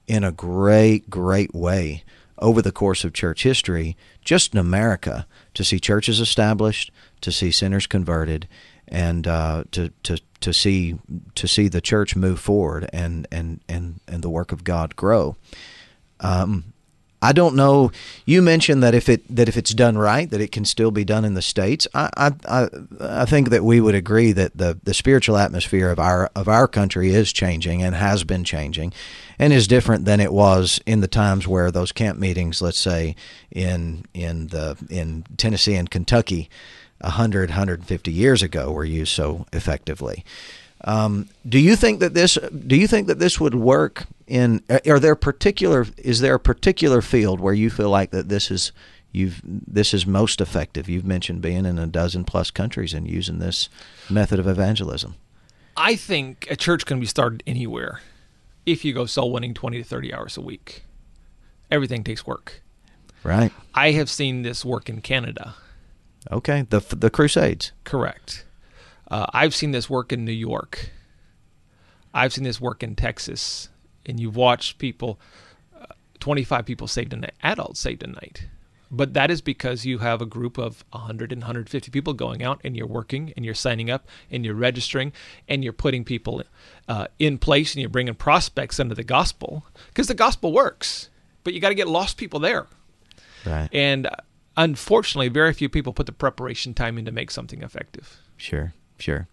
in 0.08 0.24
a 0.24 0.32
great, 0.32 1.10
great 1.10 1.54
way 1.54 2.04
over 2.40 2.62
the 2.62 2.72
course 2.72 3.04
of 3.04 3.14
church 3.14 3.44
history, 3.44 3.96
just 4.24 4.54
in 4.54 4.60
America, 4.60 5.26
to 5.54 5.64
see 5.64 5.80
churches 5.80 6.20
established, 6.20 6.92
to 7.22 7.32
see 7.32 7.52
sinners 7.52 7.88
converted, 7.88 8.48
and 8.88 9.28
uh, 9.28 9.64
to 9.72 9.90
to 10.04 10.20
to 10.42 10.54
see 10.54 10.96
to 11.36 11.48
see 11.48 11.68
the 11.68 11.82
church 11.82 12.16
move 12.16 12.40
forward 12.40 12.90
and 12.94 13.28
and 13.32 13.62
and 13.68 14.00
and 14.08 14.22
the 14.22 14.30
work 14.30 14.52
of 14.52 14.64
God 14.64 14.96
grow. 14.96 15.36
Um, 16.20 16.74
I 17.26 17.32
don't 17.32 17.56
know. 17.56 17.92
You 18.26 18.44
mentioned 18.44 18.84
that 18.84 18.94
if 18.94 19.10
it 19.10 19.24
that 19.36 19.50
if 19.50 19.58
it's 19.58 19.74
done 19.74 19.98
right, 19.98 20.30
that 20.30 20.42
it 20.42 20.52
can 20.52 20.64
still 20.64 20.92
be 20.92 21.04
done 21.04 21.26
in 21.26 21.34
the 21.34 21.42
states. 21.42 21.88
I 21.96 22.32
I 22.48 22.70
I 23.02 23.26
think 23.26 23.50
that 23.50 23.64
we 23.64 23.82
would 23.82 23.96
agree 23.96 24.32
that 24.34 24.56
the 24.56 24.78
the 24.84 24.94
spiritual 24.94 25.36
atmosphere 25.36 25.90
of 25.90 25.98
our 25.98 26.30
of 26.36 26.48
our 26.48 26.68
country 26.68 27.10
is 27.10 27.34
changing 27.34 27.82
and 27.82 27.96
has 27.96 28.24
been 28.24 28.44
changing, 28.44 28.94
and 29.40 29.52
is 29.52 29.68
different 29.68 30.06
than 30.06 30.20
it 30.20 30.32
was 30.32 30.80
in 30.86 31.02
the 31.02 31.08
times 31.08 31.48
where 31.48 31.72
those 31.72 31.92
camp 31.92 32.20
meetings, 32.20 32.62
let's 32.62 32.80
say 32.80 33.16
in 33.50 34.06
in 34.14 34.48
the 34.50 34.78
in 34.92 35.26
Tennessee 35.36 35.76
and 35.76 35.90
Kentucky, 35.90 36.48
100 37.02 37.50
150 37.50 38.12
years 38.12 38.44
ago, 38.44 38.72
were 38.72 38.86
used 38.86 39.14
so 39.14 39.48
effectively. 39.52 40.24
Um, 40.84 41.30
do 41.50 41.58
you 41.58 41.76
think 41.76 42.02
that 42.02 42.14
this 42.14 42.38
do 42.68 42.76
you 42.76 42.88
think 42.88 43.08
that 43.08 43.18
this 43.18 43.40
would 43.40 43.56
work 43.56 44.06
in 44.28 44.64
are 44.88 45.00
there 45.00 45.16
particular 45.16 45.86
is 45.98 46.20
there 46.20 46.36
a 46.36 46.40
particular 46.40 47.02
field 47.02 47.40
where 47.40 47.54
you 47.54 47.70
feel 47.70 47.90
like 47.90 48.12
that 48.12 48.30
this 48.30 48.50
is 48.50 48.72
you've 49.12 49.42
this 49.44 49.94
is 49.94 50.06
most 50.06 50.42
effective? 50.42 50.90
You've 50.90 51.06
mentioned 51.06 51.42
being 51.42 51.66
in 51.66 51.78
a 51.78 51.88
dozen 51.88 52.24
plus 52.24 52.52
countries 52.52 52.94
and 52.94 53.08
using 53.08 53.40
this 53.40 53.70
method 54.10 54.40
of 54.40 54.48
evangelism. 54.48 55.16
I 55.78 55.96
think 55.96 56.48
a 56.50 56.56
church 56.56 56.86
can 56.86 57.00
be 57.00 57.06
started 57.06 57.44
anywhere 57.46 58.02
if 58.66 58.86
you 58.86 58.94
go 58.94 59.06
soul 59.06 59.32
winning 59.32 59.54
20 59.54 59.78
to 59.78 59.84
30 59.84 60.14
hours 60.14 60.38
a 60.38 60.42
week. 60.42 60.86
Everything 61.70 62.04
takes 62.04 62.26
work. 62.26 62.62
Right. 63.24 63.52
I 63.74 63.92
have 63.92 64.10
seen 64.10 64.44
this 64.44 64.64
work 64.64 64.88
in 64.88 65.02
Canada. 65.02 65.56
Okay, 66.32 66.66
the 66.70 66.80
the 66.96 67.10
Crusades. 67.10 67.72
Correct. 67.84 68.46
Uh, 69.10 69.28
I've 69.34 69.54
seen 69.54 69.72
this 69.72 69.90
work 69.90 70.12
in 70.12 70.26
New 70.26 70.32
York. 70.32 70.90
I've 72.14 72.34
seen 72.34 72.44
this 72.44 72.62
work 72.62 72.82
in 72.82 72.96
Texas, 72.96 73.70
and 74.06 74.20
you've 74.20 74.36
watched 74.36 74.78
people, 74.78 75.20
uh, 75.80 75.86
25 76.20 76.66
people 76.66 76.88
saved 76.88 77.14
a 77.14 77.18
night, 77.18 77.34
adults 77.44 77.80
saved 77.80 78.04
a 78.04 78.08
night. 78.08 78.48
But 78.92 79.14
that 79.14 79.32
is 79.32 79.42
because 79.42 79.86
you 79.86 79.98
have 79.98 80.22
a 80.22 80.26
group 80.26 80.58
of 80.58 80.86
100 80.92 81.32
and 81.32 81.42
150 81.42 81.92
people 81.92 82.14
going 82.14 82.44
out, 82.44 82.62
and 82.64 82.78
you're 82.78 82.88
working, 82.88 83.34
and 83.36 83.44
you're 83.44 83.56
signing 83.56 83.90
up, 83.90 84.08
and 84.30 84.46
you're 84.46 84.56
registering, 84.56 85.12
and 85.50 85.64
you're 85.64 85.74
putting 85.74 86.04
people 86.04 86.44
uh, 86.88 87.08
in 87.18 87.38
place, 87.38 87.74
and 87.74 87.82
you're 87.82 87.90
bringing 87.90 88.14
prospects 88.14 88.80
under 88.80 88.96
the 88.96 89.04
gospel 89.04 89.66
because 89.88 90.08
the 90.08 90.14
gospel 90.14 90.54
works. 90.54 91.10
But 91.44 91.54
you 91.54 91.60
got 91.60 91.70
to 91.70 91.76
get 91.76 91.88
lost 91.88 92.18
people 92.18 92.40
there. 92.40 92.68
Right. 93.46 93.70
And 93.72 94.08
uh, 94.08 94.12
unfortunately, 94.56 95.30
very 95.30 95.54
few 95.54 95.70
people 95.70 95.94
put 95.94 96.06
the 96.06 96.12
preparation 96.12 96.74
time 96.74 96.98
in 96.98 97.06
to 97.06 97.12
make 97.12 97.32
something 97.32 97.62
effective. 97.62 98.18
Sure. 98.38 98.74
Sure. 98.98 99.28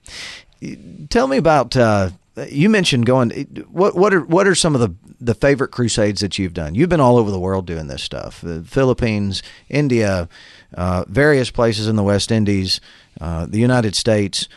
Tell 1.11 1.27
me 1.27 1.37
about. 1.37 1.77
Uh, 1.77 2.11
you 2.49 2.71
mentioned 2.71 3.07
going. 3.07 3.31
What 3.71 3.95
what 3.95 4.15
are 4.15 4.23
what 4.23 4.47
are 4.47 4.55
some 4.55 4.75
of 4.75 4.81
the 4.81 4.95
the 5.21 5.35
favorite 5.35 5.69
crusades 5.69 6.21
that 6.21 6.39
you've 6.39 6.55
done? 6.55 6.75
You've 6.75 6.89
been 6.89 7.01
all 7.01 7.19
over 7.19 7.31
the 7.31 7.39
world 7.39 7.67
doing 7.67 7.89
this 7.89 8.03
stuff. 8.03 8.41
The 8.41 8.63
Philippines, 8.63 9.43
India, 9.69 10.29
uh, 10.75 11.05
various 11.09 11.51
places 11.51 11.87
in 11.89 11.97
the 11.97 12.03
West 12.03 12.33
Indies, 12.33 12.81
uh, 13.21 13.47
the 13.47 13.59
United 13.59 13.95
States. 13.95 14.49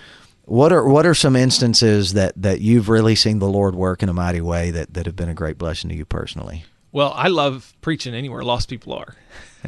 What 0.45 0.71
are 0.71 0.87
what 0.87 1.05
are 1.05 1.15
some 1.15 1.35
instances 1.35 2.13
that, 2.13 2.33
that 2.35 2.61
you've 2.61 2.87
really 2.87 3.15
seen 3.15 3.39
the 3.39 3.47
Lord 3.47 3.75
work 3.75 4.03
in 4.03 4.09
a 4.09 4.13
mighty 4.13 4.41
way 4.41 4.71
that, 4.71 4.93
that 4.93 5.07
have 5.07 5.15
been 5.15 5.29
a 5.29 5.33
great 5.33 5.57
blessing 5.57 5.89
to 5.89 5.95
you 5.95 6.05
personally? 6.05 6.65
Well, 6.91 7.11
I 7.15 7.27
love 7.27 7.73
preaching 7.81 8.13
anywhere 8.13 8.43
lost 8.43 8.69
people 8.69 8.93
are. 8.93 9.15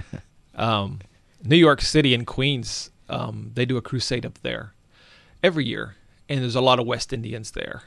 um, 0.55 0.99
New 1.43 1.57
York 1.57 1.81
City 1.81 2.13
and 2.13 2.25
Queens, 2.25 2.91
um, 3.09 3.51
they 3.55 3.65
do 3.65 3.75
a 3.75 3.81
crusade 3.81 4.25
up 4.25 4.39
there 4.43 4.73
every 5.43 5.65
year, 5.65 5.95
and 6.29 6.41
there's 6.41 6.55
a 6.55 6.61
lot 6.61 6.79
of 6.79 6.85
West 6.85 7.13
Indians 7.13 7.51
there. 7.51 7.83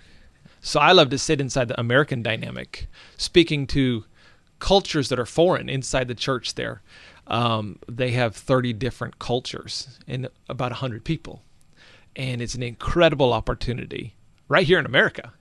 So 0.61 0.81
I 0.81 0.93
love 0.93 1.11
to 1.11 1.19
sit 1.19 1.41
inside 1.41 1.69
the 1.69 1.81
American 1.81 2.23
dynamic, 2.23 2.87
speaking 3.17 3.67
to 3.69 4.05
cultures 4.59 5.09
that 5.09 5.19
are 5.19 5.27
foreign 5.27 5.69
inside 5.69 6.09
the 6.09 6.15
church 6.15 6.55
there. 6.55 6.83
Um, 7.27 7.79
they 7.89 8.11
have 8.11 8.37
30 8.37 8.75
different 8.75 9.19
cultures 9.19 9.99
and 10.07 10.29
about 10.49 10.73
100 10.73 11.05
people. 11.05 11.43
And 12.17 12.43
it's 12.43 12.55
an 12.55 12.63
incredible 12.63 13.33
opportunity 13.33 14.15
right 14.49 14.67
here 14.67 14.79
in 14.79 14.87
America. 14.87 15.33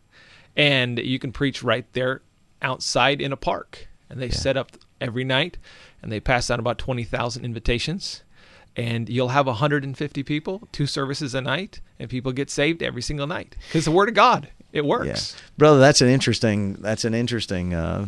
And 0.55 0.99
you 0.99 1.19
can 1.19 1.31
preach 1.31 1.63
right 1.63 1.85
there 1.93 2.21
outside 2.61 3.21
in 3.21 3.33
a 3.33 3.37
park. 3.37 3.87
And 4.09 4.21
they 4.21 4.27
yeah. 4.27 4.35
set 4.35 4.57
up 4.57 4.71
every 5.01 5.23
night 5.23 5.57
and 6.01 6.11
they 6.11 6.19
pass 6.19 6.49
out 6.49 6.59
about 6.59 6.77
20,000 6.77 7.43
invitations 7.43 8.23
and 8.79 9.09
you'll 9.09 9.27
have 9.27 9.45
150 9.45 10.23
people, 10.23 10.67
two 10.71 10.87
services 10.87 11.35
a 11.35 11.41
night, 11.41 11.81
and 11.99 12.09
people 12.09 12.31
get 12.31 12.49
saved 12.49 12.81
every 12.81 13.01
single 13.01 13.27
night 13.27 13.57
because 13.67 13.83
the 13.83 13.91
Word 13.91 14.07
of 14.07 14.15
God 14.15 14.47
it 14.71 14.85
works, 14.85 15.33
yeah. 15.35 15.41
brother. 15.57 15.79
That's 15.79 16.01
an 16.01 16.07
interesting. 16.07 16.73
That's 16.73 17.03
an 17.03 17.13
interesting, 17.13 17.73
uh, 17.73 18.05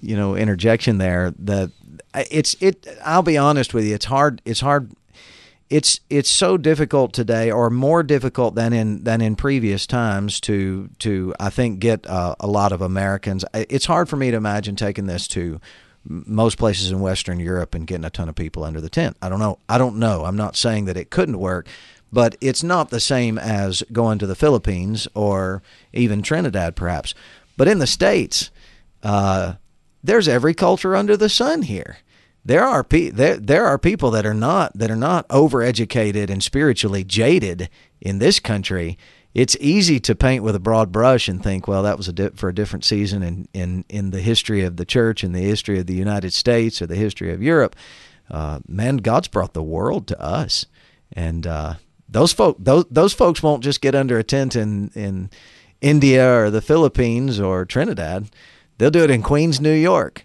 you 0.00 0.14
know, 0.14 0.36
interjection 0.36 0.98
there. 0.98 1.32
That 1.38 1.72
it's 2.14 2.54
it. 2.60 2.86
I'll 3.04 3.22
be 3.22 3.36
honest 3.36 3.74
with 3.74 3.84
you. 3.84 3.94
It's 3.94 4.04
hard. 4.04 4.40
It's 4.44 4.60
hard. 4.60 4.92
It's 5.70 6.00
it's 6.08 6.30
so 6.30 6.56
difficult 6.56 7.14
today, 7.14 7.50
or 7.50 7.70
more 7.70 8.02
difficult 8.04 8.54
than 8.54 8.72
in 8.72 9.02
than 9.02 9.22
in 9.22 9.34
previous 9.34 9.86
times 9.86 10.38
to 10.40 10.90
to 11.00 11.34
I 11.40 11.50
think 11.50 11.80
get 11.80 12.06
uh, 12.06 12.36
a 12.38 12.46
lot 12.46 12.72
of 12.72 12.80
Americans. 12.80 13.44
It's 13.54 13.86
hard 13.86 14.08
for 14.08 14.16
me 14.16 14.30
to 14.30 14.36
imagine 14.36 14.76
taking 14.76 15.06
this 15.06 15.26
to 15.28 15.60
most 16.04 16.58
places 16.58 16.90
in 16.90 17.00
Western 17.00 17.38
Europe 17.38 17.74
and 17.74 17.86
getting 17.86 18.04
a 18.04 18.10
ton 18.10 18.28
of 18.28 18.34
people 18.34 18.64
under 18.64 18.80
the 18.80 18.90
tent. 18.90 19.16
I 19.22 19.28
don't 19.28 19.38
know. 19.38 19.58
I 19.68 19.78
don't 19.78 19.98
know. 19.98 20.24
I'm 20.24 20.36
not 20.36 20.56
saying 20.56 20.86
that 20.86 20.96
it 20.96 21.10
couldn't 21.10 21.38
work, 21.38 21.66
but 22.12 22.36
it's 22.40 22.62
not 22.62 22.90
the 22.90 23.00
same 23.00 23.38
as 23.38 23.82
going 23.92 24.18
to 24.18 24.26
the 24.26 24.34
Philippines 24.34 25.08
or 25.14 25.62
even 25.92 26.22
Trinidad, 26.22 26.76
perhaps. 26.76 27.14
But 27.56 27.68
in 27.68 27.78
the 27.78 27.86
States, 27.86 28.50
uh, 29.02 29.54
there's 30.02 30.28
every 30.28 30.54
culture 30.54 30.96
under 30.96 31.16
the 31.16 31.28
sun 31.28 31.62
here. 31.62 31.98
There 32.44 32.64
are 32.64 32.82
pe- 32.82 33.10
there, 33.10 33.36
there 33.36 33.66
are 33.66 33.78
people 33.78 34.10
that 34.10 34.26
are 34.26 34.34
not 34.34 34.76
that 34.76 34.90
are 34.90 34.96
not 34.96 35.28
overeducated 35.28 36.28
and 36.28 36.42
spiritually 36.42 37.04
jaded 37.04 37.68
in 38.00 38.18
this 38.18 38.40
country 38.40 38.98
it's 39.34 39.56
easy 39.60 39.98
to 40.00 40.14
paint 40.14 40.42
with 40.42 40.54
a 40.54 40.60
broad 40.60 40.92
brush 40.92 41.28
and 41.28 41.42
think, 41.42 41.66
well, 41.66 41.82
that 41.82 41.96
was 41.96 42.08
a 42.08 42.30
for 42.30 42.48
a 42.48 42.54
different 42.54 42.84
season 42.84 43.22
in, 43.22 43.48
in, 43.54 43.84
in 43.88 44.10
the 44.10 44.20
history 44.20 44.62
of 44.62 44.76
the 44.76 44.84
church, 44.84 45.24
in 45.24 45.32
the 45.32 45.40
history 45.40 45.78
of 45.78 45.86
the 45.86 45.94
United 45.94 46.32
States, 46.32 46.82
or 46.82 46.86
the 46.86 46.96
history 46.96 47.32
of 47.32 47.42
Europe. 47.42 47.74
Uh, 48.30 48.60
man, 48.66 48.98
God's 48.98 49.28
brought 49.28 49.54
the 49.54 49.62
world 49.62 50.06
to 50.08 50.20
us, 50.20 50.66
and 51.12 51.46
uh, 51.46 51.74
those 52.08 52.32
folk 52.32 52.56
those 52.58 52.84
those 52.90 53.12
folks 53.12 53.42
won't 53.42 53.64
just 53.64 53.80
get 53.80 53.94
under 53.94 54.18
a 54.18 54.24
tent 54.24 54.54
in 54.54 54.90
in 54.94 55.30
India 55.80 56.32
or 56.34 56.50
the 56.50 56.62
Philippines 56.62 57.40
or 57.40 57.64
Trinidad. 57.64 58.30
They'll 58.78 58.90
do 58.90 59.04
it 59.04 59.10
in 59.10 59.22
Queens, 59.22 59.60
New 59.60 59.72
York. 59.72 60.24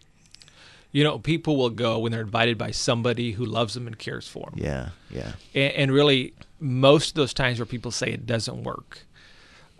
You 0.91 1.03
know, 1.03 1.19
people 1.19 1.57
will 1.57 1.69
go 1.69 1.99
when 1.99 2.11
they're 2.11 2.21
invited 2.21 2.57
by 2.57 2.71
somebody 2.71 3.33
who 3.33 3.45
loves 3.45 3.73
them 3.73 3.87
and 3.87 3.97
cares 3.97 4.27
for 4.27 4.49
them. 4.49 4.59
Yeah, 4.63 4.89
yeah. 5.09 5.33
And, 5.53 5.73
and 5.73 5.91
really, 5.91 6.33
most 6.59 7.09
of 7.09 7.15
those 7.15 7.33
times 7.33 7.59
where 7.59 7.65
people 7.65 7.91
say 7.91 8.11
it 8.11 8.25
doesn't 8.25 8.63
work, 8.63 9.05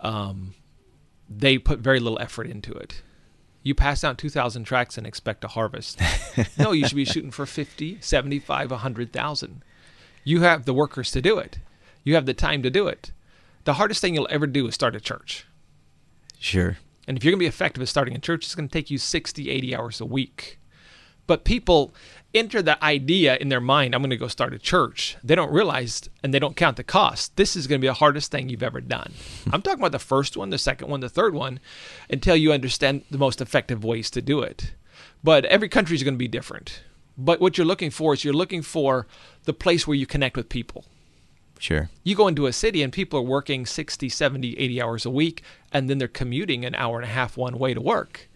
um, 0.00 0.54
they 1.28 1.58
put 1.58 1.80
very 1.80 2.00
little 2.00 2.20
effort 2.20 2.46
into 2.46 2.72
it. 2.72 3.02
You 3.62 3.74
pass 3.74 4.04
out 4.04 4.18
2,000 4.18 4.64
tracts 4.64 4.96
and 4.96 5.06
expect 5.06 5.44
a 5.44 5.48
harvest. 5.48 6.00
no, 6.58 6.72
you 6.72 6.86
should 6.86 6.96
be 6.96 7.04
shooting 7.04 7.30
for 7.30 7.44
50, 7.44 7.98
75, 8.00 8.70
100,000. 8.70 9.62
You 10.24 10.40
have 10.42 10.64
the 10.64 10.74
workers 10.74 11.10
to 11.12 11.20
do 11.20 11.38
it. 11.38 11.58
You 12.04 12.14
have 12.14 12.26
the 12.26 12.34
time 12.34 12.62
to 12.62 12.70
do 12.70 12.86
it. 12.86 13.12
The 13.64 13.74
hardest 13.74 14.00
thing 14.00 14.14
you'll 14.14 14.28
ever 14.30 14.46
do 14.46 14.66
is 14.66 14.74
start 14.74 14.96
a 14.96 15.00
church. 15.00 15.46
Sure. 16.38 16.78
And 17.06 17.16
if 17.16 17.24
you're 17.24 17.32
going 17.32 17.40
to 17.40 17.44
be 17.44 17.48
effective 17.48 17.82
at 17.82 17.88
starting 17.88 18.14
a 18.14 18.20
church, 18.20 18.44
it's 18.44 18.54
going 18.54 18.68
to 18.68 18.72
take 18.72 18.90
you 18.90 18.98
60, 18.98 19.50
80 19.50 19.76
hours 19.76 20.00
a 20.00 20.06
week. 20.06 20.57
But 21.28 21.44
people 21.44 21.94
enter 22.34 22.62
the 22.62 22.82
idea 22.82 23.36
in 23.36 23.50
their 23.50 23.60
mind, 23.60 23.94
I'm 23.94 24.00
going 24.00 24.10
to 24.10 24.16
go 24.16 24.28
start 24.28 24.54
a 24.54 24.58
church. 24.58 25.16
They 25.22 25.34
don't 25.34 25.52
realize 25.52 26.08
and 26.24 26.32
they 26.32 26.38
don't 26.38 26.56
count 26.56 26.78
the 26.78 26.84
cost. 26.84 27.36
This 27.36 27.54
is 27.54 27.66
going 27.66 27.80
to 27.80 27.84
be 27.84 27.88
the 27.88 27.94
hardest 27.94 28.32
thing 28.32 28.48
you've 28.48 28.62
ever 28.62 28.80
done. 28.80 29.12
I'm 29.52 29.62
talking 29.62 29.78
about 29.78 29.92
the 29.92 29.98
first 29.98 30.36
one, 30.36 30.50
the 30.50 30.58
second 30.58 30.88
one, 30.88 31.00
the 31.00 31.08
third 31.08 31.34
one, 31.34 31.60
until 32.10 32.34
you 32.34 32.50
understand 32.50 33.04
the 33.10 33.18
most 33.18 33.40
effective 33.40 33.84
ways 33.84 34.10
to 34.10 34.22
do 34.22 34.40
it. 34.40 34.72
But 35.22 35.44
every 35.44 35.68
country 35.68 35.94
is 35.94 36.02
going 36.02 36.14
to 36.14 36.18
be 36.18 36.28
different. 36.28 36.82
But 37.18 37.40
what 37.40 37.58
you're 37.58 37.66
looking 37.66 37.90
for 37.90 38.14
is 38.14 38.24
you're 38.24 38.32
looking 38.32 38.62
for 38.62 39.06
the 39.44 39.52
place 39.52 39.86
where 39.86 39.96
you 39.96 40.06
connect 40.06 40.36
with 40.36 40.48
people. 40.48 40.86
Sure. 41.58 41.90
You 42.04 42.14
go 42.14 42.28
into 42.28 42.46
a 42.46 42.52
city 42.54 42.82
and 42.82 42.92
people 42.92 43.18
are 43.18 43.22
working 43.22 43.66
60, 43.66 44.08
70, 44.08 44.58
80 44.58 44.80
hours 44.80 45.04
a 45.04 45.10
week, 45.10 45.42
and 45.72 45.90
then 45.90 45.98
they're 45.98 46.08
commuting 46.08 46.64
an 46.64 46.74
hour 46.76 46.96
and 46.96 47.04
a 47.04 47.12
half 47.12 47.36
one 47.36 47.58
way 47.58 47.74
to 47.74 47.80
work 47.82 48.28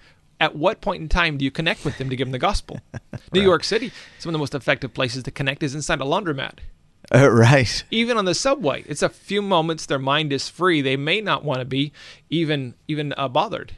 at 0.43 0.57
what 0.57 0.80
point 0.80 1.01
in 1.01 1.09
time 1.09 1.38
do 1.38 1.45
you 1.45 1.53
connect 1.53 1.84
with 1.84 1.99
them 1.99 2.11
to 2.11 2.16
give 2.16 2.26
them 2.26 2.32
the 2.32 2.38
gospel? 2.38 2.80
New 3.32 3.40
York 3.40 3.62
City, 3.62 3.93
some 4.18 4.30
of 4.30 4.32
the 4.32 4.40
most 4.40 4.57
effective 4.57 4.93
places 4.93 5.22
to 5.22 5.30
connect 5.30 5.62
is 5.62 5.72
inside 5.72 6.01
a 6.01 6.05
laundromat. 6.05 6.59
Uh, 7.14 7.30
right. 7.30 7.84
Even 7.93 8.16
on 8.16 8.24
the 8.24 8.34
subway, 8.34 8.82
it's 8.88 9.03
a 9.03 9.09
few 9.09 9.40
moments. 9.40 9.86
Their 9.86 10.01
mind 10.01 10.32
is 10.32 10.49
free. 10.49 10.82
They 10.82 10.97
may 10.97 11.20
not 11.20 11.45
want 11.45 11.61
to 11.61 11.64
be 11.64 11.93
even 12.28 12.74
even 12.88 13.14
uh, 13.16 13.28
bothered. 13.28 13.76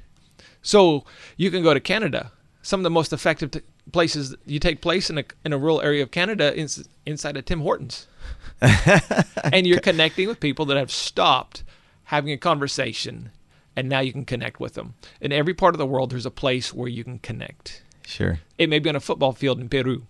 So 0.62 1.04
you 1.36 1.50
can 1.50 1.62
go 1.62 1.74
to 1.74 1.80
Canada. 1.80 2.32
Some 2.62 2.80
of 2.80 2.84
the 2.84 2.90
most 2.90 3.12
effective 3.12 3.50
t- 3.50 3.60
places 3.92 4.34
you 4.46 4.58
take 4.58 4.80
place 4.80 5.10
in 5.10 5.18
a 5.18 5.24
in 5.44 5.52
a 5.52 5.58
rural 5.58 5.82
area 5.82 6.02
of 6.02 6.10
Canada 6.10 6.58
is 6.58 6.88
inside 7.04 7.36
of 7.36 7.44
Tim 7.44 7.60
Hortons, 7.60 8.06
and 8.60 9.66
you're 9.66 9.80
connecting 9.80 10.28
with 10.28 10.40
people 10.40 10.64
that 10.66 10.78
have 10.78 10.90
stopped 10.90 11.62
having 12.04 12.32
a 12.32 12.38
conversation 12.38 13.30
and 13.76 13.88
now 13.88 14.00
you 14.00 14.12
can 14.12 14.24
connect 14.24 14.60
with 14.60 14.74
them. 14.74 14.94
In 15.20 15.32
every 15.32 15.54
part 15.54 15.74
of 15.74 15.78
the 15.78 15.86
world, 15.86 16.10
there's 16.10 16.26
a 16.26 16.30
place 16.30 16.72
where 16.72 16.88
you 16.88 17.04
can 17.04 17.18
connect. 17.18 17.82
Sure. 18.06 18.40
It 18.58 18.68
may 18.68 18.78
be 18.78 18.88
on 18.88 18.96
a 18.96 19.00
football 19.00 19.32
field 19.32 19.60
in 19.60 19.68
Peru. 19.68 20.06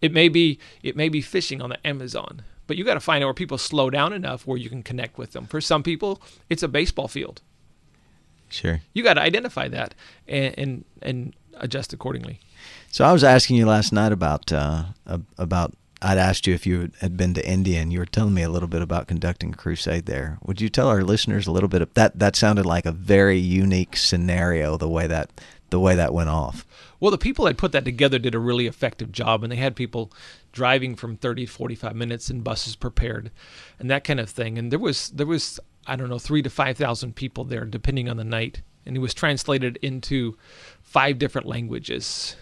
It 0.00 0.12
may 0.12 0.28
be 0.28 0.58
it 0.82 0.96
may 0.96 1.08
be 1.08 1.20
fishing 1.20 1.62
on 1.62 1.70
the 1.70 1.86
Amazon. 1.86 2.42
But 2.66 2.76
you 2.76 2.84
got 2.84 2.94
to 2.94 3.00
find 3.00 3.22
out 3.22 3.26
where 3.26 3.34
people 3.34 3.58
slow 3.58 3.90
down 3.90 4.12
enough 4.12 4.46
where 4.46 4.56
you 4.56 4.70
can 4.70 4.82
connect 4.82 5.18
with 5.18 5.32
them. 5.32 5.46
For 5.46 5.60
some 5.60 5.82
people, 5.82 6.22
it's 6.48 6.62
a 6.62 6.68
baseball 6.68 7.08
field. 7.08 7.42
Sure. 8.48 8.80
You 8.94 9.02
got 9.02 9.14
to 9.14 9.20
identify 9.20 9.68
that 9.68 9.94
and, 10.28 10.54
and 10.58 10.84
and 11.02 11.36
adjust 11.56 11.92
accordingly. 11.92 12.40
So 12.90 13.04
I 13.04 13.12
was 13.12 13.24
asking 13.24 13.56
you 13.56 13.66
last 13.66 13.92
night 13.92 14.12
about 14.12 14.52
uh, 14.52 14.84
about 15.38 15.74
I'd 16.02 16.18
asked 16.18 16.46
you 16.46 16.54
if 16.54 16.66
you 16.66 16.90
had 17.00 17.16
been 17.16 17.32
to 17.34 17.48
India, 17.48 17.80
and 17.80 17.92
you 17.92 18.00
were 18.00 18.06
telling 18.06 18.34
me 18.34 18.42
a 18.42 18.50
little 18.50 18.68
bit 18.68 18.82
about 18.82 19.06
conducting 19.06 19.54
a 19.54 19.56
crusade 19.56 20.06
there. 20.06 20.38
Would 20.42 20.60
you 20.60 20.68
tell 20.68 20.88
our 20.88 21.02
listeners 21.02 21.46
a 21.46 21.52
little 21.52 21.68
bit 21.68 21.80
of 21.80 21.94
that? 21.94 22.18
That 22.18 22.34
sounded 22.34 22.66
like 22.66 22.86
a 22.86 22.92
very 22.92 23.38
unique 23.38 23.96
scenario. 23.96 24.76
The 24.76 24.88
way 24.88 25.06
that 25.06 25.30
the 25.70 25.80
way 25.80 25.94
that 25.94 26.12
went 26.12 26.28
off. 26.28 26.66
Well, 27.00 27.10
the 27.10 27.18
people 27.18 27.46
that 27.46 27.56
put 27.56 27.72
that 27.72 27.84
together 27.84 28.18
did 28.18 28.34
a 28.34 28.38
really 28.38 28.66
effective 28.66 29.10
job, 29.10 29.42
and 29.42 29.50
they 29.50 29.56
had 29.56 29.74
people 29.74 30.12
driving 30.52 30.94
from 30.94 31.16
30 31.16 31.46
to 31.46 31.52
45 31.52 31.96
minutes 31.96 32.28
and 32.30 32.44
buses 32.44 32.76
prepared, 32.76 33.30
and 33.78 33.90
that 33.90 34.04
kind 34.04 34.20
of 34.20 34.28
thing. 34.28 34.58
And 34.58 34.70
there 34.70 34.78
was 34.78 35.08
there 35.10 35.26
was 35.26 35.58
I 35.86 35.96
don't 35.96 36.08
know 36.08 36.18
three 36.18 36.42
to 36.42 36.50
five 36.50 36.76
thousand 36.76 37.16
people 37.16 37.44
there, 37.44 37.64
depending 37.64 38.08
on 38.08 38.16
the 38.16 38.24
night, 38.24 38.62
and 38.84 38.96
it 38.96 39.00
was 39.00 39.14
translated 39.14 39.78
into 39.82 40.36
five 40.82 41.18
different 41.18 41.46
languages. 41.46 42.36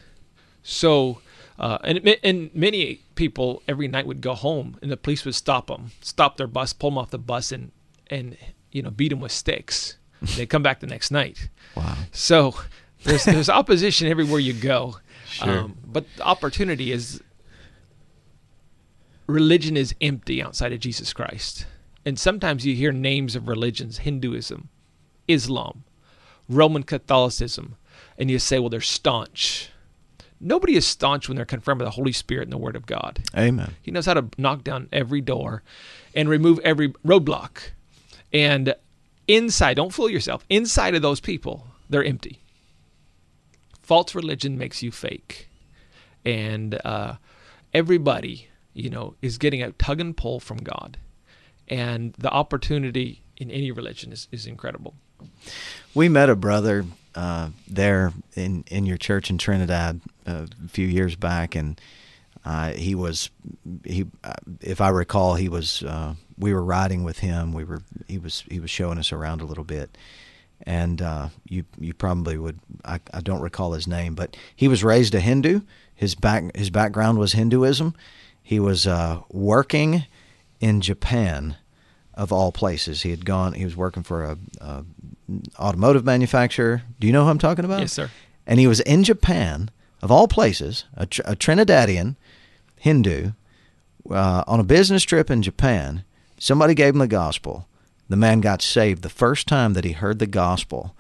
So 0.63 1.21
uh, 1.61 1.77
and 1.85 2.17
and 2.25 2.51
many 2.55 3.03
people 3.17 3.63
every 3.69 3.87
night 3.87 4.07
would 4.07 4.23
go 4.23 4.35
home, 4.35 4.79
and 4.81 4.91
the 4.91 4.97
police 4.97 5.27
would 5.27 5.35
stop 5.35 5.67
them, 5.67 5.93
stop 6.01 6.39
their 6.39 6.47
bus, 6.47 6.73
pull 6.73 6.91
them 6.91 6.99
off 6.99 7.11
the 7.11 7.19
bus, 7.19 7.53
and 7.53 7.71
and 8.09 8.39
you 8.73 8.83
know 8.83 8.91
beat 8.91 9.11
them 9.11 9.21
with 9.21 9.31
sticks. 9.31 9.99
They'd 10.37 10.47
come 10.47 10.63
back 10.63 10.81
the 10.81 10.87
next 10.87 11.11
night. 11.11 11.51
Wow. 11.77 11.97
So 12.13 12.55
there's 13.05 13.27
there's 13.27 13.49
opposition 13.61 14.09
everywhere 14.09 14.41
you 14.41 14.55
go, 14.55 14.97
sure. 15.27 15.61
um, 15.61 15.77
but 15.85 16.07
the 16.17 16.23
opportunity 16.23 16.93
is 16.93 17.23
religion 19.27 19.77
is 19.77 19.95
empty 20.01 20.43
outside 20.43 20.73
of 20.73 20.81
Jesus 20.81 21.13
Christ. 21.13 21.67
And 22.07 22.19
sometimes 22.19 22.65
you 22.65 22.75
hear 22.75 22.91
names 22.91 23.37
of 23.37 23.47
religions, 23.47 23.99
Hinduism, 23.99 24.71
Islam, 25.29 25.85
Roman 26.49 26.83
Catholicism, 26.83 27.77
and 28.17 28.31
you 28.31 28.39
say, 28.39 28.59
well, 28.59 28.71
they're 28.71 28.81
staunch 28.81 29.69
Nobody 30.41 30.75
is 30.75 30.87
staunch 30.87 31.29
when 31.29 31.37
they're 31.37 31.45
confirmed 31.45 31.81
by 31.81 31.85
the 31.85 31.91
Holy 31.91 32.13
Spirit 32.13 32.45
and 32.45 32.53
the 32.53 32.59
Word 32.59 32.77
of 32.77 32.87
God. 32.87 33.21
Amen. 33.37 33.75
He 33.83 33.91
knows 33.91 34.07
how 34.07 34.15
to 34.15 34.27
knock 34.39 34.65
down 34.65 34.89
every 34.91 35.21
door 35.21 35.63
and 36.15 36.29
remove 36.29 36.59
every 36.61 36.89
roadblock. 37.07 37.71
And 38.33 38.75
inside, 39.29 39.75
don't 39.75 39.93
fool 39.93 40.09
yourself, 40.09 40.45
inside 40.49 40.95
of 40.95 41.03
those 41.03 41.21
people, 41.21 41.67
they're 41.91 42.05
empty. 42.05 42.41
False 43.83 44.15
religion 44.15 44.57
makes 44.57 44.83
you 44.83 44.91
fake. 44.91 45.49
And 46.25 46.81
uh, 46.85 47.17
everybody, 47.75 48.49
you 48.73 48.89
know, 48.89 49.17
is 49.21 49.37
getting 49.37 49.63
a 49.63 49.73
tug 49.73 50.01
and 50.01 50.17
pull 50.17 50.41
from 50.41 50.59
God. 50.59 50.97
And 51.69 52.15
the 52.15 52.31
opportunity 52.31 53.23
in 53.37 53.51
any 53.51 53.71
religion 53.71 54.13
is, 54.13 54.29
is 54.31 54.47
incredible. 54.47 54.95
We 55.95 56.09
met 56.09 56.31
a 56.31 56.37
brother 56.37 56.87
uh, 57.15 57.51
there 57.69 58.13
in 58.35 58.65
in 58.69 58.87
your 58.87 58.97
church 58.97 59.31
in 59.31 59.39
Trinidad 59.39 60.01
a 60.27 60.47
few 60.69 60.87
years 60.87 61.17
back, 61.17 61.55
and 61.55 61.81
uh, 62.45 62.73
he 62.73 62.95
was 62.95 63.31
he 63.85 64.07
if 64.61 64.81
I 64.81 64.89
recall 64.89 65.35
he 65.35 65.49
was 65.49 65.83
uh, 65.83 66.15
we 66.39 66.55
were 66.55 66.65
riding 66.65 67.05
with 67.05 67.19
him. 67.19 67.53
We 67.53 67.65
were 67.65 67.83
he 68.09 68.19
was 68.19 68.45
he 68.51 68.61
was 68.61 68.71
showing 68.71 68.99
us 68.99 69.13
around 69.13 69.41
a 69.41 69.47
little 69.47 69.65
bit, 69.65 69.97
and 70.63 71.03
uh, 71.03 71.29
you 71.49 71.65
you 71.79 71.95
probably 71.95 72.39
would 72.39 72.59
I, 72.85 73.01
I 73.13 73.21
don't 73.21 73.43
recall 73.43 73.73
his 73.73 73.87
name, 73.87 74.15
but 74.15 74.37
he 74.55 74.69
was 74.69 74.83
raised 74.83 75.15
a 75.15 75.21
Hindu. 75.21 75.61
His 75.95 76.15
back 76.15 76.57
his 76.57 76.71
background 76.71 77.19
was 77.19 77.33
Hinduism. 77.33 77.95
He 78.43 78.59
was 78.59 78.87
uh, 78.87 79.21
working 79.31 80.05
in 80.61 80.81
Japan 80.81 81.57
of 82.21 82.33
all 82.33 82.53
places. 82.53 83.01
He 83.01 83.11
had 83.11 83.25
gone. 83.25 83.55
He 83.55 83.65
was 83.65 83.77
working 83.77 84.03
for 84.03 84.23
a, 84.25 84.39
a 84.61 84.85
automotive 85.59 86.05
manufacturer. 86.05 86.83
Do 87.01 87.07
you 87.07 87.15
know 87.15 87.25
who 87.25 87.31
I'm 87.31 87.39
talking 87.39 87.65
about? 87.65 87.81
Yes, 87.81 87.95
sir. 87.95 88.11
And 88.47 88.61
he 88.61 88.67
was 88.67 88.81
in 88.81 89.05
Japan, 89.05 89.71
of 90.03 90.13
all 90.13 90.29
places, 90.29 90.85
a, 90.95 91.05
a 91.05 91.35
Trinidadian 91.35 92.17
Hindu, 92.77 93.33
uh, 94.11 94.45
on 94.47 94.61
a 94.61 94.65
business 94.65 95.03
trip 95.03 95.31
in 95.31 95.41
Japan. 95.41 96.05
Somebody 96.39 96.75
gave 96.75 96.93
him 96.95 96.99
the 96.99 97.09
gospel. 97.09 97.67
The 98.11 98.17
man 98.17 98.43
got 98.43 98.61
saved 98.61 99.03
the 99.03 99.09
first 99.09 99.47
time 99.49 99.73
that 99.73 99.85
he 99.85 99.93
heard 99.93 100.19
the 100.19 100.27
gospel, 100.27 100.95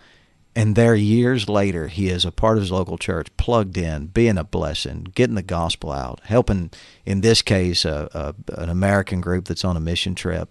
and 0.57 0.75
there 0.75 0.95
years 0.95 1.51
later 1.51 1.89
he 1.89 2.09
is 2.09 2.25
a 2.25 2.33
part 2.33 2.57
of 2.57 2.63
his 2.63 2.73
local 2.73 2.97
church 2.97 3.29
plugged 3.37 3.77
in 3.77 4.07
being 4.07 4.39
a 4.39 4.45
blessing 4.45 5.07
getting 5.15 5.37
the 5.37 5.43
gospel 5.43 5.93
out 5.93 6.21
helping 6.25 6.71
in 7.07 7.21
this 7.21 7.41
case 7.41 7.85
a, 7.85 8.09
a, 8.13 8.61
an 8.61 8.69
american 8.69 9.21
group 9.21 9.45
that's 9.45 9.65
on 9.65 9.77
a 9.77 9.81
mission 9.81 10.15
trip 10.15 10.51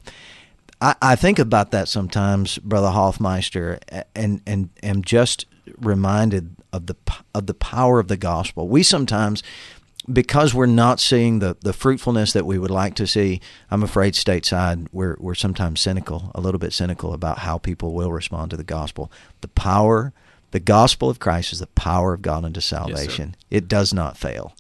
I, 0.82 0.95
I 1.01 1.15
think 1.15 1.39
about 1.39 1.71
that 1.71 1.88
sometimes 1.88 2.57
brother 2.59 2.89
hoffmeister 2.89 3.80
and 4.15 4.41
and 4.45 4.69
am 4.82 5.03
just 5.03 5.45
reminded 5.77 6.55
of 6.71 6.88
the 6.88 6.95
of 7.34 7.47
the 7.47 7.53
power 7.53 7.99
of 7.99 8.07
the 8.07 8.17
gospel 8.17 8.67
we 8.67 8.84
sometimes 8.84 9.43
because 10.11 10.53
we're 10.53 10.65
not 10.65 10.99
seeing 10.99 11.39
the, 11.39 11.55
the 11.61 11.73
fruitfulness 11.73 12.34
that 12.34 12.45
we 12.45 12.57
would 12.57 12.71
like 12.71 12.95
to 12.95 13.07
see, 13.07 13.41
I'm 13.69 13.84
afraid 13.84 14.13
stateside 14.13 14.88
we're 14.91 15.15
we're 15.19 15.36
sometimes 15.36 15.82
cynical, 15.82 16.32
a 16.34 16.41
little 16.41 16.59
bit 16.59 16.73
cynical 16.73 17.13
about 17.13 17.39
how 17.39 17.57
people 17.57 17.93
will 17.93 18.11
respond 18.11 18.51
to 18.51 18.57
the 18.57 18.63
gospel. 18.63 19.11
The 19.41 19.47
power, 19.49 20.13
the 20.51 20.59
gospel 20.59 21.09
of 21.09 21.19
Christ 21.19 21.53
is 21.53 21.59
the 21.59 21.67
power 21.67 22.13
of 22.13 22.21
God 22.21 22.45
unto 22.45 22.61
salvation. 22.61 23.36
Yes, 23.38 23.61
it 23.61 23.67
does 23.67 23.93
not 23.93 24.17
fail. 24.17 24.55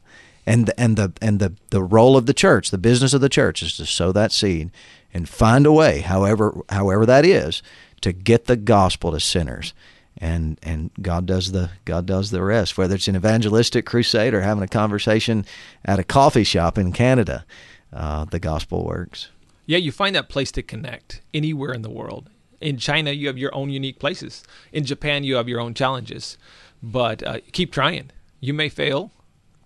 And 0.45 0.71
and 0.77 0.97
the 0.97 1.13
and 1.21 1.39
the, 1.39 1.53
the 1.69 1.83
role 1.83 2.17
of 2.17 2.25
the 2.25 2.33
church, 2.33 2.71
the 2.71 2.77
business 2.77 3.13
of 3.13 3.21
the 3.21 3.29
church 3.29 3.61
is 3.61 3.75
to 3.77 3.85
sow 3.85 4.11
that 4.11 4.31
seed 4.31 4.71
and 5.13 5.27
find 5.27 5.65
a 5.65 5.71
way, 5.71 5.99
however 5.99 6.61
however 6.69 7.05
that 7.05 7.25
is, 7.25 7.61
to 8.01 8.11
get 8.11 8.45
the 8.45 8.57
gospel 8.57 9.11
to 9.11 9.19
sinners 9.19 9.73
and 10.19 10.59
and 10.61 10.91
God 11.01 11.25
does 11.25 11.51
the 11.51 11.71
God 11.85 12.05
does 12.05 12.31
the 12.31 12.43
rest. 12.43 12.77
Whether 12.77 12.95
it's 12.95 13.07
an 13.07 13.15
evangelistic 13.15 13.85
crusade 13.85 14.33
or 14.33 14.41
having 14.41 14.63
a 14.63 14.67
conversation 14.67 15.45
at 15.85 15.99
a 15.99 16.03
coffee 16.03 16.43
shop 16.43 16.77
in 16.77 16.91
Canada, 16.91 17.45
uh, 17.93 18.25
the 18.25 18.39
gospel 18.39 18.85
works. 18.85 19.29
Yeah, 19.65 19.77
you 19.77 19.91
find 19.91 20.15
that 20.15 20.29
place 20.29 20.51
to 20.53 20.63
connect 20.63 21.21
anywhere 21.33 21.73
in 21.73 21.83
the 21.83 21.89
world. 21.89 22.29
In 22.59 22.77
China, 22.77 23.11
you 23.11 23.27
have 23.27 23.37
your 23.37 23.55
own 23.55 23.69
unique 23.69 23.99
places. 23.99 24.43
In 24.73 24.83
Japan, 24.83 25.23
you 25.23 25.35
have 25.35 25.47
your 25.47 25.61
own 25.61 25.73
challenges. 25.73 26.37
But 26.83 27.23
uh, 27.23 27.39
keep 27.51 27.71
trying. 27.71 28.11
You 28.41 28.53
may 28.53 28.67
fail. 28.67 29.11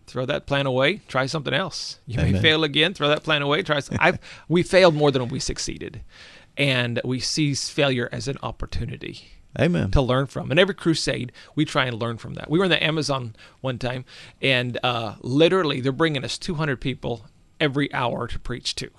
Throw 0.08 0.26
that 0.26 0.46
plan 0.46 0.66
away. 0.66 1.02
Try 1.08 1.26
something 1.26 1.54
else. 1.54 2.00
You 2.06 2.20
Amen. 2.20 2.34
may 2.34 2.42
fail 2.42 2.64
again. 2.64 2.94
Throw 2.94 3.08
that 3.08 3.24
plan 3.24 3.42
away. 3.42 3.64
Try. 3.64 3.80
I've 4.00 4.20
we 4.48 4.64
failed 4.64 4.96
more 4.96 5.12
than 5.12 5.28
we 5.28 5.40
succeeded, 5.40 6.02
and 6.58 7.02
we 7.04 7.20
see 7.20 7.54
failure 7.54 8.10
as 8.12 8.28
an 8.28 8.38
opportunity 8.44 9.34
Amen. 9.60 9.92
To 9.92 10.02
learn 10.02 10.26
from. 10.28 10.50
And 10.50 10.60
every 10.60 10.74
crusade, 10.74 11.32
we 11.56 11.66
try 11.66 11.86
and 11.86 12.00
learn 12.00 12.18
from 12.18 12.34
that. 12.36 12.50
We 12.50 12.58
were 12.58 12.66
in 12.66 12.72
the 12.72 12.84
Amazon 12.84 13.36
one 13.62 13.78
time, 13.78 14.06
and 14.42 14.80
uh, 14.84 15.16
literally, 15.22 15.80
they're 15.80 15.92
bringing 15.92 16.24
us 16.24 16.38
200 16.38 16.82
people 16.82 17.28
every 17.60 17.94
hour 17.94 18.28
to 18.28 18.40
preach 18.40 18.76
to. 18.76 18.90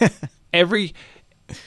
every 0.52 0.94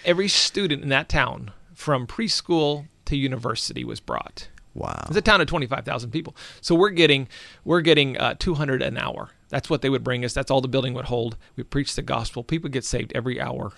every 0.06 0.28
student 0.28 0.84
in 0.84 0.90
that 0.90 1.10
town, 1.10 1.52
from 1.74 2.06
preschool 2.06 2.88
to 3.06 3.18
university, 3.18 3.84
was 3.84 4.00
brought. 4.00 4.50
Wow. 4.74 5.06
It's 5.08 5.18
a 5.18 5.22
town 5.22 5.42
of 5.42 5.48
25,000 5.48 6.12
people. 6.12 6.36
So 6.62 6.76
we're 6.76 6.90
getting 6.92 7.28
we're 7.66 7.82
getting 7.82 8.18
uh, 8.18 8.36
200 8.40 8.82
an 8.82 8.98
hour. 8.98 9.30
That's 9.50 9.70
what 9.70 9.82
they 9.82 9.90
would 9.90 10.04
bring 10.04 10.24
us. 10.24 10.34
That's 10.34 10.50
all 10.50 10.62
the 10.62 10.70
building 10.70 10.94
would 10.94 11.06
hold. 11.06 11.38
We 11.56 11.64
preach 11.64 11.96
the 11.96 12.02
gospel. 12.02 12.44
People 12.44 12.70
get 12.70 12.86
saved 12.86 13.12
every 13.14 13.40
hour. 13.42 13.74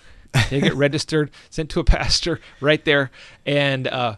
They 0.50 0.62
get 0.62 0.76
registered, 0.76 1.32
sent 1.50 1.70
to 1.72 1.80
a 1.80 1.84
pastor 1.84 2.40
right 2.62 2.84
there, 2.86 3.12
and 3.46 3.88
uh, 3.88 4.18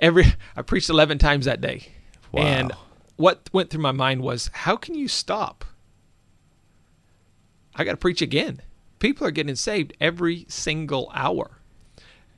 every 0.00 0.24
I 0.56 0.62
preached 0.62 0.88
eleven 0.88 1.18
times 1.18 1.44
that 1.44 1.60
day. 1.60 1.88
Wow. 2.32 2.42
And 2.42 2.72
what 3.16 3.48
went 3.52 3.70
through 3.70 3.82
my 3.82 3.92
mind 3.92 4.22
was, 4.22 4.50
how 4.52 4.76
can 4.76 4.94
you 4.94 5.08
stop? 5.08 5.64
I 7.76 7.84
got 7.84 7.92
to 7.92 7.96
preach 7.96 8.22
again. 8.22 8.62
People 8.98 9.26
are 9.26 9.30
getting 9.30 9.56
saved 9.56 9.92
every 10.00 10.46
single 10.48 11.10
hour, 11.14 11.58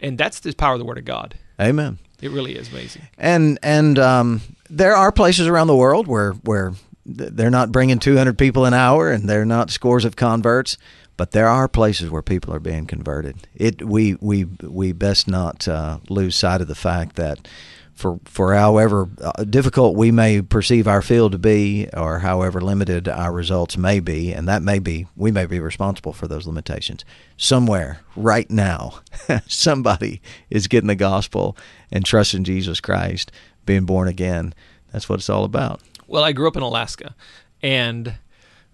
and 0.01 0.19
that's 0.19 0.41
the 0.41 0.53
power 0.55 0.75
of 0.75 0.81
the 0.81 0.85
Word 0.85 0.99
of 0.99 1.05
God. 1.05 1.37
Amen. 1.61 1.99
It 2.21 2.31
really 2.31 2.57
is 2.57 2.71
amazing. 2.71 3.03
And 3.19 3.59
and 3.63 3.99
um, 3.99 4.41
there 4.71 4.97
are 4.97 5.13
places 5.13 5.47
around 5.47 5.67
the 5.67 5.77
world 5.77 6.07
where 6.07 6.33
where 6.33 6.75
they're 7.05 7.51
not 7.51 7.71
bringing 7.71 8.01
200 8.01 8.37
people 8.37 8.65
an 8.65 8.75
hour 8.75 9.13
and 9.13 9.29
they're 9.29 9.45
not 9.45 9.71
scores 9.71 10.05
of 10.05 10.17
converts 10.17 10.77
but 11.17 11.31
there 11.31 11.49
are 11.49 11.69
places 11.69 12.11
where 12.11 12.23
people 12.23 12.53
are 12.55 12.61
being 12.61 12.87
converted. 12.87 13.47
It 13.55 13.83
we 13.83 14.17
we 14.21 14.45
we 14.45 14.93
best 14.93 15.27
not 15.29 15.67
uh, 15.67 15.99
lose 16.09 16.37
sight 16.37 16.61
of 16.61 16.69
the 16.69 16.75
fact 16.75 17.17
that 17.17 17.49
for 17.97 18.21
for 18.27 18.55
however 18.55 19.09
uh, 19.21 19.43
difficult 19.45 19.97
we 19.97 20.13
may 20.13 20.43
perceive 20.43 20.87
our 20.87 21.03
field 21.03 21.33
to 21.33 21.39
be, 21.39 21.89
or 21.95 22.21
however 22.21 22.61
limited 22.61 23.09
our 23.09 23.33
results 23.33 23.77
may 23.77 24.01
be, 24.01 24.33
and 24.33 24.47
that 24.47 24.63
may 24.63 24.79
be 24.79 25.07
we 25.17 25.33
may 25.33 25.47
be 25.47 25.59
responsible 25.59 26.13
for 26.13 26.29
those 26.29 26.47
limitations. 26.47 27.05
Somewhere 27.37 28.01
right 28.15 28.49
now, 28.51 29.01
somebody 29.49 30.21
is 30.51 30.69
getting 30.69 30.89
the 30.89 30.95
gospel 30.95 31.57
and 31.91 32.05
trusting 32.05 32.45
Jesus 32.45 32.81
Christ, 32.81 33.33
being 33.65 33.87
born 33.87 34.09
again. 34.09 34.55
That's 34.93 35.09
what 35.09 35.19
it's 35.19 35.31
all 35.31 35.45
about. 35.45 35.81
Well, 36.07 36.23
I 36.23 36.33
grew 36.33 36.47
up 36.47 36.57
in 36.57 36.63
Alaska, 36.63 37.15
and 37.63 38.15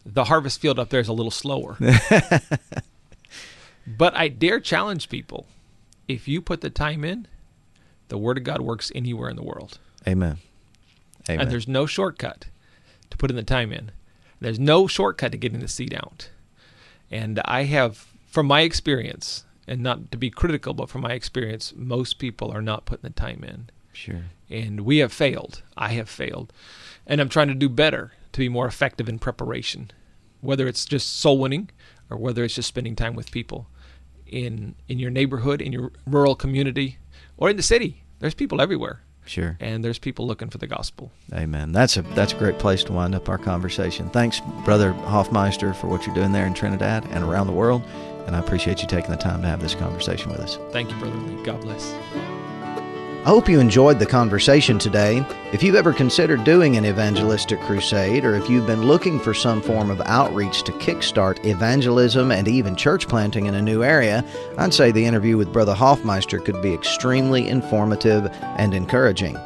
the 0.04 0.24
harvest 0.24 0.60
field 0.60 0.78
up 0.78 0.90
there 0.90 1.00
is 1.00 1.08
a 1.08 1.12
little 1.12 1.30
slower. 1.30 1.76
but 3.86 4.16
I 4.16 4.28
dare 4.28 4.60
challenge 4.60 5.08
people 5.08 5.46
if 6.08 6.28
you 6.28 6.42
put 6.42 6.60
the 6.60 6.70
time 6.70 7.04
in, 7.04 7.26
the 8.12 8.18
Word 8.18 8.36
of 8.36 8.44
God 8.44 8.60
works 8.60 8.92
anywhere 8.94 9.30
in 9.30 9.36
the 9.36 9.42
world. 9.42 9.78
Amen. 10.06 10.36
Amen. 11.30 11.40
And 11.40 11.50
there's 11.50 11.66
no 11.66 11.86
shortcut 11.86 12.44
to 13.08 13.16
putting 13.16 13.36
the 13.36 13.42
time 13.42 13.72
in. 13.72 13.90
There's 14.38 14.60
no 14.60 14.86
shortcut 14.86 15.32
to 15.32 15.38
getting 15.38 15.60
the 15.60 15.68
seed 15.68 15.94
out. 15.94 16.28
And 17.10 17.40
I 17.46 17.62
have, 17.62 18.06
from 18.26 18.46
my 18.46 18.60
experience, 18.60 19.44
and 19.66 19.82
not 19.82 20.12
to 20.12 20.18
be 20.18 20.28
critical, 20.28 20.74
but 20.74 20.90
from 20.90 21.00
my 21.00 21.12
experience, 21.12 21.72
most 21.74 22.18
people 22.18 22.50
are 22.50 22.60
not 22.60 22.84
putting 22.84 23.08
the 23.08 23.18
time 23.18 23.42
in. 23.44 23.70
Sure. 23.94 24.24
And 24.50 24.82
we 24.82 24.98
have 24.98 25.12
failed. 25.12 25.62
I 25.74 25.94
have 25.94 26.10
failed. 26.10 26.52
And 27.06 27.18
I'm 27.18 27.30
trying 27.30 27.48
to 27.48 27.54
do 27.54 27.70
better 27.70 28.12
to 28.32 28.40
be 28.40 28.50
more 28.50 28.66
effective 28.66 29.08
in 29.08 29.20
preparation, 29.20 29.90
whether 30.42 30.68
it's 30.68 30.84
just 30.84 31.18
soul 31.18 31.38
winning 31.38 31.70
or 32.10 32.18
whether 32.18 32.44
it's 32.44 32.56
just 32.56 32.68
spending 32.68 32.94
time 32.94 33.14
with 33.14 33.30
people 33.30 33.68
in 34.26 34.74
in 34.86 34.98
your 34.98 35.10
neighborhood, 35.10 35.62
in 35.62 35.72
your 35.72 35.92
rural 36.06 36.34
community, 36.34 36.98
or 37.36 37.50
in 37.50 37.56
the 37.56 37.62
city. 37.62 38.02
There's 38.20 38.34
people 38.34 38.60
everywhere. 38.60 39.00
Sure. 39.24 39.56
And 39.60 39.84
there's 39.84 39.98
people 39.98 40.26
looking 40.26 40.50
for 40.50 40.58
the 40.58 40.66
gospel. 40.66 41.12
Amen. 41.32 41.72
That's 41.72 41.96
a 41.96 42.02
that's 42.02 42.32
a 42.32 42.36
great 42.36 42.58
place 42.58 42.82
to 42.84 42.92
wind 42.92 43.14
up 43.14 43.28
our 43.28 43.38
conversation. 43.38 44.10
Thanks, 44.10 44.40
brother 44.64 44.92
Hoffmeister, 44.92 45.74
for 45.74 45.86
what 45.86 46.06
you're 46.06 46.14
doing 46.14 46.32
there 46.32 46.46
in 46.46 46.54
Trinidad 46.54 47.06
and 47.10 47.24
around 47.24 47.46
the 47.46 47.52
world. 47.52 47.82
And 48.26 48.36
I 48.36 48.40
appreciate 48.40 48.82
you 48.82 48.88
taking 48.88 49.10
the 49.10 49.16
time 49.16 49.42
to 49.42 49.48
have 49.48 49.60
this 49.60 49.74
conversation 49.74 50.30
with 50.30 50.40
us. 50.40 50.58
Thank 50.70 50.90
you, 50.90 50.96
brother 50.98 51.16
Lee. 51.16 51.42
God 51.44 51.60
bless. 51.60 51.94
I 53.24 53.28
hope 53.28 53.48
you 53.48 53.60
enjoyed 53.60 54.00
the 54.00 54.06
conversation 54.06 54.80
today. 54.80 55.24
If 55.52 55.62
you've 55.62 55.76
ever 55.76 55.92
considered 55.92 56.42
doing 56.42 56.76
an 56.76 56.84
evangelistic 56.84 57.60
crusade, 57.60 58.24
or 58.24 58.34
if 58.34 58.50
you've 58.50 58.66
been 58.66 58.82
looking 58.82 59.20
for 59.20 59.32
some 59.32 59.62
form 59.62 59.90
of 59.90 60.02
outreach 60.06 60.64
to 60.64 60.72
kickstart 60.72 61.44
evangelism 61.44 62.32
and 62.32 62.48
even 62.48 62.74
church 62.74 63.06
planting 63.06 63.46
in 63.46 63.54
a 63.54 63.62
new 63.62 63.84
area, 63.84 64.24
I'd 64.58 64.74
say 64.74 64.90
the 64.90 65.04
interview 65.04 65.36
with 65.36 65.52
Brother 65.52 65.72
Hoffmeister 65.72 66.40
could 66.40 66.60
be 66.62 66.74
extremely 66.74 67.46
informative 67.46 68.26
and 68.42 68.74
encouraging. 68.74 69.36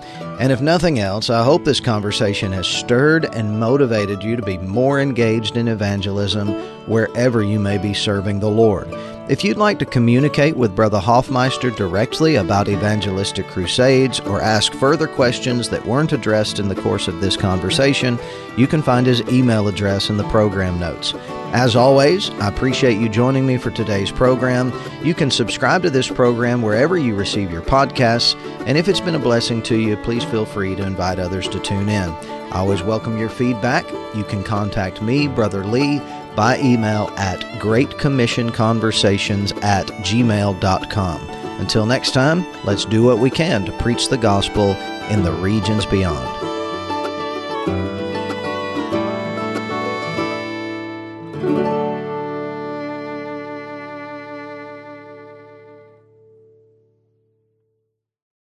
And 0.41 0.53
if 0.53 0.63
nothing 0.63 0.99
else, 0.99 1.29
I 1.29 1.45
hope 1.45 1.65
this 1.65 1.79
conversation 1.79 2.53
has 2.53 2.67
stirred 2.67 3.27
and 3.27 3.61
motivated 3.61 4.23
you 4.23 4.37
to 4.37 4.43
be 4.43 4.57
more 4.57 5.01
engaged 5.01 5.59
in 5.59 5.69
evangelism 5.69 6.49
wherever 6.89 7.43
you 7.43 7.61
may 7.61 7.77
be 7.77 7.93
serving 7.93 8.41
the 8.41 8.49
Lord. 8.49 8.89
If 9.29 9.43
you'd 9.43 9.57
like 9.57 9.81
to 9.81 9.85
communicate 9.85 10.57
with 10.57 10.77
Brother 10.77 11.01
Hoffmeister 11.01 11.73
directly 11.73 12.37
about 12.37 12.69
evangelistic 12.69 13.49
crusades 13.49 14.21
or 14.21 14.41
ask 14.41 14.73
further 14.73 15.09
questions 15.09 15.69
that 15.71 15.85
weren't 15.85 16.13
addressed 16.13 16.61
in 16.61 16.69
the 16.69 16.77
course 16.77 17.09
of 17.09 17.21
this 17.21 17.37
conversation, 17.37 18.21
you 18.57 18.69
can 18.69 18.83
find 18.83 19.05
his 19.05 19.23
email 19.23 19.67
address 19.67 20.11
in 20.11 20.17
the 20.17 20.29
program 20.29 20.79
notes. 20.79 21.13
As 21.53 21.75
always, 21.75 22.31
I 22.31 22.47
appreciate 22.47 23.01
you 23.01 23.09
joining 23.09 23.45
me 23.45 23.59
for 23.59 23.73
today's 23.73 24.13
program. 24.13 24.73
You 25.03 25.13
can 25.13 25.33
subscribe 25.33 25.83
to 25.83 25.91
this 25.91 26.09
program 26.09 26.63
wherever 26.63 26.97
you 26.97 27.17
receive 27.17 27.51
your 27.51 27.63
podcasts, 27.63 28.37
and 28.65 28.79
if 28.79 28.87
it's 28.87 29.01
been 29.01 29.17
a 29.17 29.19
blessing 29.19 29.61
to 29.65 29.77
you, 29.77 29.97
please 29.97 30.23
feel 30.23 30.47
free 30.47 30.77
to 30.77 30.87
invite 30.87 31.19
others 31.19 31.49
to 31.49 31.59
tune 31.59 31.89
in. 31.89 32.11
I 32.53 32.59
always 32.61 32.85
welcome 32.85 33.19
your 33.19 33.29
feedback. 33.29 33.91
You 34.15 34.23
can 34.23 34.45
contact 34.45 35.03
me, 35.03 35.27
Brother 35.27 35.65
Lee, 35.65 36.01
by 36.37 36.61
email 36.61 37.11
at 37.17 37.41
greatcommissionconversations 37.59 39.65
at 39.65 39.87
gmail.com. 39.87 41.31
Until 41.59 41.87
next 41.87 42.13
time, 42.13 42.45
let's 42.65 42.85
do 42.85 43.03
what 43.03 43.19
we 43.19 43.31
can 43.31 43.65
to 43.65 43.73
preach 43.79 44.09
the 44.09 44.19
gospel 44.19 44.73
in 45.11 45.23
the 45.23 45.33
regions 45.33 45.87
beyond. 45.87 46.46